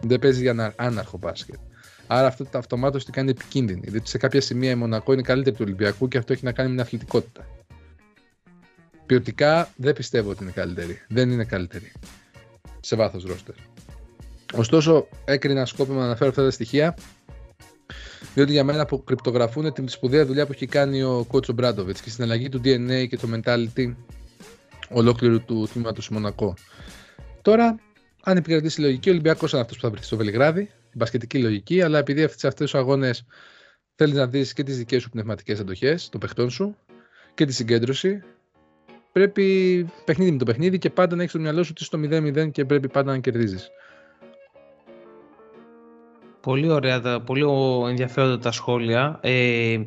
Δεν 0.00 0.18
παίζει 0.18 0.40
για 0.40 0.74
άναρχο 0.76 1.18
μπάσκετ. 1.18 1.58
Άρα 2.06 2.26
αυτό 2.26 2.44
το 2.44 2.58
αυτομάτως 2.58 3.04
τι 3.04 3.10
κάνει 3.10 3.30
επικίνδυνη. 3.30 3.86
Διότι 3.86 4.08
σε 4.08 4.18
κάποια 4.18 4.40
σημεία 4.40 4.70
η 4.70 4.74
Μονακό 4.74 5.12
είναι 5.12 5.22
καλύτερη 5.22 5.56
του 5.56 5.62
Ολυμπιακού 5.66 6.08
και 6.08 6.18
αυτό 6.18 6.32
έχει 6.32 6.44
να 6.44 6.52
κάνει 6.52 6.68
με 6.68 6.74
την 6.74 6.84
αθλητικότητα. 6.84 7.46
Ποιοτικά 9.06 9.68
δεν 9.76 9.92
πιστεύω 9.92 10.30
ότι 10.30 10.42
είναι 10.42 10.52
καλύτερη. 10.52 11.00
Δεν 11.08 11.30
είναι 11.30 11.44
καλύτερη. 11.44 11.92
Σε 12.80 12.96
βάθος 12.96 13.24
ρόστερ. 13.24 13.54
Ωστόσο, 14.54 15.08
έκρινα 15.24 15.66
σκόπιμα 15.66 15.98
να 15.98 16.04
αναφέρω 16.04 16.30
αυτά 16.30 16.42
τα 16.42 16.50
στοιχεία 16.50 16.94
διότι 18.34 18.52
για 18.52 18.64
μένα 18.64 18.84
που 18.84 19.04
κρυπτογραφούν 19.04 19.72
την 19.72 19.88
σπουδαία 19.88 20.26
δουλειά 20.26 20.46
που 20.46 20.52
έχει 20.52 20.66
κάνει 20.66 21.02
ο 21.02 21.24
Κότσο 21.28 21.52
Μπράντοβιτς 21.52 22.00
και 22.00 22.10
στην 22.10 22.24
αλλαγή 22.24 22.48
του 22.48 22.60
DNA 22.64 23.06
και 23.08 23.16
το 23.16 23.28
mentality 23.34 23.94
ολόκληρου 24.88 25.44
του 25.44 25.68
τμήματος 25.72 26.08
Μονακό. 26.08 26.54
Τώρα, 27.42 27.78
αν 28.22 28.36
επικρατήσει 28.36 28.80
η 28.80 28.84
λογική, 28.84 29.08
ο 29.08 29.12
Ολυμπιακός 29.12 29.52
είναι 29.52 29.60
αυτός 29.60 29.76
που 29.76 29.82
θα 29.82 29.90
βρεθεί 29.90 30.06
στο 30.06 30.16
Βελιγράδι, 30.16 30.60
η 30.62 30.96
μπασκετική 30.96 31.38
λογική, 31.38 31.82
αλλά 31.82 31.98
επειδή 31.98 32.28
σε 32.36 32.46
αυτού 32.46 32.62
τους 32.62 32.74
αγώνες 32.74 33.24
θέλεις 33.94 34.14
να 34.14 34.26
δεις 34.26 34.52
και 34.52 34.62
τις 34.62 34.76
δικές 34.76 35.02
σου 35.02 35.10
πνευματικές 35.10 35.60
αντοχές 35.60 36.08
των 36.08 36.20
παιχτών 36.20 36.50
σου 36.50 36.76
και 37.34 37.44
τη 37.46 37.52
συγκέντρωση, 37.52 38.22
πρέπει 39.12 39.86
παιχνίδι 40.04 40.30
με 40.30 40.38
το 40.38 40.44
παιχνίδι 40.44 40.78
και 40.78 40.90
πάντα 40.90 41.16
να 41.16 41.22
έχεις 41.22 41.34
το 41.34 41.40
μυαλό 41.40 41.62
σου 41.62 41.70
ότι 41.74 41.84
στο 41.84 41.98
0-0 41.98 42.52
και 42.52 42.64
πρέπει 42.64 42.88
πάντα 42.88 43.12
να 43.12 43.18
κερδίζεις. 43.18 43.70
Πολύ 46.40 46.70
ωραία, 46.70 47.20
πολύ 47.20 47.44
ενδιαφέροντα 47.88 48.38
τα 48.38 48.52
σχόλια. 48.52 49.18
Ε, 49.22 49.78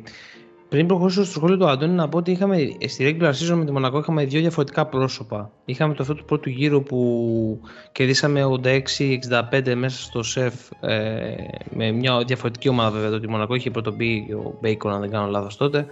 πριν 0.68 0.86
προχωρήσω 0.86 1.24
στο 1.24 1.32
σχόλιο 1.32 1.56
του 1.56 1.68
Αντώνη, 1.68 1.92
να 1.92 2.08
πω 2.08 2.18
ότι 2.18 2.30
είχαμε 2.30 2.56
στη 2.86 3.18
regular 3.20 3.30
season 3.30 3.54
με 3.54 3.64
τη 3.64 3.72
Μονακό 3.72 3.98
είχαμε 3.98 4.24
δύο 4.24 4.40
διαφορετικά 4.40 4.86
πρόσωπα. 4.86 5.50
Είχαμε 5.64 5.94
το 5.94 6.02
αυτό 6.02 6.14
του 6.14 6.24
πρώτου 6.24 6.48
γύρου 6.48 6.82
που 6.82 7.60
κερδίσαμε 7.92 8.42
86-65 8.62 9.74
μέσα 9.76 10.02
στο 10.02 10.22
σεφ 10.22 10.54
ε, 10.80 11.34
με 11.70 11.90
μια 11.90 12.24
διαφορετική 12.26 12.68
ομάδα 12.68 12.90
βέβαια. 12.90 13.10
Το 13.10 13.16
ότι 13.16 13.26
η 13.26 13.30
Μονακό 13.30 13.54
είχε 13.54 13.70
πρωτομπεί 13.70 14.32
ο 14.44 14.58
Μπέικον, 14.60 14.92
αν 14.92 15.00
δεν 15.00 15.10
κάνω 15.10 15.30
λάθος 15.30 15.56
τότε. 15.56 15.86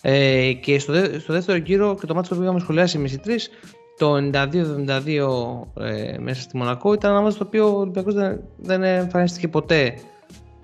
Ε, 0.00 0.52
και 0.52 0.78
στο, 0.78 0.92
δε, 0.92 1.18
στο 1.18 1.32
δεύτερο 1.32 1.58
γύρο 1.58 1.96
και 2.00 2.06
το 2.06 2.14
μάτι 2.14 2.34
που 2.34 2.42
είχαμε 2.42 2.60
σχολιάσει 2.60 2.98
εμείς 2.98 3.12
οι 3.12 3.18
τρεις, 3.18 3.50
το 3.98 4.16
92-72 4.16 5.82
ε, 5.82 6.18
μέσα 6.18 6.40
στη 6.40 6.56
Μονακό 6.56 6.92
ήταν 6.92 7.10
ένα 7.10 7.20
μάτι 7.20 7.36
το 7.36 7.44
οποίο 7.46 7.74
ο 7.74 7.78
Ολυμπιακός 7.78 8.14
δεν, 8.14 8.40
δεν 8.56 8.82
εμφανίστηκε 8.82 9.48
ποτέ 9.48 9.98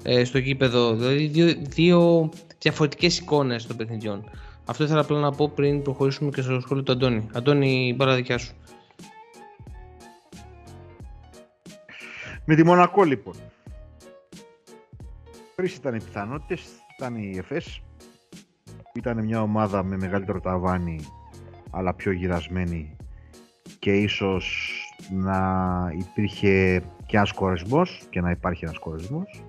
ε, 0.02 0.24
στο 0.24 0.38
γήπεδο. 0.38 0.94
Δηλαδή 0.94 1.26
δύο, 1.26 1.54
δύο 1.58 2.30
διαφορετικές 2.58 3.18
εικόνες 3.18 3.66
των 3.66 3.76
παιχνιδιών. 3.76 4.30
Αυτό 4.64 4.84
ήθελα 4.84 5.00
απλά 5.00 5.18
να 5.18 5.30
πω 5.30 5.48
πριν 5.48 5.82
προχωρήσουμε 5.82 6.30
και 6.30 6.42
στο 6.42 6.60
σχόλιο 6.60 6.82
του 6.82 6.92
Αντώνη. 6.92 7.28
Αντώνη, 7.32 7.86
η 7.88 7.94
μπάλα 7.96 8.14
δικιά 8.14 8.38
σου. 8.38 8.54
Με 12.44 12.54
τη 12.54 12.64
Μονακό 12.64 13.02
λοιπόν. 13.02 13.34
Τρεις 15.56 15.74
ήταν 15.74 15.94
οι 15.94 16.02
πιθανότητες, 16.02 16.62
ήταν 16.96 17.16
η 17.16 17.36
ΕΦΕΣ. 17.38 17.80
Ήταν 18.96 19.24
μια 19.24 19.42
ομάδα 19.42 19.82
με 19.84 19.96
μεγαλύτερο 19.96 20.40
ταβάνι 20.40 21.00
αλλά 21.70 21.94
πιο 21.94 22.12
γυρασμένη 22.12 22.96
και 23.78 23.92
ίσως 23.92 24.70
να 25.10 25.38
υπήρχε 25.98 26.82
και 27.06 27.16
ένας 27.16 27.32
κορεσμός 27.32 28.02
και 28.10 28.20
να 28.20 28.30
υπάρχει 28.30 28.64
ένας 28.64 28.78
κορεσμός. 28.78 29.42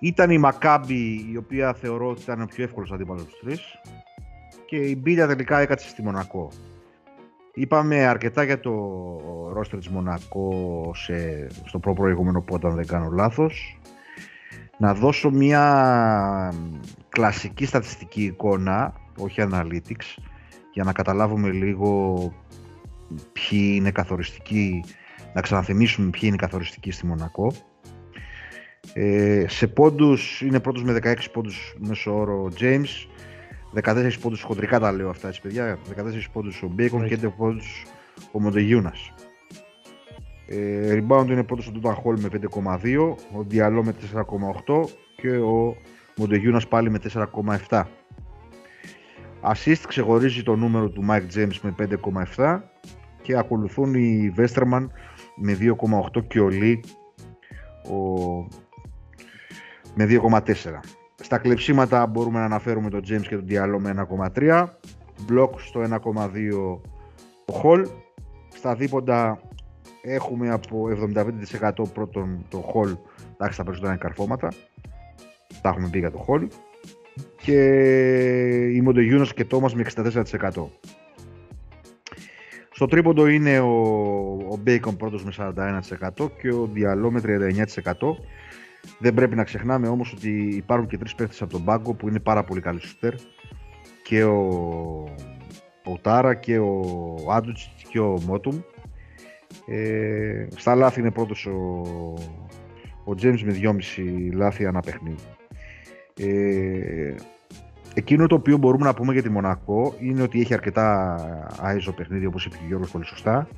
Ήταν 0.00 0.30
η 0.30 0.38
Μακάμπη 0.38 1.26
η 1.32 1.36
οποία 1.36 1.74
θεωρώ 1.74 2.08
ότι 2.08 2.22
ήταν 2.22 2.42
ο 2.42 2.46
πιο 2.46 2.64
εύκολος 2.64 2.92
αντίπαλος 2.92 3.24
τους 3.24 3.40
τρεις 3.40 3.60
και 4.66 4.76
η 4.76 4.98
Μπίλια 5.02 5.26
τελικά 5.26 5.58
έκατσε 5.58 5.88
στη 5.88 6.02
Μονακό. 6.02 6.48
Είπαμε 7.54 8.06
αρκετά 8.06 8.42
για 8.42 8.60
το 8.60 8.72
ρόστερ 9.52 9.78
της 9.78 9.88
Μονακό 9.88 10.90
σε, 10.94 11.46
στο 11.64 11.78
προ 11.78 11.92
προηγούμενο 11.92 12.40
πότε 12.40 12.66
αν 12.68 12.74
δεν 12.74 12.86
κάνω 12.86 13.10
λάθος. 13.10 13.78
Να 14.78 14.94
δώσω 14.94 15.30
μια 15.30 16.54
κλασική 17.08 17.66
στατιστική 17.66 18.24
εικόνα, 18.24 18.94
όχι 19.18 19.42
analytics, 19.50 20.22
για 20.72 20.84
να 20.84 20.92
καταλάβουμε 20.92 21.50
λίγο 21.50 22.16
ποιοι 23.32 23.72
είναι 23.74 23.90
καθοριστικοί, 23.90 24.84
να 25.34 25.40
ξαναθυμίσουμε 25.40 26.10
ποιοι 26.10 26.20
είναι 26.24 26.36
καθοριστικοί 26.36 26.90
στη 26.90 27.06
Μονακό. 27.06 27.52
Ε, 28.92 29.44
σε 29.48 29.66
πόντους 29.66 30.40
είναι 30.40 30.60
πρώτος 30.60 30.82
με 30.82 30.92
16 31.02 31.14
πόντους 31.32 31.74
μέσω 31.78 32.16
όρο 32.16 32.42
ο 32.42 32.48
James, 32.60 33.06
14 33.72 34.18
πόντους 34.20 34.42
χοντρικά 34.42 34.80
τα 34.80 34.92
λέω 34.92 35.08
αυτά 35.08 35.28
έτσι 35.28 35.40
παιδιά, 35.40 35.78
14 35.96 36.30
πόντους 36.32 36.62
ο 36.62 36.74
Bacon 36.78 37.06
και 37.08 37.18
11 37.22 37.30
πόντους 37.36 37.84
ο 38.32 38.40
Μοντεγιούνας. 38.40 39.12
Ε, 40.46 40.98
rebound 40.98 41.26
είναι 41.28 41.44
πρώτος 41.44 41.66
ο 41.66 41.70
Τούτα 41.70 41.94
Χόλ 41.94 42.20
με 42.20 42.28
5,2, 42.32 43.14
ο 43.32 43.46
Diallo 43.50 43.80
με 43.82 43.94
4,8 44.14 44.84
και 45.16 45.30
ο 45.30 45.76
Μοντεγιούνας 46.16 46.68
πάλι 46.68 46.90
με 46.90 46.98
4,7. 47.68 47.82
Assist 49.42 49.82
ξεχωρίζει 49.88 50.42
το 50.42 50.56
νούμερο 50.56 50.88
του 50.88 51.04
Mike 51.08 51.36
James 51.36 51.56
με 51.62 51.74
5,7 52.36 52.60
και 53.22 53.36
ακολουθούν 53.36 53.94
οι 53.94 54.34
Westerman 54.36 54.86
με 55.36 55.56
2,8 55.60 56.26
και 56.28 56.40
ο 56.40 56.48
Lee 56.50 56.80
ο... 57.90 57.98
με 59.94 60.06
2,4. 60.08 60.52
Στα 61.22 61.38
κλεψίματα 61.38 62.06
μπορούμε 62.06 62.38
να 62.38 62.44
αναφέρουμε 62.44 62.90
τον 62.90 63.00
James 63.00 63.26
και 63.28 63.36
τον 63.36 63.46
Diallo 63.48 63.78
με 63.78 64.06
1,3 64.34 64.66
Block 65.28 65.50
στο 65.56 65.82
1,2 65.90 66.80
ο 67.46 67.60
Hall 67.62 67.84
στα 68.54 68.74
δίποντα 68.74 69.40
έχουμε 70.02 70.50
από 70.50 70.88
75% 71.64 71.70
πρώτον 71.94 72.44
το 72.48 72.72
Hall 72.74 72.96
εντάξει 73.32 73.58
τα 73.58 73.64
περισσότερα 73.64 73.92
είναι 73.92 74.00
καρφώματα 74.02 74.52
τα 75.62 75.68
έχουμε 75.68 75.88
πει 75.88 75.98
για 75.98 76.10
το 76.10 76.26
Hall 76.28 76.46
και 77.36 77.56
η 78.72 78.80
Μοντεγιούνας 78.80 79.34
και 79.34 79.44
Τόμας 79.44 79.74
με 79.74 79.84
64%. 79.94 80.22
Στο 82.70 82.86
τρίποντο 82.86 83.26
είναι 83.26 83.60
ο, 83.60 83.72
ο 84.50 84.60
Bacon 84.66 84.96
πρώτος 84.98 85.24
με 85.24 85.32
41% 85.38 86.30
και 86.40 86.52
ο 86.52 86.68
Διαλό 86.72 87.10
με 87.10 87.20
39%. 87.24 87.92
Δεν 88.98 89.14
πρέπει 89.14 89.36
να 89.36 89.44
ξεχνάμε 89.44 89.88
όμως 89.88 90.12
ότι 90.12 90.30
υπάρχουν 90.54 90.88
και 90.88 90.98
τρεις 90.98 91.14
παίχτες 91.14 91.42
από 91.42 91.52
τον 91.52 91.64
πάγκο 91.64 91.94
που 91.94 92.08
είναι 92.08 92.20
πάρα 92.20 92.44
πολύ 92.44 92.60
καλοί 92.60 92.80
σουτέρ 92.80 93.14
και 94.02 94.24
ο, 94.24 94.38
ο 95.84 95.98
Τάρα 96.00 96.34
και 96.34 96.58
ο 96.58 97.16
Άντουτς 97.30 97.70
και 97.88 98.00
ο 98.00 98.20
Μότουμ. 98.26 98.60
Ε, 99.66 100.46
στα 100.56 100.74
λάθη 100.74 101.00
είναι 101.00 101.10
πρώτος 101.10 101.46
ο, 101.46 101.82
ο 103.04 103.14
James 103.22 103.40
με 103.44 103.58
2,5 103.62 103.72
λάθη 104.32 104.66
ανά 104.66 104.80
παιχνίδι. 104.80 105.22
Ε, 106.16 107.14
Εκείνο 107.94 108.26
το 108.26 108.34
οποίο 108.34 108.56
μπορούμε 108.56 108.84
να 108.84 108.94
πούμε 108.94 109.12
για 109.12 109.22
τη 109.22 109.30
Μονακό 109.30 109.94
είναι 109.98 110.22
ότι 110.22 110.40
έχει 110.40 110.54
αρκετά 110.54 111.16
άιζο 111.60 111.92
παιχνίδι 111.92 112.26
όπως 112.26 112.44
είπε 112.44 112.56
και 112.56 112.62
ο 112.64 112.66
Γιώργος 112.66 112.90
πολύ 112.90 113.04
σωστά. 113.04 113.48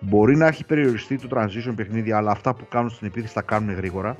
Μπορεί 0.00 0.36
να 0.36 0.46
έχει 0.46 0.64
περιοριστεί 0.64 1.18
το 1.18 1.28
transition 1.30 1.72
παιχνίδι 1.76 2.12
αλλά 2.12 2.30
αυτά 2.30 2.54
που 2.54 2.68
κάνουν 2.68 2.90
στην 2.90 3.06
επίθεση 3.06 3.34
τα 3.34 3.42
κάνουν 3.42 3.74
γρήγορα. 3.74 4.16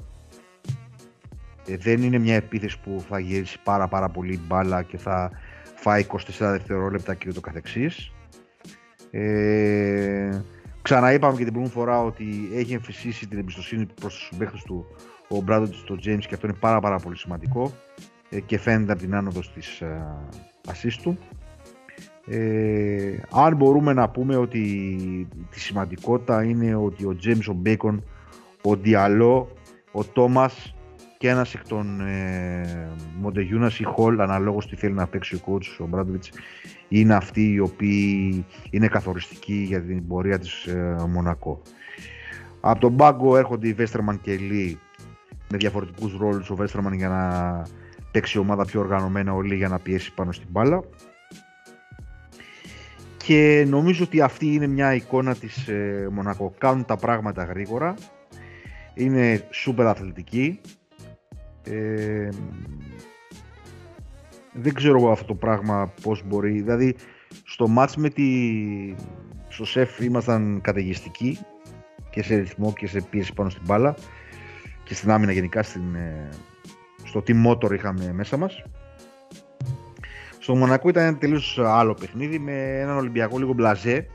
Ε, 1.68 1.76
δεν 1.76 2.02
είναι 2.02 2.18
μια 2.18 2.34
επίθεση 2.34 2.80
που 2.80 3.04
θα 3.08 3.18
γυρίσει 3.18 3.58
πάρα 3.62 3.88
πάρα 3.88 4.08
πολύ 4.08 4.40
μπάλα 4.46 4.82
και 4.82 4.98
θα 4.98 5.30
φάει 5.74 6.06
24 6.08 6.18
δευτερόλεπτα 6.38 7.14
και 7.14 7.32
το 7.32 7.40
καθεξής. 7.40 8.12
Ε, 9.10 10.40
ξαναείπαμε 10.86 11.36
και 11.36 11.44
την 11.44 11.52
προηγούμενη 11.52 11.80
φορά 11.80 12.02
ότι 12.02 12.50
έχει 12.54 12.72
εμφυσίσει 12.72 13.28
την 13.28 13.38
εμπιστοσύνη 13.38 13.86
προς 14.00 14.14
τους 14.14 14.26
συμπαίχτες 14.26 14.62
του 14.62 14.86
ο 15.28 15.40
Μπράντον 15.40 15.74
στο 15.74 15.94
James 15.94 16.24
και 16.28 16.34
αυτό 16.34 16.46
είναι 16.46 16.56
πάρα 16.60 16.80
πάρα 16.80 16.98
πολύ 16.98 17.16
σημαντικό 17.16 17.72
ε, 18.30 18.40
και 18.40 18.58
φαίνεται 18.58 18.92
από 18.92 19.00
την 19.00 19.14
άνοδος 19.14 19.52
της 19.52 19.80
ε, 19.80 20.06
assist 20.68 20.98
του. 21.02 21.18
Ε, 22.26 23.18
αν 23.30 23.56
μπορούμε 23.56 23.92
να 23.92 24.08
πούμε 24.08 24.36
ότι 24.36 24.60
τη 25.50 25.60
σημαντικότητα 25.60 26.44
είναι 26.44 26.74
ότι 26.74 27.04
ο 27.04 27.16
James, 27.24 27.54
ο 27.54 27.56
Bacon, 27.66 27.98
ο 28.62 28.76
Διαλό, 28.76 29.52
ο 29.92 30.04
Τόμας 30.04 30.74
και 31.18 31.28
ένας 31.28 31.54
εκ 31.54 31.68
των 31.68 32.00
ε, 32.00 32.88
Μοντεγιούνας 33.20 33.78
ή 33.78 33.84
Χολ 33.84 34.20
αναλόγως 34.20 34.68
τι 34.68 34.76
θέλει 34.76 34.94
να 34.94 35.06
παίξει 35.06 35.34
ο 35.34 35.40
coach, 35.46 35.76
ο 35.78 35.86
Μπράντοβιτς 35.86 36.30
είναι 36.88 37.14
αυτοί 37.14 37.52
οι 37.52 37.58
οποίοι 37.58 38.44
είναι 38.70 38.88
καθοριστικοί 38.88 39.54
για 39.54 39.82
την 39.82 40.06
πορεία 40.06 40.38
της 40.38 40.66
ε, 40.66 40.96
Μονακό. 41.08 41.62
Από 42.60 42.80
τον 42.80 42.96
πάγκο 42.96 43.36
έρχονται 43.36 43.68
οι 43.68 43.72
Βέστερμαν 43.72 44.20
και 44.20 44.36
Λί 44.36 44.78
με 45.50 45.56
διαφορετικούς 45.56 46.16
ρόλους 46.16 46.50
ο 46.50 46.54
Βέστερμαν 46.54 46.92
για 46.92 47.08
να 47.08 47.62
παίξει 48.10 48.38
ομάδα 48.38 48.64
πιο 48.64 48.80
οργανωμένα 48.80 49.32
όλοι 49.32 49.54
για 49.54 49.68
να 49.68 49.78
πιέσει 49.78 50.14
πάνω 50.14 50.32
στην 50.32 50.48
μπάλα 50.50 50.82
και 53.16 53.66
νομίζω 53.68 54.04
ότι 54.04 54.20
αυτή 54.20 54.46
είναι 54.46 54.66
μια 54.66 54.94
εικόνα 54.94 55.34
της 55.34 55.68
ε, 55.68 56.08
Μονακό 56.12 56.54
κάνουν 56.58 56.84
τα 56.84 56.96
πράγματα 56.96 57.44
γρήγορα 57.44 57.94
είναι 58.94 59.46
σούπερ 59.50 59.86
αθλητικοί 59.86 60.60
ε, 61.70 62.28
δεν 64.52 64.74
ξέρω 64.74 64.98
εγώ 64.98 65.10
αυτό 65.10 65.24
το 65.24 65.34
πράγμα 65.34 65.92
πώς 66.02 66.22
μπορεί 66.26 66.50
δηλαδή 66.50 66.96
στο 67.44 67.68
μάτς 67.68 67.96
με 67.96 68.08
τη 68.08 68.24
στο 69.48 69.64
σεφ 69.64 70.00
ήμασταν 70.00 70.60
καταιγιστικοί 70.62 71.38
και 72.10 72.22
σε 72.22 72.34
ρυθμό 72.36 72.72
και 72.72 72.86
σε 72.86 73.00
πίεση 73.10 73.32
πάνω 73.32 73.50
στην 73.50 73.62
μπάλα 73.66 73.94
και 74.84 74.94
στην 74.94 75.10
άμυνα 75.10 75.32
γενικά 75.32 75.62
στην, 75.62 75.94
ε, 75.94 76.28
στο 77.04 77.22
team 77.26 77.46
motor 77.46 77.72
είχαμε 77.72 78.12
μέσα 78.12 78.36
μας. 78.36 78.62
Στο 80.38 80.54
Μονακό 80.54 80.88
ήταν 80.88 81.04
ένα 81.04 81.16
τελείως 81.16 81.58
άλλο 81.58 81.94
παιχνίδι 81.94 82.38
με 82.38 82.80
έναν 82.80 82.96
Ολυμπιακό 82.96 83.38
λίγο 83.38 83.52
μπλαζέ 83.52 84.06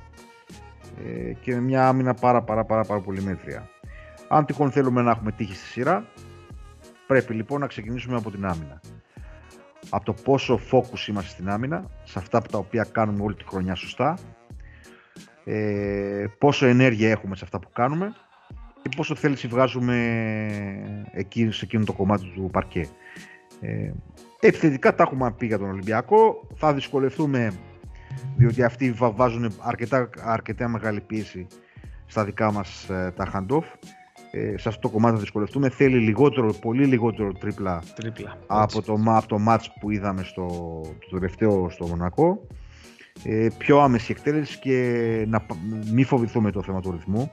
ε, 1.06 1.34
και 1.41 1.54
με 1.54 1.62
μια 1.62 1.88
άμυνα 1.88 2.14
πάρα 2.14 2.41
πάρα 2.41 2.66
πάρα, 2.66 2.84
πάρα 2.84 2.99
πολύ 2.99 3.22
μέτρια. 3.22 3.70
Αν 4.28 4.45
τυχόν 4.45 4.72
θέλουμε 4.72 5.02
να 5.02 5.12
έχουμε 5.12 5.32
τύχη 5.32 5.56
στη 5.56 5.66
σειρά, 5.66 6.06
πρέπει 7.12 7.34
λοιπόν 7.34 7.59
να 7.59 7.68
ξεκινήσουμε 7.68 8.16
από 8.16 8.32
την 8.32 8.45
άμυνα. 8.45 8.82
Από 9.89 10.05
το 10.05 10.14
πόσο 10.14 10.59
focus 10.72 11.07
είμαστε 11.07 11.30
στην 11.30 11.49
άμυνα, 11.49 11.89
σε 12.03 12.20
αυτά 12.20 12.41
τα 12.41 12.57
οποία 12.57 12.88
κάνουμε 12.91 13.24
όλη 13.24 13.36
τη 13.36 13.43
χρονιά 13.43 13.76
σωστά, 13.76 14.18
ε, 15.43 16.26
πόσο 16.38 16.66
ενέργεια 16.66 17.09
έχουμε 17.09 17.36
σε 17.36 17.43
αυτά 17.43 17.59
που 17.59 17.70
κάνουμε 17.74 18.14
και 18.82 18.89
πόσο 18.95 19.16
θέληση 19.16 19.47
βγάζουμε 19.47 19.95
εκεί, 21.12 21.51
σε 21.51 21.66
εκείνο 21.66 21.86
το 21.86 21.93
κομμάτι 21.93 22.32
του 22.36 22.49
παρκέ. 22.51 22.88
Ε, 23.62 23.91
επιθετικά 24.39 24.95
τα 24.95 25.03
έχουμε 25.03 25.32
πει 25.32 25.45
για 25.45 25.57
τον 25.57 25.70
Ολυμπιακό. 25.70 26.47
Θα 26.55 26.74
δυσκολευτούμε 26.74 27.53
διότι 28.36 28.64
αυτοί 28.64 28.91
βάζουν 28.91 29.53
αρκετά, 29.59 30.09
αρκετά 30.24 30.68
μεγάλη 30.68 31.01
πίεση 31.01 31.47
στα 32.05 32.26
δικά 32.26 32.51
μας 32.51 32.89
ε, 32.89 33.14
τα 33.16 33.32
hand-off. 33.34 33.66
Ε, 34.32 34.58
σε 34.58 34.70
αυτό 34.70 34.82
το 34.82 34.90
κομμάτι 34.90 35.16
θα 35.16 35.22
δυσκολευτούμε. 35.22 35.70
Θέλει 35.70 35.98
λιγότερο, 35.98 36.54
πολύ 36.54 36.86
λιγότερο 36.86 37.32
τρίπλα, 37.34 37.84
Τρίπλα. 37.96 38.38
από 38.48 38.82
το, 38.82 39.00
από 39.06 39.28
το 39.28 39.38
match 39.48 39.66
που 39.80 39.92
είδαμε 39.92 40.24
στο 40.24 40.48
το 41.10 41.16
τελευταίο 41.16 41.70
στο 41.70 41.88
Μονακό. 41.88 42.48
Ε, 43.24 43.48
πιο 43.58 43.80
άμεση 43.80 44.12
εκτέλεση 44.12 44.60
και 44.60 45.26
να 45.28 45.46
μην 45.92 46.06
φοβηθούμε 46.06 46.52
το 46.52 46.62
θέμα 46.62 46.82
του 46.82 46.92
ρυθμού. 46.92 47.32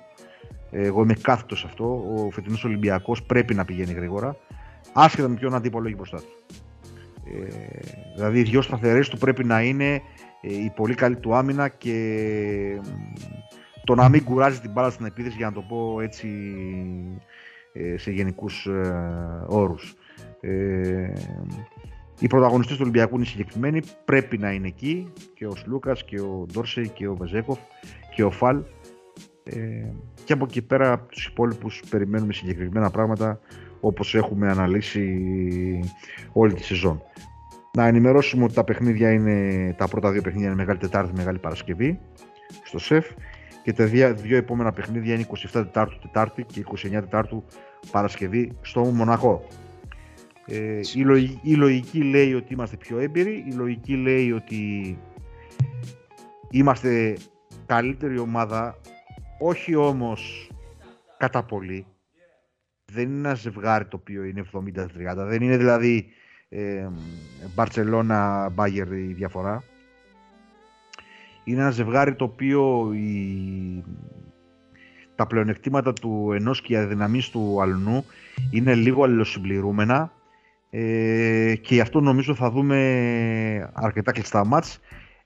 Εγώ 0.70 1.03
είμαι 1.03 1.14
κάθετος 1.14 1.59
σε 1.59 1.66
αυτό. 1.66 1.84
Ο 1.84 2.30
φετινός 2.30 2.64
Ολυμπιακός 2.64 3.22
πρέπει 3.22 3.55
να 3.55 3.64
πηγαίνει 3.64 3.92
γρήγορα, 3.92 4.36
άσχετα 4.92 5.28
με 5.28 5.34
ποιον 5.34 5.55
αντίπολο 5.55 5.86
έχει 5.86 5.96
μπροστά 5.96 6.16
του. 6.16 6.55
Ε, 7.24 7.80
δηλαδή, 8.14 8.38
οι 8.38 8.42
δυο 8.42 8.62
σταθερές 8.62 9.09
του 9.09 9.18
πρέπει 9.18 9.44
να 9.44 9.62
είναι 9.62 10.03
ε, 10.40 10.55
η 10.55 10.72
πολύ 10.76 10.94
καλή 10.94 11.16
του 11.16 11.34
άμυνα 11.34 11.68
και 11.68 11.94
το 13.89 13.95
να 13.95 14.09
μην 14.09 14.24
κουράζει 14.24 14.61
την 14.61 14.70
μπάλα 14.70 14.91
στην 14.91 15.07
επίθεση, 15.07 15.36
για 15.36 15.47
να 15.47 15.53
το 15.53 15.61
πω 15.61 16.01
έτσι 16.01 16.28
ε, 17.72 17.97
σε 17.97 18.11
γενικούς 18.11 18.66
ε, 18.66 19.45
όρους. 19.47 19.95
Ε, 20.41 21.12
οι 22.18 22.26
πρωταγωνιστές 22.26 22.76
του 22.76 22.82
Ολυμπιακού 22.82 23.16
είναι 23.16 23.24
συγκεκριμένοι, 23.24 23.80
πρέπει 24.05 24.39
να 24.39 24.53
είναι 24.53 24.66
εκεί 24.66 25.12
και 25.34 25.47
ο 25.47 25.57
Σλούκας 25.57 26.05
και 26.05 26.20
ο 26.20 26.47
Ντόρσεϊ 26.53 26.89
και 26.89 27.09
ο 27.09 27.14
Βεζέκοφ 27.14 27.59
και 28.14 28.24
ο 28.24 28.30
Φαλ 28.30 28.62
ε, 29.45 29.57
και 30.24 30.32
από 30.32 30.45
εκεί 30.45 30.62
πέρα 30.62 30.93
από 30.93 31.09
τους 31.09 31.26
υπόλοιπους 31.26 31.82
περιμένουμε 31.91 32.32
συγκεκριμένα 32.32 32.91
πράγματα 32.91 33.41
όπως 33.80 34.14
έχουμε 34.14 34.51
αναλύσει 34.51 35.20
όλη 36.32 36.53
τη 36.53 36.62
σεζόν. 36.62 37.03
Να 37.74 37.86
ενημερώσουμε 37.86 38.45
ότι 38.45 38.55
τα 38.55 38.64
παιχνίδια 38.64 39.12
είναι, 39.12 39.74
τα 39.78 39.89
πρώτα 39.89 40.11
δύο 40.11 40.22
παιχνίδια 40.22 40.47
είναι 40.47 40.57
Μεγάλη 40.57 40.78
Τετάρτη, 40.78 41.12
Μεγάλη 41.16 41.39
Παρασκευή 41.39 41.99
στο 42.64 42.78
ΣΕΦ 42.78 43.07
και 43.68 43.74
τα 43.74 43.84
δύο, 43.84 44.14
δύο 44.14 44.36
επόμενα 44.36 44.72
παιχνίδια 44.72 45.14
είναι 45.14 45.26
27 45.30 45.48
Τετάρτου 45.52 45.98
Τετάρτη 45.98 46.44
και 46.44 46.64
29 46.74 46.90
Τετάρτου 46.90 47.44
Παρασκευή 47.90 48.58
στο 48.60 48.80
Μονακό. 48.80 49.46
Ε, 50.46 50.80
η, 50.94 51.00
λογική, 51.00 51.40
η 51.42 51.54
λογική 51.54 52.02
λέει 52.02 52.34
ότι 52.34 52.52
είμαστε 52.52 52.76
πιο 52.76 52.98
έμπειροι, 52.98 53.44
η 53.48 53.52
λογική 53.52 53.96
λέει 53.96 54.32
ότι 54.32 54.98
είμαστε 56.50 57.16
καλύτερη 57.66 58.18
ομάδα 58.18 58.78
όχι 59.38 59.74
όμως 59.74 60.50
κατά 61.18 61.42
πολύ. 61.42 61.86
Δεν 62.92 63.08
είναι 63.08 63.28
ένα 63.28 63.34
ζευγάρι 63.34 63.84
το 63.84 63.96
οποίο 63.96 64.24
είναι 64.24 64.44
70-30. 64.52 64.86
Δεν 65.16 65.42
είναι 65.42 65.56
δηλαδή 65.56 66.06
ε, 66.48 66.88
Μπαρτσελώνα 67.54 68.48
Μπάγερ 68.48 68.92
η 68.92 69.12
διαφορά. 69.12 69.62
Είναι 71.49 71.61
ένα 71.61 71.70
ζευγάρι 71.70 72.14
το 72.14 72.24
οποίο 72.24 72.92
η, 72.92 73.84
τα 75.14 75.26
πλεονεκτήματα 75.26 75.92
του 75.92 76.32
ενός 76.34 76.61
και 76.61 76.72
οι 76.72 76.76
αδυναμίες 76.76 77.30
του 77.30 77.59
αλλού 77.61 78.05
είναι 78.51 78.74
λίγο 78.74 79.05
αλληλοσυμπληρούμενα 79.05 80.12
ε, 80.70 81.55
και 81.61 81.74
γι' 81.74 81.80
αυτό 81.80 82.01
νομίζω 82.01 82.34
θα 82.34 82.51
δούμε 82.51 83.70
αρκετά 83.72 84.12
κλειστά 84.12 84.44
μάτς 84.46 84.80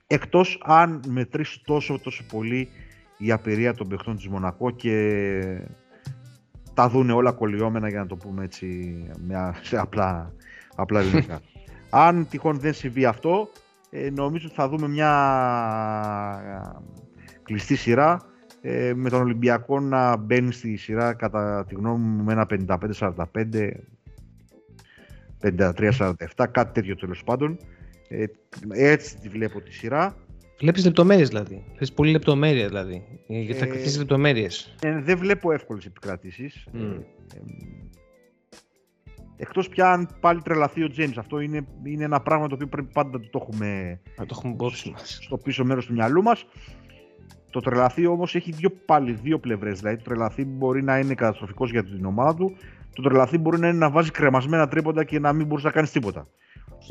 εκτός 0.07 0.62
αν 0.64 1.03
μετρήσει 1.07 1.62
τόσο 1.64 1.99
τόσο 2.03 2.25
πολύ 2.33 2.68
η 3.18 3.33
απειρία 3.33 3.75
των 3.75 3.89
παιχτών 3.89 4.16
της 4.16 4.29
Μονακό 4.29 4.70
και 4.70 5.61
τα 6.75 6.89
δούνε 6.89 7.12
όλα 7.12 7.33
κολλιόμενα 7.33 7.89
για 7.89 7.99
να 7.99 8.07
το 8.07 8.16
πούμε 8.16 8.45
έτσι 8.45 8.97
σε 9.62 9.79
απλά, 9.79 10.33
απλά 10.75 11.01
ελληνικά. 11.01 11.41
Αν 11.91 12.27
τυχόν 12.29 12.59
δεν 12.59 12.75
συμβεί 12.75 13.05
αυτό, 13.05 13.49
ε, 13.95 14.11
νομίζω 14.11 14.47
ότι 14.47 14.55
θα 14.55 14.68
δούμε 14.68 14.88
μια 14.88 15.12
κλειστή 17.43 17.76
σειρά 17.76 18.20
ε, 18.61 18.93
με 18.95 19.11
τον 19.11 19.20
Ολυμπιακό 19.20 19.80
να 19.80 20.16
μπαίνει 20.16 20.53
στη 20.53 20.76
σειρά 20.76 21.14
κατά 21.14 21.64
τη 21.68 21.74
γνώμη 21.74 22.05
μου 22.05 22.24
με 22.24 22.32
ένα 22.32 22.47
55-45 22.99 23.70
53-47, 25.43 26.09
κάτι 26.51 26.72
τέτοιο 26.72 26.97
τέλος 26.97 27.22
πάντων. 27.24 27.59
Ε, 28.09 28.24
έτσι 28.70 29.18
τη 29.18 29.28
βλέπω 29.28 29.61
τη 29.61 29.72
σειρά. 29.72 30.16
Βλέπεις 30.61 30.84
λεπτομέρειες 30.84 31.28
δηλαδή. 31.28 31.64
Βλέπει 31.76 31.93
πολύ 31.93 32.11
λεπτομέρεια 32.11 32.66
δηλαδή. 32.68 33.05
Γιατί 33.26 33.55
θα 33.59 33.64
Ε, 33.64 33.68
κρατήσει 33.68 33.99
λεπτομέρειες. 33.99 34.74
Ε, 34.82 35.01
δεν 35.01 35.18
βλέπω 35.18 35.53
εύκολες 35.53 35.86
επικρατήσεις. 35.86 36.66
Mm. 36.74 37.01
Ε, 39.43 39.45
εκτός 39.45 39.68
πια 39.68 39.90
αν 39.90 40.09
πάλι 40.20 40.43
τρελαθεί 40.43 40.82
ο 40.84 40.88
James. 40.97 41.14
Αυτό 41.18 41.40
είναι, 41.40 41.66
είναι 41.84 42.05
ένα 42.05 42.20
πράγμα 42.20 42.47
το 42.47 42.55
οποίο 42.55 42.66
πρέπει 42.66 42.93
πάντα 42.93 43.18
να 43.18 43.28
το 43.30 43.38
έχουμε 43.43 44.01
Να 44.18 44.26
το 44.26 44.34
έχουμε 44.38 44.53
υπόψη 44.53 44.90
μας. 44.90 45.18
στο 45.22 45.36
πίσω 45.36 45.64
μέρος 45.64 45.86
του 45.86 45.93
μυαλού 45.93 46.22
μας. 46.22 46.47
Το 47.51 47.61
τρελαθεί 47.61 48.07
όμως 48.07 48.34
έχει 48.34 48.53
δύο, 48.53 48.70
πάλι 48.70 49.12
δύο 49.12 49.38
πλευρές. 49.38 49.78
Δηλαδή 49.78 49.97
το 49.97 50.03
τρελαθεί 50.03 50.45
μπορεί 50.45 50.82
να 50.82 50.99
είναι 50.99 51.14
καταστροφικός 51.14 51.70
για 51.70 51.84
την 51.84 52.05
ομάδα 52.05 52.34
του. 52.34 52.57
Το 52.95 53.03
τρελαθεί 53.03 53.38
μπορεί 53.38 53.59
να 53.59 53.68
είναι 53.68 53.78
να 53.78 53.90
βάζει 53.90 54.11
κρεμασμένα 54.11 54.68
τρίποντα 54.68 55.05
και 55.05 55.18
να 55.18 55.32
μην 55.32 55.47
μπορείς 55.47 55.64
να 55.64 55.70
κάνεις 55.70 55.90
τίποτα. 55.90 56.28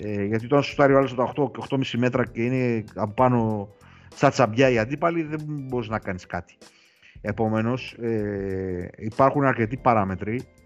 Ε, 0.04 0.24
γιατί 0.24 0.46
όταν 0.46 0.64
σου 0.64 0.72
στάρει 0.72 0.94
ο 0.94 0.98
άλλος 0.98 1.16
τα 1.16 1.34
8 1.36 1.52
και 1.52 1.60
8,5 1.70 1.98
μέτρα 1.98 2.26
και 2.26 2.44
είναι 2.44 2.84
από 2.96 3.14
πάνω 3.14 3.70
σαν 4.16 4.32
τσαμπιά 4.32 4.70
οι 4.70 4.78
αντίπαλοι, 4.78 5.24
δεν 5.24 5.40
μπορείς 5.48 5.90
να 5.90 6.00
κάνεις 6.00 6.26
κάτι. 6.26 6.58
Επομένως, 7.22 7.94
ε, 7.94 8.90
υπάρχουν 8.98 9.44
αρκετοί 9.44 9.78
παράμετροι 9.78 10.36
ε, 10.36 10.61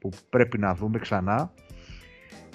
που 0.00 0.10
πρέπει 0.30 0.58
να 0.58 0.74
δούμε 0.74 0.98
ξανά. 0.98 1.52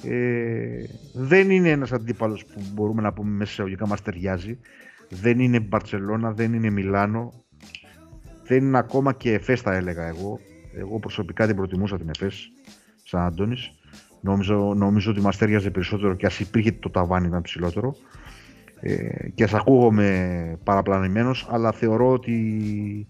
Ε, 0.03 0.83
δεν 1.13 1.49
είναι 1.49 1.69
ένας 1.69 1.91
αντίπαλος 1.91 2.45
που 2.45 2.61
μπορούμε 2.73 3.01
να 3.01 3.13
πούμε 3.13 3.29
μέσα 3.29 3.51
εισαγωγικά 3.51 3.87
μας 3.87 4.01
ταιριάζει. 4.01 4.59
Δεν 5.09 5.39
είναι 5.39 5.59
Μπαρτσελώνα, 5.59 6.31
δεν 6.31 6.53
είναι 6.53 6.69
Μιλάνο. 6.69 7.45
Δεν 8.43 8.63
είναι 8.65 8.77
ακόμα 8.77 9.13
και 9.13 9.33
Εφές 9.33 9.61
θα 9.61 9.73
έλεγα 9.73 10.07
εγώ. 10.07 10.39
Εγώ 10.73 10.99
προσωπικά 10.99 11.47
την 11.47 11.55
προτιμούσα 11.55 11.97
την 11.97 12.09
Εφές 12.09 12.51
σαν 13.03 13.21
Αντώνης. 13.21 13.71
Νομίζω, 14.21 14.73
νομίζω 14.73 15.11
ότι 15.11 15.21
μας 15.21 15.37
ταιριάζει 15.37 15.71
περισσότερο 15.71 16.15
και 16.15 16.25
ας 16.25 16.39
υπήρχε 16.39 16.71
το 16.71 16.89
ταβάνι 16.89 17.27
ήταν 17.27 17.41
ψηλότερο. 17.41 17.95
Ε, 18.79 19.29
και 19.35 19.43
ας 19.43 19.53
ακούγομαι 19.53 20.57
παραπλανημένος, 20.63 21.47
αλλά 21.49 21.71
θεωρώ 21.71 22.11
ότι 22.11 23.07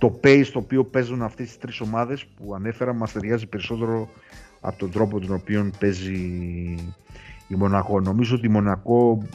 το 0.00 0.20
pace 0.24 0.46
το 0.52 0.58
οποίο 0.58 0.84
παίζουν 0.84 1.22
αυτές 1.22 1.46
τις 1.46 1.58
τρεις 1.58 1.80
ομάδες 1.80 2.24
που 2.24 2.54
ανέφερα 2.54 2.92
μας 2.92 3.12
ταιριάζει 3.12 3.46
περισσότερο 3.46 4.08
από 4.60 4.78
τον 4.78 4.90
τρόπο 4.90 5.20
τον 5.20 5.34
οποίο 5.34 5.70
παίζει 5.78 6.14
η 7.48 7.54
Μονακό. 7.54 8.00
Νομίζω 8.00 8.36
ότι 8.36 8.46
η 8.46 8.50
Μονακό 8.50 9.28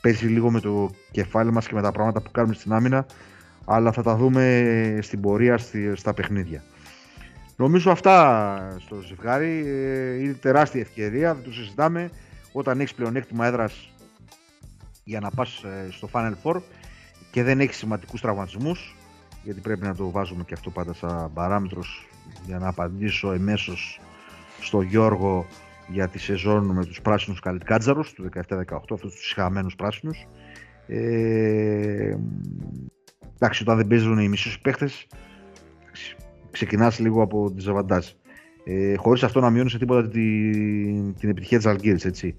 παίζει 0.00 0.26
λίγο 0.26 0.50
με 0.50 0.60
το 0.60 0.90
κεφάλι 1.10 1.52
μας 1.52 1.66
και 1.66 1.74
με 1.74 1.82
τα 1.82 1.92
πράγματα 1.92 2.20
που 2.20 2.30
κάνουμε 2.30 2.54
στην 2.54 2.72
άμυνα 2.72 3.06
αλλά 3.64 3.92
θα 3.92 4.02
τα 4.02 4.16
δούμε 4.16 4.98
στην 5.02 5.20
πορεία 5.20 5.58
στα 5.94 6.14
παιχνίδια. 6.14 6.62
Νομίζω 7.56 7.90
αυτά 7.90 8.76
στο 8.80 9.00
ζευγάρι. 9.00 9.64
Ε, 9.66 10.14
είναι 10.14 10.32
τεράστια 10.32 10.80
ευκαιρία, 10.80 11.34
δεν 11.34 11.44
το 11.44 11.52
συζητάμε. 11.52 12.10
Όταν 12.52 12.80
έχεις 12.80 12.94
πλεονέκτημα 12.94 13.46
έδρας 13.46 13.90
για 15.04 15.20
να 15.20 15.30
πας 15.30 15.62
ε, 15.62 15.90
στο 15.90 16.08
Final 16.12 16.32
Four 16.42 16.60
και 17.30 17.42
δεν 17.42 17.60
έχεις 17.60 17.76
σημαντικούς 17.76 18.20
τραυματισμούς, 18.20 18.96
γιατί 19.42 19.60
πρέπει 19.60 19.82
να 19.82 19.94
το 19.94 20.10
βάζουμε 20.10 20.44
και 20.46 20.54
αυτό 20.54 20.70
πάντα 20.70 20.94
σαν 20.94 21.30
παράμετρος 21.34 22.08
για 22.46 22.58
να 22.58 22.68
απαντήσω 22.68 23.32
εμέσως 23.32 24.00
στο 24.60 24.80
Γιώργο 24.80 25.46
για 25.88 26.08
τη 26.08 26.18
σεζόν 26.18 26.64
με 26.64 26.84
τους 26.84 27.00
πράσινους 27.00 27.40
καλυτκάτζαρους 27.40 28.12
του 28.12 28.28
17-18, 28.48 28.64
αυτούς 28.72 29.14
τους 29.14 29.26
συχαμένους 29.26 29.74
πράσινους. 29.74 30.26
Ε, 30.86 32.16
εντάξει, 33.34 33.62
όταν 33.62 33.76
δεν 33.76 33.86
παίζουν 33.86 34.18
οι 34.18 34.28
μισούς 34.28 34.60
παίχτες, 34.60 35.06
ξεκινάς 36.50 36.98
λίγο 36.98 37.22
από 37.22 37.52
τη 37.52 37.60
ζαβαντάζ. 37.60 38.06
Ε, 38.64 38.94
χωρίς 38.96 39.22
αυτό 39.22 39.40
να 39.40 39.50
μειώνεις 39.50 39.72
σε 39.72 39.78
τίποτα 39.78 40.08
την, 40.08 41.14
την 41.14 41.28
επιτυχία 41.28 41.58
της 41.58 41.66
Αλγύρης, 41.66 42.04
έτσι. 42.04 42.36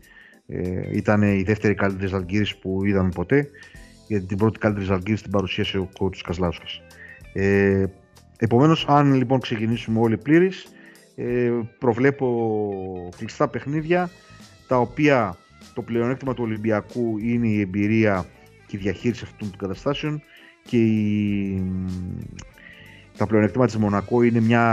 Ε, 0.48 0.98
ήταν 0.98 1.22
η 1.22 1.44
δεύτερη 1.44 1.74
καλύτερη 1.74 2.08
Ζαλγκύρης 2.08 2.56
που 2.58 2.86
είδαμε 2.86 3.10
ποτέ, 3.16 3.50
γιατί 4.08 4.26
την 4.26 4.38
πρώτη 4.38 4.60
καλύτερη 4.60 4.86
Ζαλγκύρης 4.86 5.22
την 5.22 5.32
παρουσίασε 5.32 5.78
ο 5.78 5.90
κότσος 5.98 6.22
Κασλάουσας. 6.22 6.82
Ε, 7.34 7.86
επομένως, 8.38 8.86
αν 8.88 9.14
λοιπόν 9.14 9.40
ξεκινήσουμε 9.40 10.00
όλοι 10.00 10.18
πλήρεις, 10.18 10.68
ε, 11.16 11.52
προβλέπω 11.80 13.10
κλειστά 13.18 13.48
παιχνίδια 13.48 14.10
τα 14.68 14.80
οποία 14.80 15.38
το 15.74 15.82
πλεονέκτημα 15.82 16.34
του 16.34 16.44
Ολυμπιακού 16.44 17.18
είναι 17.18 17.48
η 17.48 17.60
εμπειρία 17.60 18.26
και 18.68 18.78
η 18.78 18.80
διαχείριση 18.80 19.24
αυτών 19.24 19.50
των 19.50 19.60
καταστάσεων 19.60 20.22
και 20.64 20.78
η, 20.78 21.64
τα 23.18 23.28
πλεονέκτημα 23.28 23.66
της 23.66 23.78
Μονακό 23.78 24.22
είναι 24.22 24.40
μια 24.40 24.64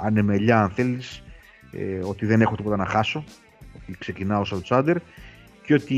ανεμελιά 0.00 0.62
αν 0.62 0.70
θέλεις 0.70 1.22
ε, 1.72 1.98
ότι 2.02 2.26
δεν 2.26 2.40
έχω 2.40 2.56
τίποτα 2.56 2.76
να 2.76 2.86
χάσω 2.86 3.24
ότι 3.76 3.98
ξεκινάω 3.98 4.44
σαν 4.44 4.62
τσάντερ 4.62 4.96
και 5.62 5.74
ότι 5.74 5.96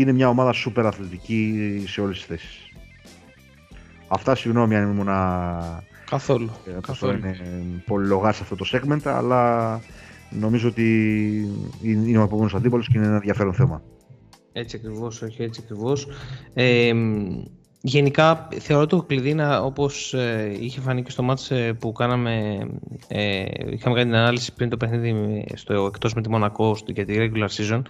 είναι 0.00 0.12
μια 0.12 0.28
ομάδα 0.28 0.52
σούπερ 0.52 0.86
αθλητική 0.86 1.84
σε 1.86 2.00
όλες 2.00 2.16
τις 2.16 2.26
θέσεις. 2.26 2.69
Αυτά 4.12 4.34
συγγνώμη 4.34 4.76
αν 4.76 4.90
ήμουν 4.90 5.08
Καθόλου. 6.10 6.50
Ε, 6.66 6.80
καθόλου. 6.80 7.16
Είναι 7.16 7.36
πολυλογάς 7.86 8.36
σε 8.36 8.42
αυτό 8.42 8.56
το 8.56 8.64
segment, 8.72 9.00
αλλά 9.04 9.80
νομίζω 10.30 10.68
ότι 10.68 10.88
είναι 11.82 12.18
ο 12.18 12.22
επόμενο 12.22 12.50
αντίπαλος 12.54 12.86
και 12.86 12.92
είναι 12.96 13.06
ένα 13.06 13.14
ενδιαφέρον 13.14 13.54
θέμα. 13.54 13.82
Έτσι 14.52 14.76
ακριβώς, 14.76 15.22
όχι 15.22 15.42
έτσι 15.42 15.60
ακριβώς. 15.64 16.06
Ε, 16.54 16.92
γενικά 17.80 18.48
θεωρώ 18.58 18.86
το 18.86 19.02
κλειδί 19.02 19.34
να, 19.34 19.60
όπως 19.60 20.14
ε, 20.14 20.56
είχε 20.60 20.80
φανεί 20.80 21.02
και 21.02 21.10
στο 21.10 21.22
μάτς 21.22 21.50
ε, 21.50 21.72
που 21.72 21.92
κάναμε, 21.92 22.58
ε, 23.08 23.44
είχαμε 23.70 23.94
κάνει 23.94 24.10
την 24.10 24.14
ανάλυση 24.14 24.54
πριν 24.54 24.68
το 24.68 24.76
παιχνίδι 24.76 25.44
στο, 25.54 25.84
εκτός 25.86 26.14
με 26.14 26.22
τη 26.22 26.28
Μονακό 26.28 26.74
στο, 26.74 26.92
για 26.92 27.04
τη 27.04 27.14
regular 27.18 27.48
season, 27.48 27.82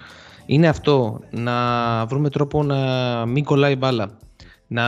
είναι 0.47 0.69
αυτό, 0.69 1.21
να 1.31 2.07
βρούμε 2.07 2.31
τρόπο 2.31 2.63
να 2.63 2.77
μην 3.27 3.45
κολλάει 3.45 3.77
μπάλα. 3.77 4.19
Να 4.73 4.85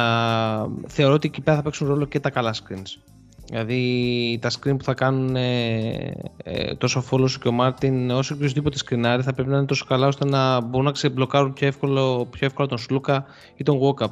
θεωρώ 0.86 1.14
ότι 1.14 1.28
εκεί 1.28 1.40
πέρα 1.40 1.56
θα 1.56 1.62
παίξουν 1.62 1.88
ρόλο 1.88 2.04
και 2.04 2.20
τα 2.20 2.30
καλά 2.30 2.54
screens. 2.54 3.12
Δηλαδή 3.44 4.38
τα 4.40 4.50
screen 4.50 4.76
που 4.78 4.84
θα 4.84 4.94
κάνουν 4.94 5.36
ε, 5.36 6.12
ε, 6.44 6.74
τόσο 6.74 6.98
ο 6.98 7.02
Φόλος 7.02 7.38
και 7.38 7.48
ο 7.48 7.52
Μάρτιν, 7.52 8.10
όσο 8.10 8.34
και 8.34 8.40
οποιοδήποτε 8.40 8.78
σκρινάρι, 8.78 9.22
θα 9.22 9.32
πρέπει 9.32 9.48
να 9.50 9.56
είναι 9.56 9.66
τόσο 9.66 9.84
καλά 9.84 10.06
ώστε 10.06 10.24
να 10.24 10.60
μπορούν 10.60 10.86
να 10.86 10.92
ξεμπλοκάρουν 10.92 11.52
πιο, 11.52 11.66
εύκολο, 11.66 12.26
πιο 12.30 12.46
εύκολα 12.46 12.68
τον 12.68 12.78
Σλούκα 12.78 13.24
ή 13.56 13.64
τον 13.64 13.80
Walkup 13.82 14.10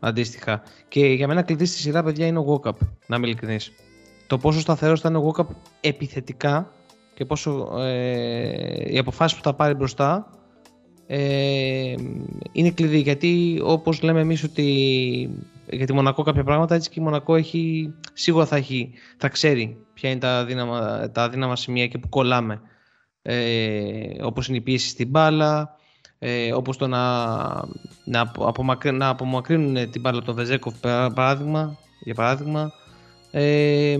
αντίστοιχα. 0.00 0.62
Και 0.88 1.06
για 1.06 1.26
μένα 1.26 1.42
κλειδί 1.42 1.64
στη 1.64 1.78
σειρά, 1.78 2.02
παιδιά, 2.02 2.26
είναι 2.26 2.38
ο 2.38 2.44
Walkup, 2.48 2.76
να 3.06 3.16
είμαι 3.16 3.26
ειλικρινής. 3.26 3.72
Το 4.26 4.38
πόσο 4.38 4.60
σταθερός 4.60 5.00
θα 5.00 5.08
είναι 5.08 5.18
ο 5.18 5.32
Walkup 5.32 5.46
επιθετικά 5.80 6.72
και 7.14 7.24
πόσο 7.24 7.78
ε, 7.78 8.92
οι 8.92 8.98
αποφάσεις 8.98 9.36
που 9.36 9.42
θα 9.42 9.54
πάρει 9.54 9.74
μπροστά 9.74 10.30
ε, 11.12 11.94
είναι 12.52 12.70
κλειδί. 12.70 12.98
Γιατί 12.98 13.60
όπως 13.64 14.02
λέμε 14.02 14.20
εμείς 14.20 14.42
ότι 14.42 14.64
για 15.70 15.86
τη 15.86 15.92
Μονακό 15.92 16.22
κάποια 16.22 16.44
πράγματα, 16.44 16.74
έτσι 16.74 16.90
και 16.90 17.00
η 17.00 17.02
Μονακό 17.02 17.34
έχει, 17.36 17.94
σίγουρα 18.12 18.46
θα, 18.46 18.56
έχει, 18.56 18.92
θα 19.16 19.28
ξέρει 19.28 19.76
ποια 19.94 20.10
είναι 20.10 20.18
τα 20.18 20.44
δύναμα, 20.44 21.10
τα 21.10 21.28
δύναμα 21.28 21.56
σημεία 21.56 21.86
και 21.86 21.98
που 21.98 22.08
κολλάμε. 22.08 22.60
Ε, 23.22 24.22
όπως 24.22 24.48
είναι 24.48 24.56
η 24.56 24.60
πίεση 24.60 24.88
στην 24.88 25.08
μπάλα, 25.08 25.76
ε, 26.18 26.52
όπως 26.52 26.76
το 26.76 26.86
να, 26.86 27.24
να, 28.04 28.32
απομακρύνουν, 28.38 28.98
να 28.98 29.08
απομακρύνουν 29.08 29.90
την 29.90 30.00
μπάλα 30.00 30.16
από 30.16 30.26
τον 30.26 30.34
Βεζέκοφ 30.34 30.74
παράδειγμα, 31.14 31.76
για 32.04 32.14
παράδειγμα. 32.14 32.72
Ε, 33.30 33.96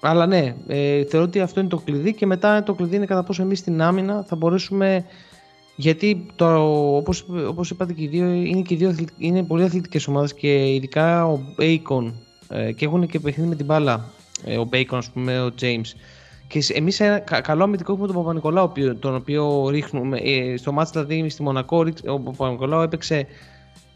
αλλά 0.00 0.26
ναι, 0.26 0.56
ε, 0.66 1.04
θεωρώ 1.04 1.26
ότι 1.26 1.40
αυτό 1.40 1.60
είναι 1.60 1.68
το 1.68 1.78
κλειδί 1.78 2.14
και 2.14 2.26
μετά 2.26 2.62
το 2.62 2.74
κλειδί 2.74 2.96
είναι 2.96 3.06
κατά 3.06 3.22
πόσο 3.22 3.42
εμείς 3.42 3.58
στην 3.58 3.82
άμυνα 3.82 4.22
θα 4.22 4.36
μπορέσουμε 4.36 5.04
γιατί 5.76 6.26
το, 6.36 6.46
όπως, 6.96 7.24
όπως 7.48 7.70
είπατε 7.70 7.92
και 7.92 8.02
οι 8.02 8.06
δύο, 8.06 8.32
είναι, 8.32 8.62
και 8.62 8.74
οι 8.74 8.76
δύο 8.76 8.94
είναι 9.18 9.42
πολύ 9.42 9.62
αθλητικές 9.62 10.06
ομάδες 10.06 10.34
και 10.34 10.74
ειδικά 10.74 11.26
ο 11.26 11.40
Bacon 11.58 12.12
ε, 12.48 12.72
και 12.72 12.84
έχουν 12.84 13.06
και 13.06 13.20
παιχνίδι 13.20 13.48
με 13.48 13.54
την 13.54 13.66
μπάλα 13.66 14.04
ε, 14.44 14.58
ο 14.58 14.68
Bacon 14.72 14.96
ας 14.96 15.10
πούμε, 15.10 15.40
ο 15.40 15.54
James. 15.60 15.90
Και 16.48 16.64
εμείς 16.74 17.00
ένα 17.00 17.18
καλό 17.18 17.62
αμυντικό 17.62 17.92
έχουμε 17.92 18.06
τον 18.06 18.16
Παπα-Νικολάου 18.16 18.72
τον 18.98 19.14
οποίο 19.14 19.68
ρίχνουμε 19.68 20.18
ε, 20.18 20.56
στο 20.56 20.72
μάτς 20.72 20.90
δηλαδή 20.90 21.28
στη 21.28 21.42
Μονακό 21.42 21.86
ο 22.06 22.20
Παπα-Νικολάου 22.20 22.80
έπαιξε 22.80 23.26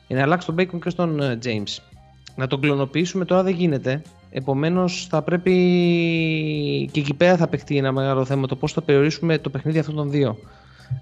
να 0.07 0.23
αλλάξει 0.23 0.47
τον 0.47 0.57
Bacon 0.59 0.79
και 0.83 0.91
στον 0.91 1.21
ε, 1.21 1.39
James. 1.45 1.83
Να 2.37 2.47
τον 2.47 2.61
κλωνοποιήσουμε 2.61 3.25
τώρα 3.25 3.43
δεν 3.43 3.55
γίνεται. 3.55 4.03
Επομένως 4.31 5.07
θα 5.11 5.23
πρέπει 5.23 5.53
και 6.93 7.01
εκεί 7.01 7.15
πέρα 7.15 7.37
θα 7.37 7.49
παιχτεί 7.49 7.77
ένα 7.77 7.93
μεγάλο 7.93 8.25
θέμα 8.25 8.47
το 8.47 8.57
πώς 8.57 8.73
θα 8.73 8.83
περιορίσουμε 8.83 9.39
το 9.39 9.51
παιχνίδι 9.51 9.79
αυτών 9.79 9.95
των 9.95 10.11
δύο 10.11 10.37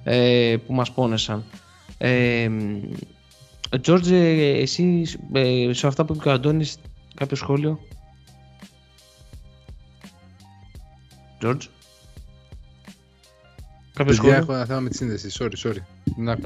ε, 0.05 0.57
που 0.66 0.74
μας 0.74 0.93
πόνεσαν. 0.93 1.45
Ε, 1.99 2.49
Τζόρτζε, 3.80 4.16
εσύ 4.39 5.03
ε, 5.32 5.72
σε 5.72 5.86
αυτά 5.86 6.05
που 6.05 6.14
είπε 6.14 6.28
ο 6.28 6.32
Αντώνης, 6.32 6.76
κάποιο 7.14 7.36
σχόλιο; 7.36 7.80
Τζόρτζ; 11.39 11.66
Κάποιο 13.95 14.12
σχόλιο; 14.12 14.36
έχω 14.36 14.55
ένα 14.55 14.64
θέμα 14.64 14.80
με 14.80 14.89
τη 14.89 14.97
σύνδεση. 14.97 15.28
Sorry, 15.39 15.68
sorry. 15.68 15.78
Να 16.16 16.36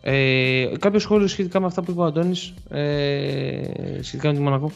ε, 0.00 0.70
κάποιο 0.78 0.98
σχόλιο 0.98 1.26
σχετικά 1.26 1.60
με 1.60 1.66
αυτά 1.66 1.82
που 1.82 1.90
είπε 1.90 2.00
ο 2.00 2.04
Αντώνης, 2.04 2.54
ε, 2.68 3.62
σχετικά 4.00 4.28
με 4.28 4.34
τη 4.34 4.40
Μονακό; 4.40 4.72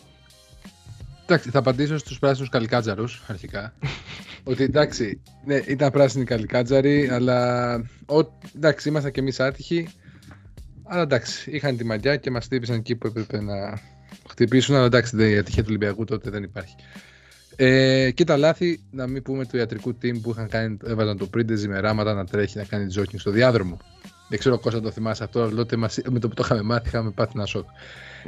Εντάξει, 1.32 1.50
θα 1.50 1.58
απαντήσω 1.58 1.98
στους 1.98 2.18
πράσινους 2.18 2.48
καλικάτζαρους 2.48 3.22
αρχικά. 3.26 3.74
ότι 4.50 4.62
εντάξει, 4.62 5.20
ναι, 5.44 5.54
ήταν 5.54 5.90
πράσινοι 5.90 6.24
καλικάτζαροι, 6.24 7.08
αλλά 7.08 7.74
ο, 8.06 8.32
εντάξει, 8.56 8.88
ήμασταν 8.88 9.12
και 9.12 9.20
εμείς 9.20 9.40
άτυχοι. 9.40 9.88
Αλλά 10.82 11.02
εντάξει, 11.02 11.50
είχαν 11.50 11.76
τη 11.76 11.84
μαγιά 11.84 12.16
και 12.16 12.30
μας 12.30 12.44
χτύπησαν 12.44 12.76
εκεί 12.76 12.96
που 12.96 13.06
έπρεπε 13.06 13.40
να 13.40 13.80
χτυπήσουν. 14.28 14.74
Αλλά 14.74 14.84
εντάξει, 14.84 15.30
η 15.30 15.38
ατυχία 15.38 15.62
του 15.62 15.68
Ολυμπιακού 15.68 16.04
τότε 16.04 16.30
δεν 16.30 16.42
υπάρχει. 16.42 16.74
Ε, 17.56 18.10
και 18.10 18.24
τα 18.24 18.36
λάθη, 18.36 18.80
να 18.90 19.06
μην 19.06 19.22
πούμε 19.22 19.46
του 19.46 19.56
ιατρικού 19.56 19.90
team 20.02 20.20
που 20.22 20.30
είχαν 20.30 20.48
κάνει, 20.48 20.76
έβαζαν 20.84 21.18
το 21.18 21.26
πρίντεζι 21.26 21.68
με 21.68 21.80
ράματα 21.80 22.14
να 22.14 22.24
τρέχει 22.24 22.56
να 22.56 22.64
κάνει 22.64 22.86
τζόκινγκ 22.86 23.20
στο 23.20 23.30
διάδρομο. 23.30 23.76
Δεν 24.28 24.38
ξέρω 24.38 24.58
Κώστα 24.58 24.80
το 24.80 24.90
θυμάσαι 24.90 25.24
αυτό, 25.24 25.42
αλλά 25.42 25.54
τότε 25.54 25.76
με 26.10 26.18
το 26.18 26.28
που 26.28 26.34
το 26.34 26.42
είχαμε 26.44 26.62
μάθει 26.62 26.88
είχαμε 26.88 27.10
πάθει 27.10 27.32
ένα 27.34 27.46
σοκ. 27.46 27.66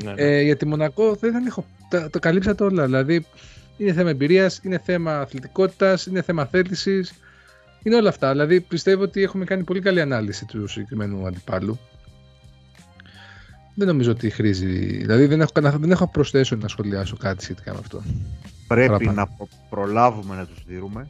Ναι, 0.03 0.13
ναι. 0.13 0.23
Ε, 0.23 0.43
για 0.43 0.57
τη 0.57 0.67
Μονακό 0.67 1.15
δεν 1.15 1.47
έχω, 1.47 1.65
το, 1.91 2.11
το 2.11 2.19
καλύψατε 2.19 2.65
όλα. 2.65 2.85
Δηλαδή 2.85 3.27
είναι 3.77 3.93
θέμα 3.93 4.11
εμπειρίας, 4.11 4.61
είναι 4.63 4.81
θέμα 4.85 5.21
αθλητικότητας, 5.21 6.07
είναι 6.07 6.23
θέμα 6.23 6.47
θέλησης. 6.47 7.13
Είναι 7.83 7.97
όλα 7.97 8.09
αυτά. 8.09 8.31
Δηλαδή 8.31 8.61
πιστεύω 8.61 9.03
ότι 9.03 9.23
έχουμε 9.23 9.45
κάνει 9.45 9.63
πολύ 9.63 9.81
καλή 9.81 10.01
ανάλυση 10.01 10.45
του 10.45 10.67
συγκεκριμένου 10.67 11.27
αντιπάλου. 11.27 11.79
Δεν 13.75 13.87
νομίζω 13.87 14.11
ότι 14.11 14.31
χρήζει. 14.31 14.97
Δηλαδή 14.97 15.27
δεν 15.27 15.41
έχω, 15.41 15.51
δεν 15.79 15.91
έχω 15.91 16.09
προσθέσω 16.09 16.57
να 16.57 16.69
σχολιάσω 16.69 17.17
κάτι 17.17 17.43
σχετικά 17.43 17.73
με 17.73 17.79
αυτό. 17.79 18.03
Πρέπει 18.69 19.07
να 19.07 19.29
προλάβουμε 19.71 20.35
να 20.37 20.47
τους 20.47 20.65
δίνουμε 20.67 21.09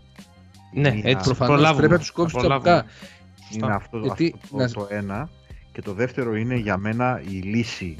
Ναι, 0.72 0.90
Μια- 0.90 1.02
έτσι 1.04 1.24
Προφανώς 1.24 1.52
προλάβουμε. 1.54 1.76
πρέπει 1.78 1.92
να 1.92 1.98
τους 1.98 2.10
κόψεις 2.10 2.42
Θα 2.42 2.48
τα 2.48 2.60
προλάβουμε. 2.60 2.82
πουκά. 2.82 3.66
Είναι 3.66 3.74
αυτό, 3.74 3.98
Γιατί 3.98 4.34
αυτό 4.42 4.56
να- 4.56 4.68
το 4.70 4.86
ένα. 4.90 5.28
Και 5.72 5.82
το 5.82 5.92
δεύτερο 5.92 6.36
είναι 6.36 6.56
για 6.56 6.76
μένα 6.76 7.22
η 7.28 7.34
λύση 7.34 7.96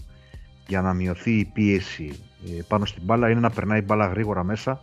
για 0.67 0.81
να 0.83 0.95
μειωθεί 0.95 1.39
η 1.39 1.45
πίεση 1.45 2.21
ε, 2.59 2.63
πάνω 2.69 2.85
στην 2.85 3.03
μπάλα 3.05 3.31
είναι 3.31 3.41
να 3.41 3.51
περνάει 3.51 3.79
η 3.79 3.83
μπάλα 3.87 4.07
γρήγορα 4.07 4.45
μέσα 4.45 4.81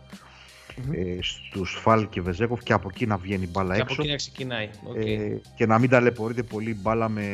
Μμμ. 0.84 0.92
ε, 0.92 1.18
στους 1.22 1.76
Φαλ 1.80 2.08
και 2.08 2.20
Βεζένκοφ 2.20 2.62
και 2.62 2.72
από 2.72 2.88
εκεί 2.92 3.06
να 3.06 3.16
βγαίνει 3.16 3.42
η 3.44 3.48
μπάλα 3.52 3.74
Και 3.74 3.80
από 3.80 3.90
έξω 3.90 4.02
εκεί 4.02 4.10
να 4.10 4.16
ξεκινάει. 4.16 4.68
Οκ. 4.84 4.96
ε, 4.96 5.40
και 5.56 5.66
να 5.66 5.78
μην 5.78 5.90
ταλαιπωρείται 5.90 6.42
πολύ 6.42 6.70
η 6.70 6.76
μπάλα 6.80 7.08
με 7.08 7.24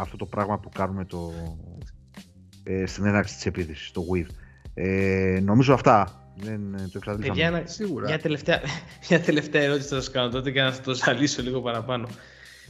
αυτό 0.00 0.16
το 0.16 0.26
πράγμα 0.26 0.58
που 0.58 0.68
κάνουμε 0.68 1.04
το, 1.04 1.32
ε, 2.64 2.86
στην 2.86 3.04
έναρξη 3.06 3.34
της 3.34 3.46
επίθεσης, 3.46 3.90
το 3.90 4.04
weave. 4.14 4.26
Ε, 4.74 5.40
νομίζω 5.42 5.74
αυτά. 5.74 6.18
Δεν 6.36 6.74
ε, 6.74 6.76
το 6.78 6.92
εξαντλήσαμε. 6.94 7.26
Παιδιά, 7.26 7.46
ένα- 7.46 7.62
Σίγουρα. 7.66 8.06
μια, 8.08 8.18
τελευταία, 8.18 8.60
μια 9.10 9.20
τελευταία 9.20 9.62
ερώτηση 9.62 9.88
θα 9.88 9.94
σας 9.94 10.10
κάνω 10.10 10.28
τότε 10.28 10.50
και 10.50 10.62
να 10.62 10.80
το 10.80 10.94
ζαλίσω 10.94 11.42
λίγο 11.42 11.60
παραπάνω. 11.60 12.08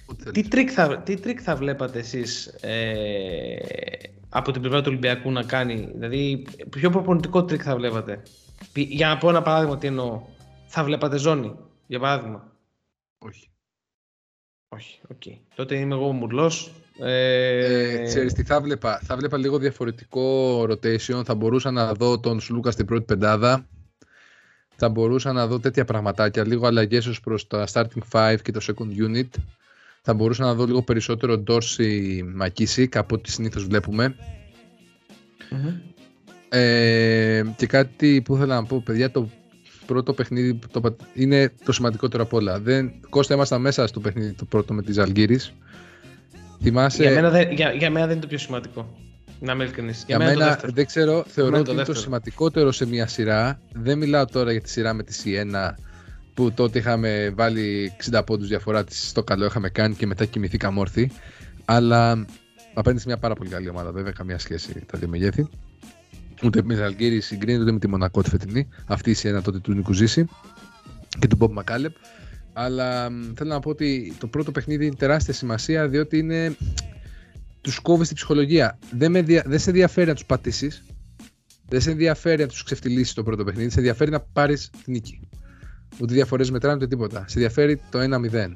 Ό,τι 0.06 0.24
Τι 0.24 0.30
θέλεις. 0.32 0.48
τρικ, 0.48 0.70
θα, 0.72 0.98
τι 0.98 1.16
τρικ 1.16 1.38
θα 1.42 1.56
βλέπατε 1.56 1.98
εσείς 1.98 2.46
ε, 2.46 3.56
από 4.36 4.52
την 4.52 4.60
πλευρά 4.60 4.78
του 4.80 4.86
Ολυμπιακού 4.88 5.30
να 5.30 5.42
κάνει, 5.42 5.88
δηλαδή 5.94 6.46
ποιο 6.70 6.90
προπονητικό 6.90 7.44
τρικ 7.44 7.60
θα 7.64 7.76
βλέπατε; 7.76 8.22
Π- 8.72 8.78
Για 8.78 9.08
να 9.08 9.18
πω 9.18 9.28
ένα 9.28 9.42
παράδειγμα 9.42 9.78
τι 9.78 9.86
εννοώ. 9.86 10.22
Θα 10.66 10.84
βλέπατε 10.84 11.16
ζώνη, 11.18 11.54
για 11.86 11.98
παράδειγμα. 12.00 12.52
Όχι. 13.18 13.48
Όχι, 14.68 15.00
οκ. 15.08 15.22
Τότε 15.54 15.76
είμαι 15.76 15.94
εγώ 15.94 16.06
ο 16.08 16.12
μουρλός. 16.12 16.72
Ε, 16.98 17.94
Ε, 18.00 18.04
ξέρεις 18.04 18.32
τι 18.32 18.44
θα 18.44 18.60
βλέπα. 18.60 19.00
Θα 19.02 19.16
βλέπα 19.16 19.36
λίγο 19.38 19.58
διαφορετικό 19.58 20.60
rotation. 20.62 21.22
Θα 21.24 21.34
μπορούσα 21.34 21.70
να 21.70 21.92
δω 21.94 22.20
τον 22.20 22.40
Σλούκα 22.40 22.70
στην 22.70 22.86
πρώτη 22.86 23.04
πεντάδα. 23.04 23.66
Θα 24.76 24.88
μπορούσα 24.88 25.32
να 25.32 25.46
δω 25.46 25.60
τέτοια 25.60 25.84
πραγματάκια. 25.84 26.46
Λίγο 26.46 26.66
αλλαγές 26.66 27.06
ως 27.06 27.20
προς 27.20 27.46
τα 27.46 27.66
starting 27.72 28.02
five 28.12 28.36
και 28.42 28.52
το 28.52 28.60
second 28.62 29.08
unit. 29.08 29.28
Θα 30.06 30.14
μπορούσα 30.14 30.44
να 30.44 30.54
δω 30.54 30.64
λίγο 30.64 30.82
περισσότερο 30.82 31.42
Dorsey 31.46 32.20
ΜακΚίσικ 32.34 32.96
από 32.96 33.14
ό,τι 33.14 33.30
συνήθως 33.30 33.64
βλέπουμε. 33.66 34.14
μμμ. 35.50 35.74
Ε, 36.48 37.42
και 37.56 37.66
κάτι 37.66 38.22
που 38.24 38.36
ήθελα 38.36 38.54
να 38.54 38.64
πω, 38.66 38.82
παιδιά, 38.84 39.10
το 39.10 39.28
πρώτο 39.86 40.12
παιχνίδι 40.12 40.58
το, 40.70 40.80
πα- 40.80 40.96
είναι 41.14 41.52
το 41.64 41.72
σημαντικότερο 41.72 42.22
απ' 42.22 42.32
όλα. 42.32 42.60
Δεν, 42.60 42.92
Κώστα, 43.08 43.34
ήμασταν 43.34 43.60
μέσα 43.60 43.86
στο 43.86 44.00
παιχνίδι 44.00 44.32
το 44.32 44.44
πρώτο 44.44 44.74
με 44.74 44.82
τη 44.82 44.92
Ζαλγκύρης. 44.92 45.52
Θυμάσαι, 46.62 47.02
Για, 47.02 47.12
μένα 47.12 47.30
δεν, 47.30 47.52
για, 47.52 47.72
για 47.72 47.90
μένα 47.90 48.04
δεν 48.06 48.12
είναι 48.14 48.22
το 48.24 48.28
πιο 48.28 48.38
σημαντικό. 48.38 48.96
Να 49.40 49.52
είμαι 49.52 49.64
ειλικρινής. 49.64 50.04
Για 50.06 50.16
είναι 50.16 50.24
το 50.24 50.30
μένα 50.38 50.46
δεύτερο. 50.50 50.72
δεν 50.72 50.86
ξέρω, 50.86 51.24
θεωρώ 51.26 51.50
μένα 51.50 51.62
ότι 51.62 51.68
το 51.68 51.72
είναι 51.74 51.80
το 51.80 51.92
δεύτερο. 51.92 51.98
σημαντικότερο 51.98 52.72
σε 52.72 52.86
μια 52.86 53.06
σειρά. 53.06 53.60
Δεν 53.72 53.98
μιλάω 53.98 54.24
τώρα 54.24 54.52
για 54.52 54.60
τη 54.60 54.70
σειρά 54.70 54.92
με 54.94 55.02
τη 55.02 55.14
Σιένα 55.14 55.78
που 56.34 56.52
τότε 56.52 56.78
είχαμε 56.78 57.30
βάλει 57.36 57.92
60 58.10 58.22
πόντους 58.26 58.48
διαφορά 58.48 58.84
της 58.84 59.08
στο 59.08 59.22
καλό 59.24 59.44
είχαμε 59.44 59.68
κάνει 59.68 59.94
και 59.94 60.06
μετά 60.06 60.24
κοιμηθήκαμε 60.24 60.80
όρθιοι. 60.80 61.10
Αλλά 61.64 62.26
απέναντι 62.74 63.00
σε 63.00 63.06
μια 63.08 63.18
πάρα 63.18 63.34
πολύ 63.34 63.50
καλή 63.50 63.68
ομάδα, 63.68 63.92
βέβαια, 63.92 64.12
καμία 64.12 64.38
σχέση 64.38 64.84
τα 64.92 64.98
δύο 64.98 65.08
μεγέθη. 65.08 65.48
Ούτε 66.44 66.62
με 66.62 66.74
Ζαλγκύρη 66.74 67.20
συγκρίνεται 67.20 67.62
ούτε 67.62 67.72
με 67.72 67.78
τη 67.78 67.88
Μονακό 67.88 68.22
τη 68.22 68.28
φετινή. 68.30 68.68
Αυτή 68.86 69.10
η 69.10 69.14
Σιένα 69.14 69.42
τότε 69.42 69.58
του 69.58 69.72
Νίκου 69.72 69.92
Ζήση 69.92 70.24
και 71.18 71.26
του 71.26 71.36
Μπομπ 71.36 71.52
Μακάλεπ. 71.52 71.94
Αλλά 72.52 73.10
μ, 73.10 73.32
θέλω 73.36 73.50
να 73.50 73.60
πω 73.60 73.70
ότι 73.70 74.14
το 74.18 74.26
πρώτο 74.26 74.50
παιχνίδι 74.52 74.86
είναι 74.86 74.94
τεράστια 74.94 75.34
σημασία 75.34 75.88
διότι 75.88 76.18
είναι 76.18 76.56
τους 77.60 77.78
κόβεις 77.78 78.06
την 78.06 78.16
ψυχολογία. 78.16 78.78
Δεν, 78.92 79.10
με 79.10 79.22
δια- 79.22 79.44
δεν 79.46 79.58
σε 79.58 79.70
ενδιαφέρει 79.70 80.06
να 80.06 80.14
τους 80.14 80.24
πατήσεις. 80.24 80.82
Δεν 81.68 81.80
σε 81.80 81.90
ενδιαφέρει 81.90 82.42
να 82.42 82.48
τους 82.48 82.62
ξεφτυλίσεις 82.62 83.14
το 83.14 83.22
πρώτο 83.22 83.44
παιχνίδι. 83.44 83.70
Σε 83.70 83.78
ενδιαφέρει 83.78 84.10
να 84.10 84.20
πάρεις 84.20 84.70
την 84.70 84.92
νίκη. 84.92 85.20
Ούτε 86.00 86.14
διαφορές 86.14 86.50
μετράνε 86.50 86.76
ούτε 86.76 86.86
τίποτα. 86.86 87.18
Σε 87.18 87.38
ενδιαφέρει 87.38 87.80
το 87.90 87.98
1-0. 87.98 88.52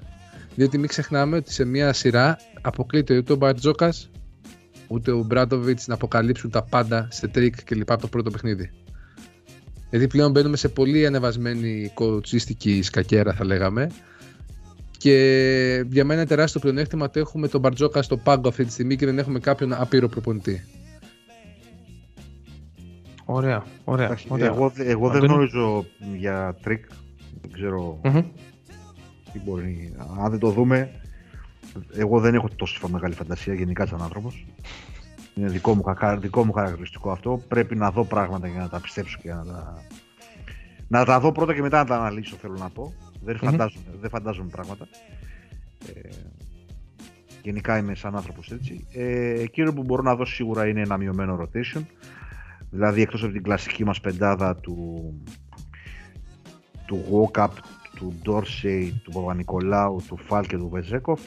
Διότι 0.55 0.79
μην 0.79 0.89
ξεχνάμε 0.89 1.37
ότι 1.37 1.53
σε 1.53 1.65
μια 1.65 1.93
σειρά 1.93 2.39
αποκλείται 2.61 3.17
ούτε 3.17 3.33
ο 3.33 3.37
Μπαρτζώκα 3.37 3.93
ούτε 4.89 5.11
ο 5.11 5.23
Ομπράντοβιτς 5.23 5.87
να 5.87 5.95
αποκαλύψουν 5.95 6.51
τα 6.51 6.63
πάντα 6.63 7.09
σε 7.11 7.29
τρικ 7.29 7.65
και 7.65 7.75
λοιπά 7.75 7.93
από 7.93 8.03
το 8.03 8.09
πρώτο 8.09 8.31
παιχνίδι. 8.31 8.71
Γιατί 9.91 10.07
πλέον 10.07 10.31
μπαίνουμε 10.31 10.57
σε 10.57 10.69
πολύ 10.69 11.07
ανεβασμένη 11.07 11.91
κοουτσίστικη 11.95 12.83
σκακιέρα, 12.83 13.33
θα 13.33 13.45
λέγαμε. 13.45 13.91
Και 14.99 15.15
για 15.91 16.05
μένα 16.05 16.21
είναι 16.21 16.29
τεράστιο 16.29 16.61
πλεονέκτημα 16.61 17.11
το 17.11 17.19
έχουμε 17.19 17.49
τον 17.49 17.61
Μπαρτζώκα 17.61 18.03
στο 18.03 18.17
πάγκο 18.17 18.49
αυτή 18.49 18.65
τη 18.65 18.73
στιγμή 18.73 18.97
και 18.97 19.07
δεν 19.07 19.19
έχουμε 19.19 19.39
κάποιον 19.39 19.73
άπειρο 19.73 20.09
προπονητή. 20.09 20.65
Ωραία, 23.25 23.65
ωραία. 23.85 24.05
Εντάξει, 24.05 24.27
ωραία. 24.29 24.47
εγώ 24.47 24.73
εγώ 24.77 25.09
δεν 25.09 25.17
Αντώνη. 25.17 25.33
γνωρίζω 25.33 25.87
για 26.17 26.57
τρικ. 26.63 26.85
Δεν 27.41 27.53
ξέρω 27.53 28.01
Μμμ. 28.05 28.21
τι 29.33 29.39
μπορεί. 29.45 29.95
Αν 30.21 30.31
δεν 30.31 30.39
το 30.39 30.51
δούμε, 30.51 30.91
εγώ 31.95 32.21
δεν 32.21 32.35
έχω 32.35 32.49
τόσο 32.57 32.89
μεγάλη 32.89 33.15
φαντασία 33.15 33.55
γενικά 33.55 33.87
σαν 33.87 34.03
άνθρωπος. 34.03 34.47
Είναι 35.35 35.49
δικό 35.49 35.75
μου, 35.75 35.83
χαρα- 35.83 36.17
δικό 36.17 36.45
μου 36.45 36.53
χαρακτηριστικό 36.53 37.11
αυτό. 37.11 37.43
Πρέπει 37.49 37.77
να 37.77 37.91
δω 37.91 38.05
πράγματα 38.05 38.49
για 38.49 38.61
να 38.61 38.69
τα 38.69 38.81
πιστέψω 38.81 39.19
και 39.23 39.33
να 39.33 39.45
τα. 39.45 39.83
Να 40.89 41.05
τα 41.05 41.21
δω 41.21 41.33
πρώτα 41.33 41.55
και 41.55 41.61
μετά 41.61 41.79
να 41.79 41.85
τα 41.85 41.97
αναλύσω, 41.97 42.37
θέλω 42.37 42.55
να 42.59 42.69
πω. 42.71 42.93
Δεν, 43.25 43.39
Μμμ. 43.43 43.51
φαντάζομαι, 43.51 43.85
δεν 44.01 44.11
φαντάζομαι 44.11 44.49
πράγματα. 44.51 44.89
Ε, 45.95 46.09
γενικά 47.43 47.79
είμαι 47.79 47.95
σαν 47.95 48.17
άνθρωπος 48.17 48.51
έτσι. 48.51 48.87
Ε, 48.93 49.41
εκείνο 49.41 49.73
που 49.73 49.83
μπορώ 49.83 50.03
να 50.03 50.15
δω 50.17 50.25
σίγουρα 50.25 50.67
είναι 50.69 50.81
ένα 50.81 50.97
μειωμένο 50.97 51.39
rotation. 51.43 51.83
Δηλαδή 52.71 53.03
εκτός 53.03 53.23
από 53.23 53.33
την 53.33 53.43
κλασική 53.43 53.85
μας 53.85 54.01
πεντάδα 54.01 54.57
του, 54.57 55.13
του 56.89 57.05
Walkup, 57.11 57.49
του 57.95 58.15
Dorsey, 58.25 58.91
του 59.03 59.13
Παπανικολάου, 59.13 60.03
του 60.09 60.17
Φαλ 60.17 60.47
και 60.47 60.57
του 60.57 60.69
Βεζένκοφ 60.69 61.21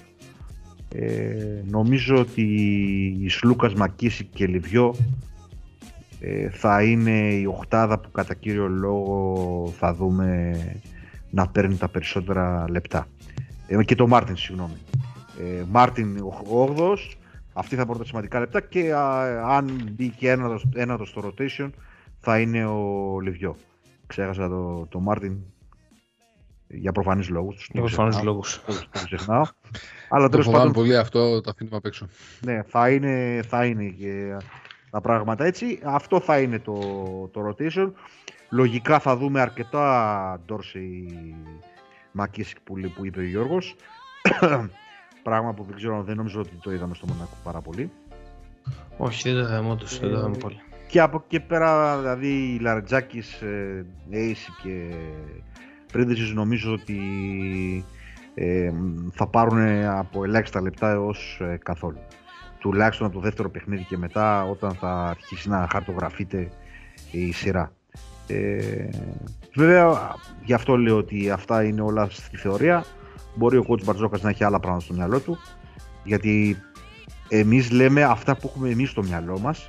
ε, 0.95 1.63
νομίζω 1.69 2.15
ότι 2.19 2.41
οι 3.19 3.29
Σλούκας, 3.29 3.73
ΜακΚίσικ 3.73 4.23
και 4.23 4.47
Λίβιο 4.47 4.95
ε, 6.19 6.49
θα 6.49 6.83
είναι 6.83 7.33
η 7.33 7.45
οχτάδα 7.45 7.99
που 7.99 8.11
κατά 8.11 8.33
κύριο 8.33 8.67
λόγο 8.67 9.73
θα 9.77 9.93
δούμε 9.93 10.57
να 11.29 11.47
παίρνει 11.47 11.77
τα 11.77 11.87
περισσότερα 11.87 12.65
λεπτά. 12.69 13.07
Ε, 13.67 13.83
και 13.83 13.95
το 13.95 14.07
Μάρτιν, 14.07 14.35
συγγνώμη. 14.35 14.77
Ε, 15.39 15.63
Μάρτιν 15.69 16.17
ο 16.17 16.75
8ος, 16.77 17.11
αυτή 17.53 17.75
θα 17.75 17.85
πάρει 17.85 17.99
τα 17.99 18.05
σημαντικά 18.05 18.39
λεπτά 18.39 18.61
και 18.61 18.93
α, 18.93 19.55
αν 19.55 19.91
μπει 19.91 20.09
και 20.09 20.29
ένατος, 20.29 20.67
ένατος 20.73 21.09
στο 21.09 21.21
rotation 21.25 21.69
θα 22.19 22.39
είναι 22.39 22.65
ο 22.65 23.19
Λιβιό. 23.19 23.55
Ξέχασα 24.07 24.49
το, 24.49 24.85
το 24.89 24.99
Μάρτιν 24.99 25.37
για 26.73 26.91
προφανείς 26.91 27.29
λόγους. 27.29 27.67
Για 27.71 27.81
το 27.81 27.87
προφανείς 27.87 28.13
ξεχνάω, 28.15 28.33
λόγους. 28.33 28.61
Το, 28.65 28.73
το 28.91 29.05
ξεχνάω. 29.05 29.43
Αλλά 30.09 30.23
Το 30.23 30.29
τέλος 30.29 30.45
φοβάμαι 30.45 30.63
πάντων 30.65 30.81
πολύ 30.81 30.97
αυτό, 30.97 31.41
το 31.41 31.49
αφήνουμε 31.49 31.77
απ' 31.77 31.85
έξω. 31.85 32.07
ναι, 32.41 32.61
θα 32.67 32.89
είναι, 32.89 33.41
θα 33.47 33.65
είναι 33.65 33.83
και 33.85 34.37
τα 34.89 35.01
πράγματα 35.01 35.45
έτσι. 35.45 35.79
Αυτό 35.83 36.19
θα 36.19 36.39
είναι 36.39 36.59
το, 36.59 36.79
το 37.33 37.41
rotation. 37.47 37.91
Λογικά 38.49 38.99
θα 38.99 39.17
δούμε 39.17 39.41
αρκετά 39.41 40.41
Dorsey 40.49 41.13
Μακίσικ 42.11 42.57
που, 42.63 42.77
λέ- 42.77 42.91
που 42.91 43.05
είπε 43.05 43.19
ο 43.19 43.23
Γιώργος. 43.23 43.75
Πράγμα 45.23 45.53
που 45.53 45.63
δεν 45.63 45.75
ξέρω, 45.75 46.03
δεν 46.03 46.15
νομίζω 46.15 46.39
ότι 46.39 46.55
το 46.61 46.71
είδαμε 46.71 46.95
στο 46.95 47.05
Μονακό 47.07 47.37
πάρα 47.43 47.61
πολύ. 47.61 47.91
Όχι, 48.97 49.31
δεν 49.31 49.41
το 49.41 49.47
είδαμε 49.49 49.69
όντως, 49.69 49.99
δεν 49.99 50.09
το 50.11 50.17
είδαμε 50.17 50.37
πολύ. 50.37 50.61
Και 50.87 50.99
από 51.01 51.17
εκεί 51.17 51.25
και 51.27 51.39
πέρα, 51.39 51.97
δηλαδή, 51.97 52.57
Λαρετζάκης, 52.61 53.41
ε, 53.41 53.85
Ace 54.11 54.49
και 54.63 54.93
Πρίντεσης 55.91 56.33
νομίζω 56.33 56.71
ότι 56.71 56.99
ε, 58.33 58.71
θα 59.13 59.27
πάρουν 59.27 59.85
από 59.85 60.23
ελάχιστα 60.23 60.61
λεπτά 60.61 60.89
έως 60.89 61.39
ε, 61.41 61.57
καθόλου. 61.63 61.99
Τουλάχιστον 62.59 63.07
από 63.07 63.15
το 63.15 63.21
δεύτερο 63.21 63.49
παιχνίδι 63.49 63.83
και 63.83 63.97
μετά, 63.97 64.43
όταν 64.43 64.73
θα 64.73 65.07
αρχίσει 65.07 65.49
να 65.49 65.67
χαρτογραφείται 65.71 66.51
η 67.11 67.31
σειρά. 67.31 67.71
Ε, 68.27 68.89
βέβαια, 69.55 70.15
γι' 70.43 70.53
αυτό 70.53 70.77
λέω 70.77 70.97
ότι 70.97 71.29
αυτά 71.29 71.63
είναι 71.63 71.81
όλα 71.81 72.09
στη 72.09 72.37
θεωρία. 72.37 72.83
Μπορεί 73.35 73.57
ο 73.57 73.65
coach 73.67 73.83
Μπαρτζόκας 73.83 74.21
να 74.21 74.29
έχει 74.29 74.43
άλλα 74.43 74.59
πράγματα 74.59 74.83
στο 74.83 74.93
μυαλό 74.93 75.19
του, 75.19 75.37
γιατί 76.03 76.57
εμείς 77.29 77.71
λέμε 77.71 78.03
αυτά 78.03 78.35
που 78.35 78.47
έχουμε 78.47 78.69
εμείς 78.69 78.89
στο 78.89 79.03
μυαλό 79.03 79.39
μας 79.39 79.67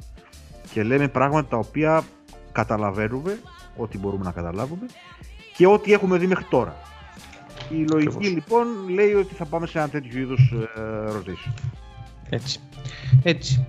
και 0.73 0.83
λέμε 0.83 1.09
πράγματα 1.09 1.49
τα 1.49 1.57
οποία 1.57 2.03
καταλαβαίνουμε, 2.53 3.39
ό,τι 3.77 3.99
μπορούμε 3.99 4.25
να 4.25 4.33
καταλάβουμε 4.33 4.87
και 5.57 5.67
ό,τι 5.67 5.93
έχουμε 5.93 6.19
δει 6.19 6.27
μέχρι 6.27 6.45
τώρα. 6.51 6.77
Η 7.69 7.75
λογική 7.75 8.17
Ακριβώς. 8.17 8.29
λοιπόν 8.29 8.67
λέει 8.89 9.13
ότι 9.13 9.35
θα 9.35 9.45
πάμε 9.45 9.67
σε 9.67 9.79
ένα 9.79 9.89
τέτοιο 9.89 10.21
είδους 10.21 10.53
ε, 10.77 10.81
rotation. 11.13 11.53
Έτσι. 12.31 12.61
Έτσι. 13.23 13.67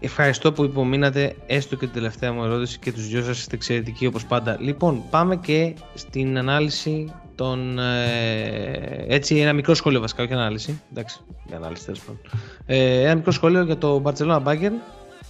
Ευχαριστώ 0.00 0.52
που 0.52 0.64
υπομείνατε 0.64 1.36
έστω 1.46 1.76
και 1.76 1.84
την 1.84 1.94
τελευταία 1.94 2.32
μου 2.32 2.44
ερώτηση 2.44 2.78
και 2.78 2.92
τους 2.92 3.08
δυο 3.08 3.22
σας 3.22 3.38
είστε 3.38 3.54
εξαιρετικοί 3.54 4.06
όπως 4.06 4.24
πάντα. 4.24 4.56
Λοιπόν, 4.60 5.02
πάμε 5.10 5.36
και 5.36 5.74
στην 5.94 6.38
ανάλυση 6.38 7.12
των... 7.34 7.78
ε, 7.78 9.04
έτσι, 9.08 9.36
ένα 9.36 9.52
μικρό 9.52 9.74
σχόλιο 9.74 10.00
βασικά, 10.00 10.22
όχι 10.22 10.32
ανάλυση. 10.32 10.80
Εντάξει, 10.90 11.20
μια 11.48 11.56
ανάλυση 11.56 11.84
τέλος 11.84 12.00
πάντων. 12.00 12.20
Ε, 12.66 13.00
ένα 13.00 13.14
μικρό 13.14 13.32
σχόλιο 13.32 13.62
για 13.62 13.78
το 13.78 14.02
Barcelona 14.04 14.42
Bayern 14.42 14.72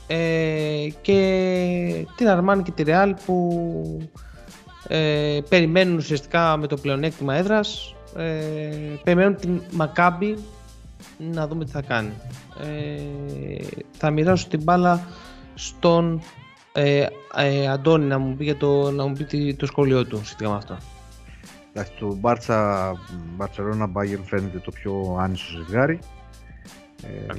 ε, 0.07 0.89
και 1.01 2.07
την 2.17 2.27
Armani 2.31 2.61
και 2.63 2.71
τη 2.71 2.83
Real 2.87 3.13
που 3.27 4.11
Ε, 4.89 5.39
περιμένουν 5.49 5.97
ουσιαστικά 5.97 6.57
με 6.57 6.67
το 6.67 6.77
πλεονέκτημα 6.77 7.35
έδρας. 7.35 7.95
Ε, 8.17 8.97
περιμένουν 9.05 9.37
την 9.37 9.61
Μακάμπη 9.71 10.39
να 11.19 11.47
δούμε 11.49 11.65
τι 11.65 11.71
θα 11.71 11.83
κάνει. 11.83 12.13
Ε, 12.61 13.67
θα 13.93 14.11
μοιράσω 14.11 14.49
την 14.49 14.63
μπάλα 14.63 15.07
στον 15.55 16.23
ε, 16.73 17.07
ε, 17.37 17.69
Αντώνη 17.69 18.05
να 18.05 18.19
μου 18.19 18.37
πει, 18.37 18.45
για 18.45 18.57
το, 18.57 18.91
να 18.91 19.07
μου 19.07 19.13
πει 19.13 19.55
το 19.55 19.67
σχόλιο 19.67 20.07
του 20.07 20.25
σχετικά 20.25 20.51
με 20.51 20.57
αυτό. 20.57 20.77
Εντάξει, 21.73 21.93
το 21.99 22.15
Μπάρτσα, 22.15 22.93
Μπαρτσελώνα 23.37 23.91
Bayern 23.95 24.23
φαίνεται 24.25 24.59
το 24.59 24.71
πιο 24.71 25.17
άνισο 25.21 25.57
ζευγάρι. 25.57 25.99
Ε, 27.03 27.33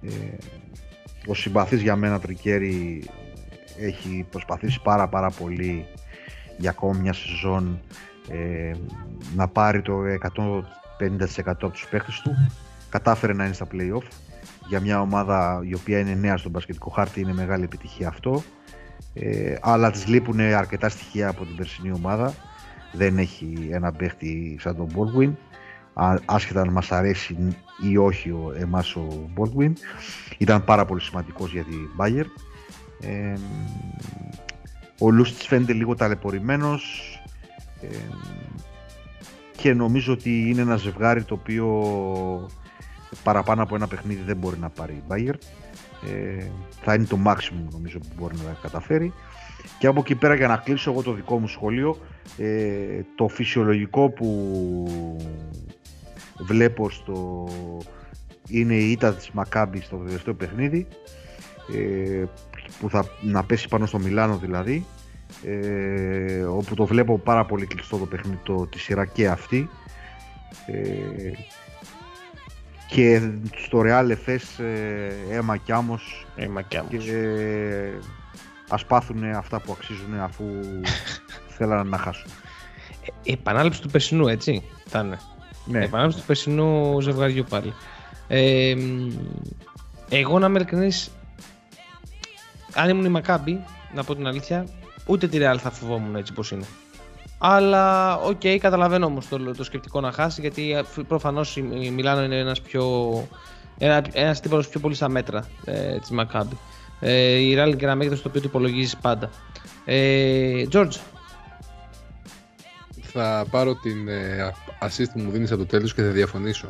ε, 0.00 0.36
ο 1.26 1.34
συμπαθής 1.34 1.82
για 1.82 1.96
μένα 1.96 2.20
Τρικέρι 2.20 3.04
έχει 3.78 4.26
προσπαθήσει 4.30 4.82
πάρα 4.82 5.08
πάρα 5.08 5.30
πολύ 5.30 5.86
για 6.58 6.70
ακόμη 6.70 7.00
μια 7.00 7.12
σεζόν 7.12 7.80
ε, 8.28 8.72
να 9.34 9.48
πάρει 9.48 9.82
το 9.82 9.92
150% 10.98 11.42
από 11.44 11.68
τους 11.68 11.86
παίχτες 11.88 12.20
του. 12.20 12.30
Κατάφερε 12.88 13.32
να 13.32 13.44
είναι 13.44 13.54
στα 13.54 13.66
play-off. 13.72 14.06
Για 14.68 14.80
μια 14.80 15.00
ομάδα 15.00 15.62
η 15.68 15.74
οποία 15.74 15.98
είναι 15.98 16.14
νέα 16.14 16.36
στον 16.36 16.50
μπασκετικό 16.50 16.90
χάρτη 16.90 17.20
είναι 17.20 17.32
μεγάλη 17.32 17.64
επιτυχία 17.64 18.08
αυτό. 18.08 18.42
Ε, 19.14 19.56
αλλά 19.60 19.90
της 19.90 20.06
λείπουν 20.06 20.40
αρκετά 20.40 20.88
στοιχεία 20.88 21.28
από 21.28 21.44
την 21.44 21.56
περσινή 21.56 21.92
ομάδα. 21.92 22.34
Δεν 22.92 23.18
έχει 23.18 23.68
ένα 23.70 23.92
παίχτη 23.92 24.58
σαν 24.60 24.76
τον 24.76 24.88
Baldwin. 24.94 25.32
Άσχετα 26.24 26.60
αν 26.60 26.68
μας 26.68 26.92
αρέσει 26.92 27.56
ή 27.90 27.96
όχι 27.96 28.30
ο, 28.30 28.52
εμάς 28.58 28.96
ο 28.96 29.30
Baldwin. 29.36 29.72
Ήταν 30.38 30.64
πάρα 30.64 30.84
πολύ 30.84 31.00
σημαντικός 31.00 31.52
για 31.52 31.64
την 31.64 31.88
Bayern. 31.98 32.26
Ε, 33.00 33.34
ο 34.98 35.10
Λούστης 35.10 35.46
φαίνεται 35.46 35.72
λίγο 35.72 35.94
ταλαιπωρημένος. 35.94 37.10
Ε, 37.80 37.96
και 39.56 39.74
νομίζω 39.74 40.12
ότι 40.12 40.50
είναι 40.50 40.60
ένα 40.60 40.76
ζευγάρι 40.76 41.24
το 41.24 41.34
οποίο 41.34 42.50
παραπάνω 43.22 43.62
από 43.62 43.74
ένα 43.74 43.86
παιχνίδι 43.86 44.22
δεν 44.22 44.36
μπορεί 44.36 44.58
να 44.58 44.70
πάρει 44.70 44.92
η 44.92 45.02
Bayern. 45.08 45.38
Ε, 46.10 46.46
θα 46.82 46.94
είναι 46.94 47.04
το 47.04 47.18
maximum 47.26 47.70
νομίζω 47.70 47.98
που 47.98 48.08
μπορεί 48.18 48.36
να 48.36 48.56
καταφέρει. 48.62 49.12
Και 49.78 49.86
από 49.86 50.00
εκεί 50.00 50.14
πέρα 50.14 50.34
για 50.34 50.48
να 50.48 50.56
κλείσω 50.56 50.90
εγώ 50.90 51.02
το 51.02 51.12
δικό 51.12 51.38
μου 51.38 51.48
σχολείο, 51.48 51.98
ε, 52.36 53.00
το 53.14 53.28
φυσιολογικό 53.28 54.10
που 54.10 54.46
βλέπω 56.38 56.90
στο 56.90 57.48
είναι 58.48 58.74
η 58.74 58.90
ήττα 58.90 59.14
της 59.14 59.30
Μακάμπης 59.30 59.84
στο 59.84 59.96
τελευταίο 59.96 60.34
παιχνίδι 60.34 60.86
ε, 61.74 62.24
που 62.80 62.90
θα 62.90 63.04
να 63.20 63.44
πέσει 63.44 63.68
πάνω 63.68 63.86
στο 63.86 63.98
Μιλάνο 63.98 64.36
δηλαδή 64.36 64.86
ε, 65.44 66.42
όπου 66.42 66.74
το 66.74 66.86
βλέπω 66.86 67.18
πάρα 67.18 67.44
πολύ 67.44 67.66
κλειστό 67.66 67.96
το 67.96 68.06
παιχνίδι 68.06 68.38
το, 68.42 68.66
τη 68.66 68.78
σειρά 68.78 69.06
και 69.06 69.28
αυτή. 69.28 69.68
Ε, 70.66 71.30
και 72.88 73.30
στο 73.56 73.82
Real 73.84 74.10
Εφές 74.10 74.58
ε, 74.58 75.12
αίμα 75.30 75.56
κι 75.56 75.72
άμμος. 75.72 76.26
Αίμα 76.36 76.62
κι 76.62 76.76
άμμος. 76.76 77.04
και 77.04 77.12
ε, 77.12 77.98
ας 78.68 78.84
πάθουν 78.84 79.24
αυτά 79.24 79.60
που 79.60 79.72
αξίζουν 79.72 80.20
αφού 80.20 80.44
θέλανε 81.56 81.88
να 81.88 81.98
χάσουν. 81.98 82.30
Ε, 83.24 83.32
επανάληψη 83.32 83.80
του 83.80 83.88
περσινού 83.88 84.28
έτσι 84.28 84.62
ήταν 84.86 85.18
ναι. 85.66 85.84
επανάληψη 85.84 86.18
του 86.18 86.26
περσινού 86.26 87.00
ζευγαριού 87.00 87.44
πάλι. 87.48 87.72
Ε, 88.28 88.74
εγώ 90.08 90.38
να 90.38 90.46
είμαι 90.46 90.58
ειλικρινής 90.58 91.10
αν 92.76 92.88
ήμουν 92.88 93.04
η 93.04 93.08
Μακάμπι 93.08 93.64
να 93.94 94.04
πω 94.04 94.14
την 94.14 94.26
αλήθεια 94.26 94.66
Ούτε 95.06 95.28
τη 95.28 95.38
Real 95.40 95.56
θα 95.58 95.70
φοβόμουν 95.70 96.16
έτσι 96.16 96.32
πως 96.32 96.50
είναι. 96.50 96.64
Αλλά 97.38 98.16
οκ, 98.16 98.40
okay, 98.42 98.56
καταλαβαίνω 98.60 99.06
όμως 99.06 99.28
το, 99.28 99.54
το 99.54 99.64
σκεπτικό 99.64 100.00
να 100.00 100.12
χάσει 100.12 100.40
γιατί 100.40 100.76
προφανώς 101.08 101.56
η 101.56 101.90
Μιλάνο 101.90 102.24
είναι 102.24 102.38
ένας 102.38 102.60
πιο... 102.60 103.12
Ένα, 103.78 104.04
ένας 104.12 104.40
τύπος 104.40 104.68
πιο 104.68 104.80
πολύ 104.80 104.94
στα 104.94 105.08
μέτρα 105.08 105.46
ε, 105.64 105.98
της 105.98 106.10
Maccabi. 106.18 106.56
Ε, 107.00 107.36
η 107.36 107.54
Real 107.54 107.66
είναι 107.66 107.76
και 107.76 107.84
ένα 107.84 107.94
μέγεθος 107.94 108.22
το 108.22 108.28
οποίο 108.28 108.40
το 108.40 108.46
υπολογίζεις 108.48 108.96
πάντα. 108.96 109.30
Ε, 109.84 110.64
George. 110.72 110.96
Θα 113.02 113.46
πάρω 113.50 113.74
την 113.74 114.08
ε, 114.08 114.52
assist 114.80 115.10
που 115.12 115.20
μου 115.20 115.30
δίνεις 115.30 115.50
από 115.50 115.60
το 115.60 115.66
τέλος 115.66 115.94
και 115.94 116.02
θα 116.02 116.08
διαφωνήσω. 116.08 116.68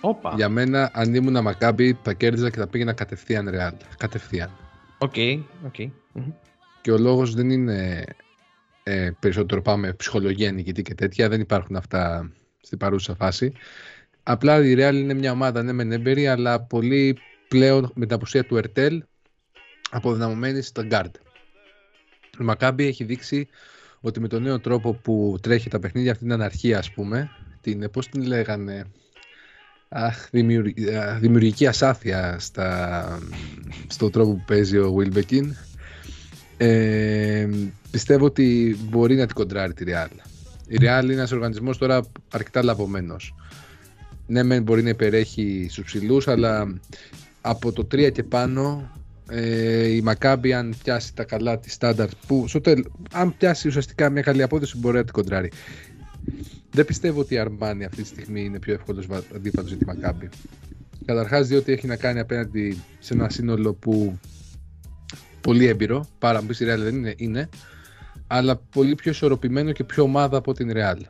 Όπα. 0.00 0.32
Για 0.36 0.48
μένα, 0.48 0.90
αν 0.92 1.14
ήμουν 1.14 1.48
Maccabi, 1.48 1.90
θα 2.02 2.12
κέρδιζα 2.12 2.50
και 2.50 2.58
θα 2.58 2.66
πήγαινα 2.66 2.92
κατευθείαν 2.92 3.48
Real. 3.54 3.76
Κατευθείαν. 3.98 4.50
OK, 4.98 5.12
okay, 5.16 5.42
okay. 5.66 5.90
Και 6.82 6.92
ο 6.92 6.98
λόγος 6.98 7.34
δεν 7.34 7.50
είναι 7.50 8.04
ε, 8.82 9.10
περισσότερο 9.20 9.62
πάμε 9.62 9.92
ψυχολογία 9.92 10.52
νικητή 10.52 10.82
και 10.82 10.94
τέτοια. 10.94 11.28
Δεν 11.28 11.40
υπάρχουν 11.40 11.76
αυτά 11.76 12.32
στην 12.60 12.78
παρούσα 12.78 13.14
φάση. 13.14 13.52
Απλά 14.22 14.64
η 14.64 14.74
Real 14.78 14.94
είναι 14.94 15.14
μια 15.14 15.32
ομάδα, 15.32 15.62
ναι 15.62 15.72
μεν 15.72 15.92
έμπειρη, 15.92 16.28
αλλά 16.28 16.60
πολύ 16.60 17.18
πλέον 17.48 17.92
με 17.94 18.06
την 18.06 18.14
απουσία 18.14 18.44
του 18.44 18.56
Ερτέλ 18.56 19.02
αποδυναμωμένη 19.90 20.62
στα 20.62 20.86
guard. 20.90 21.10
Η 22.40 22.44
Μακάμπη 22.44 22.86
έχει 22.86 23.04
δείξει 23.04 23.48
ότι 24.00 24.20
με 24.20 24.28
τον 24.28 24.42
νέο 24.42 24.60
τρόπο 24.60 24.94
που 24.94 25.38
τρέχει 25.42 25.68
τα 25.68 25.78
παιχνίδια, 25.78 26.10
αυτή 26.10 26.22
την 26.24 26.32
αναρχία 26.32 26.78
ας 26.78 26.92
πούμε, 26.92 27.30
την, 27.60 27.90
πώς 27.90 28.08
την 28.08 28.22
λέγανε, 28.22 28.84
αχ, 29.88 30.28
δημιουργική 31.20 31.66
ασάφεια 31.66 32.36
στα, 32.38 33.18
στον 33.86 34.10
τρόπο 34.10 34.30
που 34.30 34.44
παίζει 34.46 34.78
ο 34.78 34.96
Wilbekin, 34.98 35.44
ε, 36.56 37.48
πιστεύω 37.90 38.24
ότι 38.24 38.76
μπορεί 38.88 39.16
να 39.16 39.26
την 39.26 39.34
κοντράρει 39.34 39.72
τη 39.74 39.84
Real. 39.86 40.08
Η 40.68 40.76
Real 40.80 41.02
είναι 41.02 41.12
ένας 41.12 41.32
οργανισμός 41.32 41.78
τώρα 41.78 42.04
αρκετά 42.30 42.62
λαβωμένο. 42.62 43.16
Ναι, 44.26 44.42
μεν 44.42 44.62
μπορεί 44.62 44.82
να 44.82 44.88
υπερέχει 44.88 45.66
στους 45.70 45.84
ψηλούς, 45.84 46.28
αλλά 46.28 46.74
από 47.40 47.72
το 47.72 47.86
3 47.94 48.12
και 48.12 48.22
πάνω 48.22 48.90
ε, 49.28 49.86
η 49.86 50.04
Maccabi 50.06 50.50
αν 50.50 50.74
πιάσει 50.82 51.14
τα 51.14 51.24
καλά 51.24 51.58
της 51.58 51.72
στάνταρτ 51.72 52.10
που 52.26 52.48
στο 52.48 52.60
τέλ, 52.60 52.84
αν 53.12 53.36
πιάσει 53.36 53.68
ουσιαστικά 53.68 54.10
μια 54.10 54.22
καλή 54.22 54.42
απόδοση 54.42 54.78
μπορεί 54.78 54.96
να 54.96 55.04
την 55.04 55.12
κοντράρει. 55.12 55.50
Δεν 56.70 56.84
πιστεύω 56.84 57.20
ότι 57.20 57.34
η 57.34 57.38
Αρμάνι 57.38 57.84
αυτή 57.84 58.02
τη 58.02 58.08
στιγμή 58.08 58.44
είναι 58.44 58.58
πιο 58.58 58.74
εύκολος 58.74 59.06
αντίπαλος 59.34 59.72
για 59.72 59.78
τη 59.78 59.84
Maccabi. 59.88 60.28
Καταρχάς 61.04 61.46
διότι 61.46 61.72
έχει 61.72 61.86
να 61.86 61.96
κάνει 61.96 62.18
απέναντι 62.20 62.82
σε 62.98 63.14
ένα 63.14 63.28
σύνολο 63.28 63.74
που 63.74 64.18
πολύ 65.40 65.66
έμπειρο, 65.66 66.08
πάρα 66.18 66.40
πολύ 66.42 66.54
Real 66.60 66.78
δεν 66.78 66.94
είναι, 66.94 67.14
είναι, 67.16 67.48
αλλά 68.26 68.56
πολύ 68.56 68.94
πιο 68.94 69.10
ισορροπημένο 69.10 69.72
και 69.72 69.84
πιο 69.84 70.02
ομάδα 70.02 70.36
από 70.36 70.52
την 70.52 70.72
Real. 70.74 71.00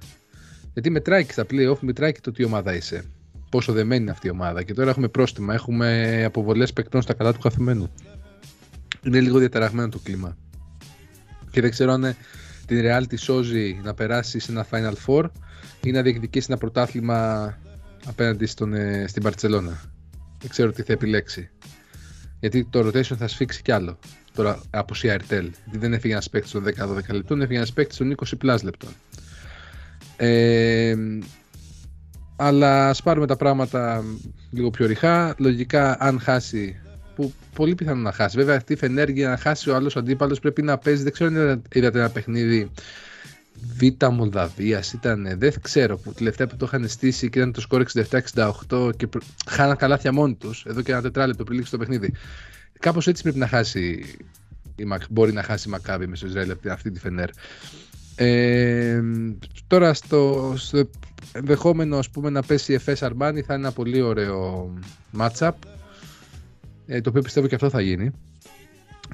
Γιατί 0.73 0.91
μετράει 0.91 1.25
και 1.25 1.33
στα 1.33 1.47
playoff, 1.51 1.79
μετράει 1.81 2.13
και 2.13 2.21
το 2.21 2.33
τι 2.33 2.45
ομάδα 2.45 2.75
είσαι. 2.75 3.05
Πόσο 3.51 3.73
δεμένη 3.73 4.03
είναι 4.03 4.11
αυτή 4.11 4.27
η 4.27 4.31
ομάδα. 4.31 4.63
Και 4.63 4.75
τώρα 4.75 4.91
έχουμε 4.91 5.09
πρόστιμα, 5.09 5.55
έχουμε 5.55 6.23
αποβολές 6.25 6.73
παικτών 6.73 7.03
στα 7.03 7.15
καλά 7.15 7.33
του 7.33 7.41
καθημένου. 7.41 7.91
Είναι 9.03 9.21
λίγο 9.21 9.39
διαταραγμένο 9.39 9.89
το 9.89 9.99
κλίμα. 9.99 10.37
Και 11.51 11.61
δεν 11.61 11.71
ξέρω 11.71 11.93
αν 11.93 12.17
την 12.69 12.81
Real 12.83 13.03
τη 13.09 13.17
σώζει 13.17 13.81
να 13.83 13.95
περάσει 13.95 14.39
σε 14.39 14.53
ένα 14.53 14.67
Final 14.71 14.95
Four 15.07 15.25
ή 15.85 15.91
να 15.91 16.03
διεκδικήσει 16.03 16.47
ένα 16.51 16.59
πρωτάθλημα 16.59 17.59
απέναντι 18.07 18.47
στον, 18.47 18.75
ε, 18.75 19.05
στην 19.07 19.23
Παρσελώνα. 19.23 19.81
Δεν 20.39 20.51
ξέρω 20.51 20.73
τι 20.73 20.83
θα 20.83 20.93
επιλέξει. 20.93 21.51
Γιατί 22.41 22.65
το 22.65 22.87
rotation 22.87 23.17
θα 23.17 23.29
σφίξει 23.29 23.63
κι 23.63 23.73
άλλο. 23.73 23.99
Τώρα 24.35 24.61
αποσία 24.71 25.13
Ερτέλ. 25.13 25.51
Γιατί 25.65 25.79
δεν 25.79 25.93
έφυγε 25.93 26.13
ένας 26.13 26.31
παίκτης 26.31 26.51
των 26.51 26.65
10-12 26.65 27.13
λεπτών, 27.13 27.41
έφυγε 27.41 27.57
ένας 27.57 27.73
παίκτης 27.73 27.97
των 27.97 28.15
20 28.17 28.37
πλάς 28.39 28.63
λεπτών. 28.63 28.91
Ε, 30.17 30.95
αλλά 32.37 32.89
ας 32.89 33.03
πάρουμε 33.03 33.27
τα 33.27 33.37
πράγματα 33.37 34.05
λίγο 34.51 34.71
πιο 34.71 34.87
ρηχά. 34.87 35.35
Λογικά, 35.39 35.97
αν 36.01 36.21
χάσει, 36.21 36.81
που 37.19 37.33
πολύ 37.55 37.75
πιθανό 37.75 38.01
να 38.01 38.13
χάσει. 38.13 38.37
Βέβαια, 38.37 38.57
αυτή 38.57 38.73
η 38.73 38.77
φενέργεια 38.77 39.29
να 39.29 39.37
χάσει 39.37 39.71
ο 39.71 39.75
άλλος 39.75 39.97
αντίπαλος 39.97 40.41
πρέπει 40.41 40.63
να 40.63 40.79
παίζει. 40.79 41.03
Δεν 41.03 41.13
ξέρω 41.13 41.31
αν 41.31 41.63
είδατε 41.73 41.99
ένα 41.99 42.11
παιχνίδι 42.11 42.71
Β' 43.79 44.07
Μολδαβίας 44.13 44.93
ήταν, 44.93 45.35
δεν 45.39 45.53
ξέρω, 45.63 45.97
που 45.97 46.13
τελευταία 46.13 46.47
που 46.47 46.57
το 46.57 46.65
είχαν 46.67 46.89
στήσει 46.89 47.31
και 47.31 47.39
ήταν 47.39 47.53
το 47.53 47.61
σκορ 47.61 47.85
67-68 48.67 48.91
και 48.97 49.07
προ... 49.07 49.21
χάναν 49.49 49.77
καλάθια 49.77 50.13
μόνοι 50.13 50.35
τους 50.35 50.65
εδώ 50.67 50.83
και 50.83 50.93
ένα 50.93 51.03
τετράλεπτο 51.03 51.45
πριν 51.45 51.57
λήξει 51.57 51.71
το 51.73 51.79
παιχνίδι. 51.79 52.13
Κάπως 52.79 53.07
έτσι 53.07 53.23
πρέπει 53.23 53.39
να 53.39 53.47
χάσει, 53.47 54.05
η 54.77 54.85
Μακ... 54.85 55.03
μπορεί 55.11 55.33
να 55.33 55.43
χάσει 55.43 55.69
η 55.69 55.71
Μακάβη 55.71 56.07
με 56.07 56.17
στο 56.17 56.27
Ισραήλ 56.27 56.55
αυτή 56.69 56.91
τη 56.91 56.99
Φενέρ. 56.99 57.29
Ε, 58.15 59.03
τώρα 59.67 59.95
στο, 59.95 60.53
στο 60.57 60.89
ενδεχόμενο 61.33 61.99
ας 61.99 62.11
πούμε, 62.11 62.31
να 62.31 62.43
πέσει 62.43 62.73
η 62.73 62.81
FS 62.87 62.95
Αρμάνι 63.01 63.43
θα 63.43 63.55
είναι 63.55 63.63
ένα 63.63 63.73
πολύ 63.73 64.01
ωραίο 64.01 64.73
matchup 65.19 65.51
ε, 66.91 67.01
το 67.01 67.09
οποίο 67.11 67.23
πιστεύω 67.23 67.47
και 67.47 67.55
αυτό 67.55 67.71
θα 67.71 67.81
γίνει 67.81 68.13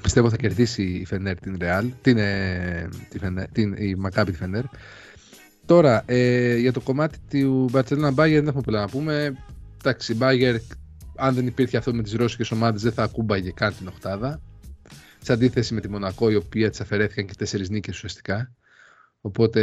Πιστεύω 0.01 0.29
θα 0.29 0.35
κερδίσει 0.35 0.83
η 0.83 1.05
Φενέρ 1.05 1.39
την 1.39 1.57
Real, 1.61 1.89
την, 2.01 2.17
ε, 2.17 2.89
τη 3.09 3.19
Φενέρ, 3.19 3.47
την, 3.51 3.73
η 3.73 3.95
Maccabi 4.05 4.25
τη 4.25 4.33
Φενέρ. 4.33 4.63
Τώρα, 5.65 6.03
ε, 6.05 6.55
για 6.57 6.71
το 6.71 6.81
κομμάτι 6.81 7.17
του 7.29 7.69
Barcelona 7.73 8.09
Bayern 8.09 8.13
δεν 8.15 8.47
έχουμε 8.47 8.61
πολλά 8.61 8.79
να 8.79 8.87
πούμε. 8.87 9.35
Εντάξει, 9.77 10.13
η 10.13 10.17
Bayern, 10.19 10.57
αν 11.15 11.35
δεν 11.35 11.47
υπήρχε 11.47 11.77
αυτό 11.77 11.93
με 11.93 12.03
τις 12.03 12.13
ρώσικες 12.13 12.51
ομάδες 12.51 12.81
δεν 12.81 12.91
θα 12.91 13.03
ακούμπαγε 13.03 13.51
καν 13.51 13.75
την 13.77 13.87
οχτάδα. 13.87 14.41
σε 15.21 15.33
αντίθεση 15.33 15.73
με 15.73 15.81
τη 15.81 15.89
Μονακό, 15.89 16.29
η 16.29 16.35
οποία 16.35 16.69
της 16.69 16.81
αφαιρέθηκαν 16.81 17.25
και 17.25 17.33
τέσσερις 17.37 17.69
νίκες 17.69 17.95
ουσιαστικά. 17.95 18.51
Οπότε 19.21 19.61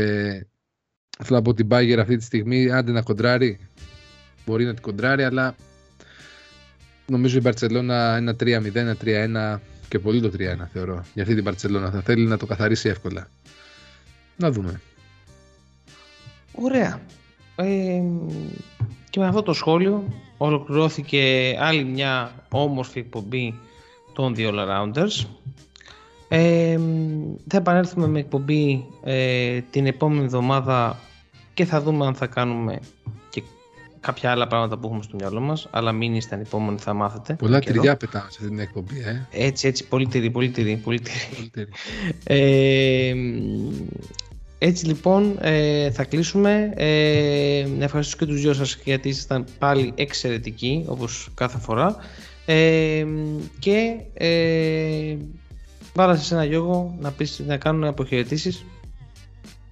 θέλω 1.24 1.38
να 1.38 1.42
πω 1.42 1.54
την 1.54 1.68
Bayern 1.70 1.98
αυτή 2.00 2.16
τη 2.16 2.24
στιγμή, 2.24 2.70
άντε 2.70 2.92
να 2.92 3.02
κοντράρει. 3.02 3.58
Μπορεί 4.46 4.64
να 4.64 4.72
την 4.72 4.82
κοντράρει, 4.82 5.22
αλλά 5.22 5.54
νομίζω 7.06 7.38
η 7.38 7.40
Μπαρσελόνα 7.40 8.16
ένα 8.16 8.32
3-0, 8.32 8.74
ένα 8.74 8.96
3-1 9.04 9.60
και 9.88 9.98
πολύ 9.98 10.20
το 10.20 10.30
3-1 10.38 10.66
θεωρώ. 10.72 11.04
Για 11.14 11.22
αυτή 11.22 11.34
την 11.34 11.44
Μπαρσελόνα 11.44 11.90
θα 11.90 12.00
θέλει 12.00 12.26
να 12.26 12.36
το 12.36 12.46
καθαρίσει 12.46 12.88
εύκολα. 12.88 13.28
Να 14.36 14.50
δούμε. 14.50 14.80
Ωραία. 16.52 17.00
Ε, 17.56 18.02
και 19.10 19.20
με 19.20 19.26
αυτό 19.26 19.42
το 19.42 19.52
σχόλιο 19.52 20.04
ολοκληρώθηκε 20.36 21.54
άλλη 21.60 21.84
μια 21.84 22.32
όμορφη 22.48 22.98
εκπομπή 22.98 23.58
των 24.12 24.34
The 24.36 24.48
All 24.48 24.68
Arounders. 24.68 25.26
Ε, 26.28 26.78
θα 27.48 27.56
επανέλθουμε 27.56 28.06
με 28.06 28.18
εκπομπή 28.18 28.86
ε, 29.04 29.60
την 29.70 29.86
επόμενη 29.86 30.24
εβδομάδα 30.24 30.98
και 31.54 31.64
θα 31.64 31.80
δούμε 31.80 32.06
αν 32.06 32.14
θα 32.14 32.26
κάνουμε 32.26 32.78
και 32.78 33.21
κάποια 34.02 34.30
άλλα 34.30 34.46
πράγματα 34.46 34.78
που 34.78 34.86
έχουμε 34.86 35.02
στο 35.02 35.16
μυαλό 35.16 35.40
μας 35.40 35.68
αλλά 35.70 35.92
μην 35.92 36.14
είστε 36.14 36.34
ανυπόμονοι 36.34 36.78
θα 36.78 36.92
μάθετε. 36.92 37.34
Πολλά 37.34 37.58
τυριά 37.58 37.96
πετάμε 37.96 38.30
σε 38.30 38.36
αυτή 38.40 38.48
την 38.48 38.58
εκπομπή, 38.58 38.98
ε. 39.00 39.26
Έτσι, 39.46 39.66
έτσι, 39.66 39.88
πολύ 39.88 40.06
τυρί, 40.06 40.30
πολύ 40.30 40.48
τυρί, 40.48 40.76
πολύ 40.76 41.00
τυρί. 41.00 41.18
Πολύ 41.36 41.50
τυρί. 41.50 41.68
Ε, 42.24 43.14
έτσι 44.58 44.86
λοιπόν 44.86 45.36
ε, 45.40 45.90
θα 45.90 46.04
κλείσουμε. 46.04 46.72
Ε, 46.74 47.66
να 47.78 47.84
ευχαριστήσω 47.84 48.18
και 48.18 48.26
τους 48.26 48.40
δυο 48.40 48.52
σας 48.52 48.78
γιατί 48.84 49.08
ήσασταν 49.08 49.44
πάλι 49.58 49.92
εξαιρετικοί 49.96 50.84
όπως 50.86 51.28
κάθε 51.34 51.58
φορά. 51.58 51.96
Ε, 52.46 53.06
και 53.58 54.00
ε, 54.14 55.16
βάλα 55.94 56.16
σε 56.16 56.34
ένα 56.34 56.44
Γιώργο 56.44 56.96
να, 57.00 57.10
πεις, 57.10 57.42
να 57.46 57.56
κάνουν 57.56 57.84
αποχαιρετήσεις. 57.84 58.64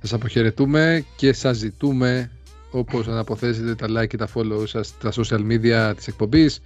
Σας 0.01 0.13
αποχαιρετούμε 0.13 1.05
και 1.17 1.33
σας 1.33 1.57
ζητούμε 1.57 2.31
όπως 2.71 3.07
να 3.07 3.19
αποθέσετε 3.19 3.75
τα 3.75 3.87
like 3.89 4.07
και 4.07 4.17
τα 4.17 4.29
follow 4.35 4.63
σας 4.69 4.87
στα 4.87 5.13
social 5.13 5.41
media 5.51 5.93
της 5.97 6.07
εκπομπής 6.07 6.61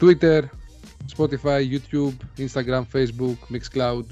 Twitter, 0.00 0.42
Spotify, 1.16 1.60
YouTube, 1.70 2.14
Instagram, 2.38 2.82
Facebook, 2.92 3.36
Mixcloud 3.52 4.04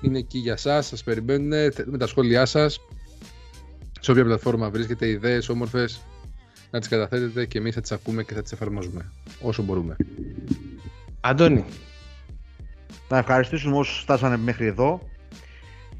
είναι 0.00 0.18
εκεί 0.18 0.38
για 0.38 0.56
σας, 0.56 0.86
σας 0.86 1.02
περιμένουν 1.02 1.72
με 1.84 1.98
τα 1.98 2.06
σχόλιά 2.06 2.46
σας 2.46 2.80
σε 4.00 4.10
όποια 4.10 4.24
πλατφόρμα 4.24 4.70
βρίσκεται 4.70 5.08
ιδέες 5.08 5.48
όμορφες 5.48 6.00
να 6.70 6.78
τις 6.78 6.88
καταθέτετε 6.88 7.46
και 7.46 7.58
εμείς 7.58 7.74
θα 7.74 7.80
τις 7.80 7.92
ακούμε 7.92 8.22
και 8.22 8.34
θα 8.34 8.42
τις 8.42 8.52
εφαρμόζουμε 8.52 9.12
όσο 9.40 9.62
μπορούμε. 9.62 9.96
Αντώνη, 11.20 11.64
Να 13.08 13.18
ευχαριστήσουμε 13.18 13.76
όσους 13.76 14.00
φτάσανε 14.00 14.36
μέχρι 14.36 14.66
εδώ 14.66 15.00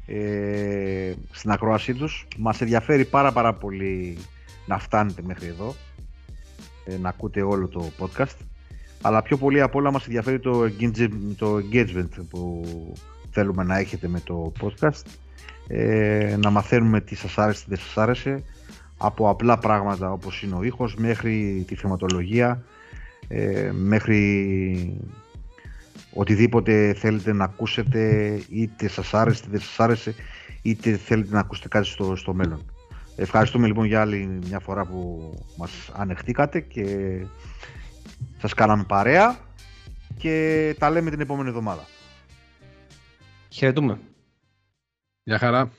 ε, 0.05 1.13
στην 1.31 1.51
ακρόασή 1.51 1.93
τους. 1.93 2.27
Μας 2.37 2.61
ενδιαφέρει 2.61 3.05
πάρα 3.05 3.31
πάρα 3.31 3.53
πολύ 3.53 4.17
να 4.67 4.79
φτάνετε 4.79 5.21
μέχρι 5.25 5.47
εδώ, 5.47 5.75
ε, 6.85 6.97
να 6.97 7.09
ακούτε 7.09 7.41
όλο 7.41 7.67
το 7.67 7.91
podcast. 7.99 8.37
Αλλά 9.01 9.21
πιο 9.21 9.37
πολύ 9.37 9.61
απ' 9.61 9.75
όλα 9.75 9.91
μας 9.91 10.05
ενδιαφέρει 10.05 10.39
το, 10.39 10.63
engage- 10.79 11.35
το 11.37 11.55
engagement 11.55 12.09
που 12.29 12.63
θέλουμε 13.31 13.63
να 13.63 13.77
έχετε 13.77 14.07
με 14.07 14.19
το 14.19 14.51
podcast. 14.61 15.01
Ε, 15.67 16.37
να 16.39 16.49
μαθαίνουμε 16.49 17.01
τι 17.01 17.15
σας 17.15 17.37
άρεσε, 17.37 17.63
τι 17.63 17.69
δεν 17.69 17.77
σας 17.77 17.97
άρεσε. 17.97 18.43
Από 18.97 19.29
απλά 19.29 19.57
πράγματα 19.57 20.11
όπως 20.11 20.41
είναι 20.41 20.55
ο 20.55 20.63
ήχος 20.63 20.95
μέχρι 20.95 21.63
τη 21.67 21.75
θεματολογία, 21.75 22.63
ε, 23.27 23.71
μέχρι 23.73 25.01
οτιδήποτε 26.13 26.93
θέλετε 26.93 27.33
να 27.33 27.43
ακούσετε 27.43 28.31
είτε 28.49 28.87
σας 28.87 29.13
άρεσε 29.13 29.39
είτε 29.41 29.51
δεν 29.51 29.59
σας 29.59 29.79
άρεσε 29.79 30.15
είτε 30.61 30.97
θέλετε 30.97 31.33
να 31.33 31.39
ακούσετε 31.39 31.67
κάτι 31.67 31.87
στο, 31.87 32.15
στο 32.15 32.33
μέλλον. 32.33 32.76
Ευχαριστούμε 33.19 33.67
λοιπόν 33.67 33.85
για 33.85 34.01
άλλη 34.01 34.25
μια 34.25 34.59
φορά 34.59 34.85
που 34.85 35.33
μας 35.57 35.89
ανεχτήκατε 35.95 36.59
και 36.59 36.85
σας 38.37 38.53
κάναμε 38.53 38.83
παρέα 38.83 39.37
και 40.17 40.75
τα 40.79 40.89
λέμε 40.89 41.09
την 41.09 41.19
επόμενη 41.19 41.49
εβδομάδα. 41.49 41.85
χαιρετούμε. 43.49 43.99
Γεια 45.23 45.37
χαρά. 45.37 45.71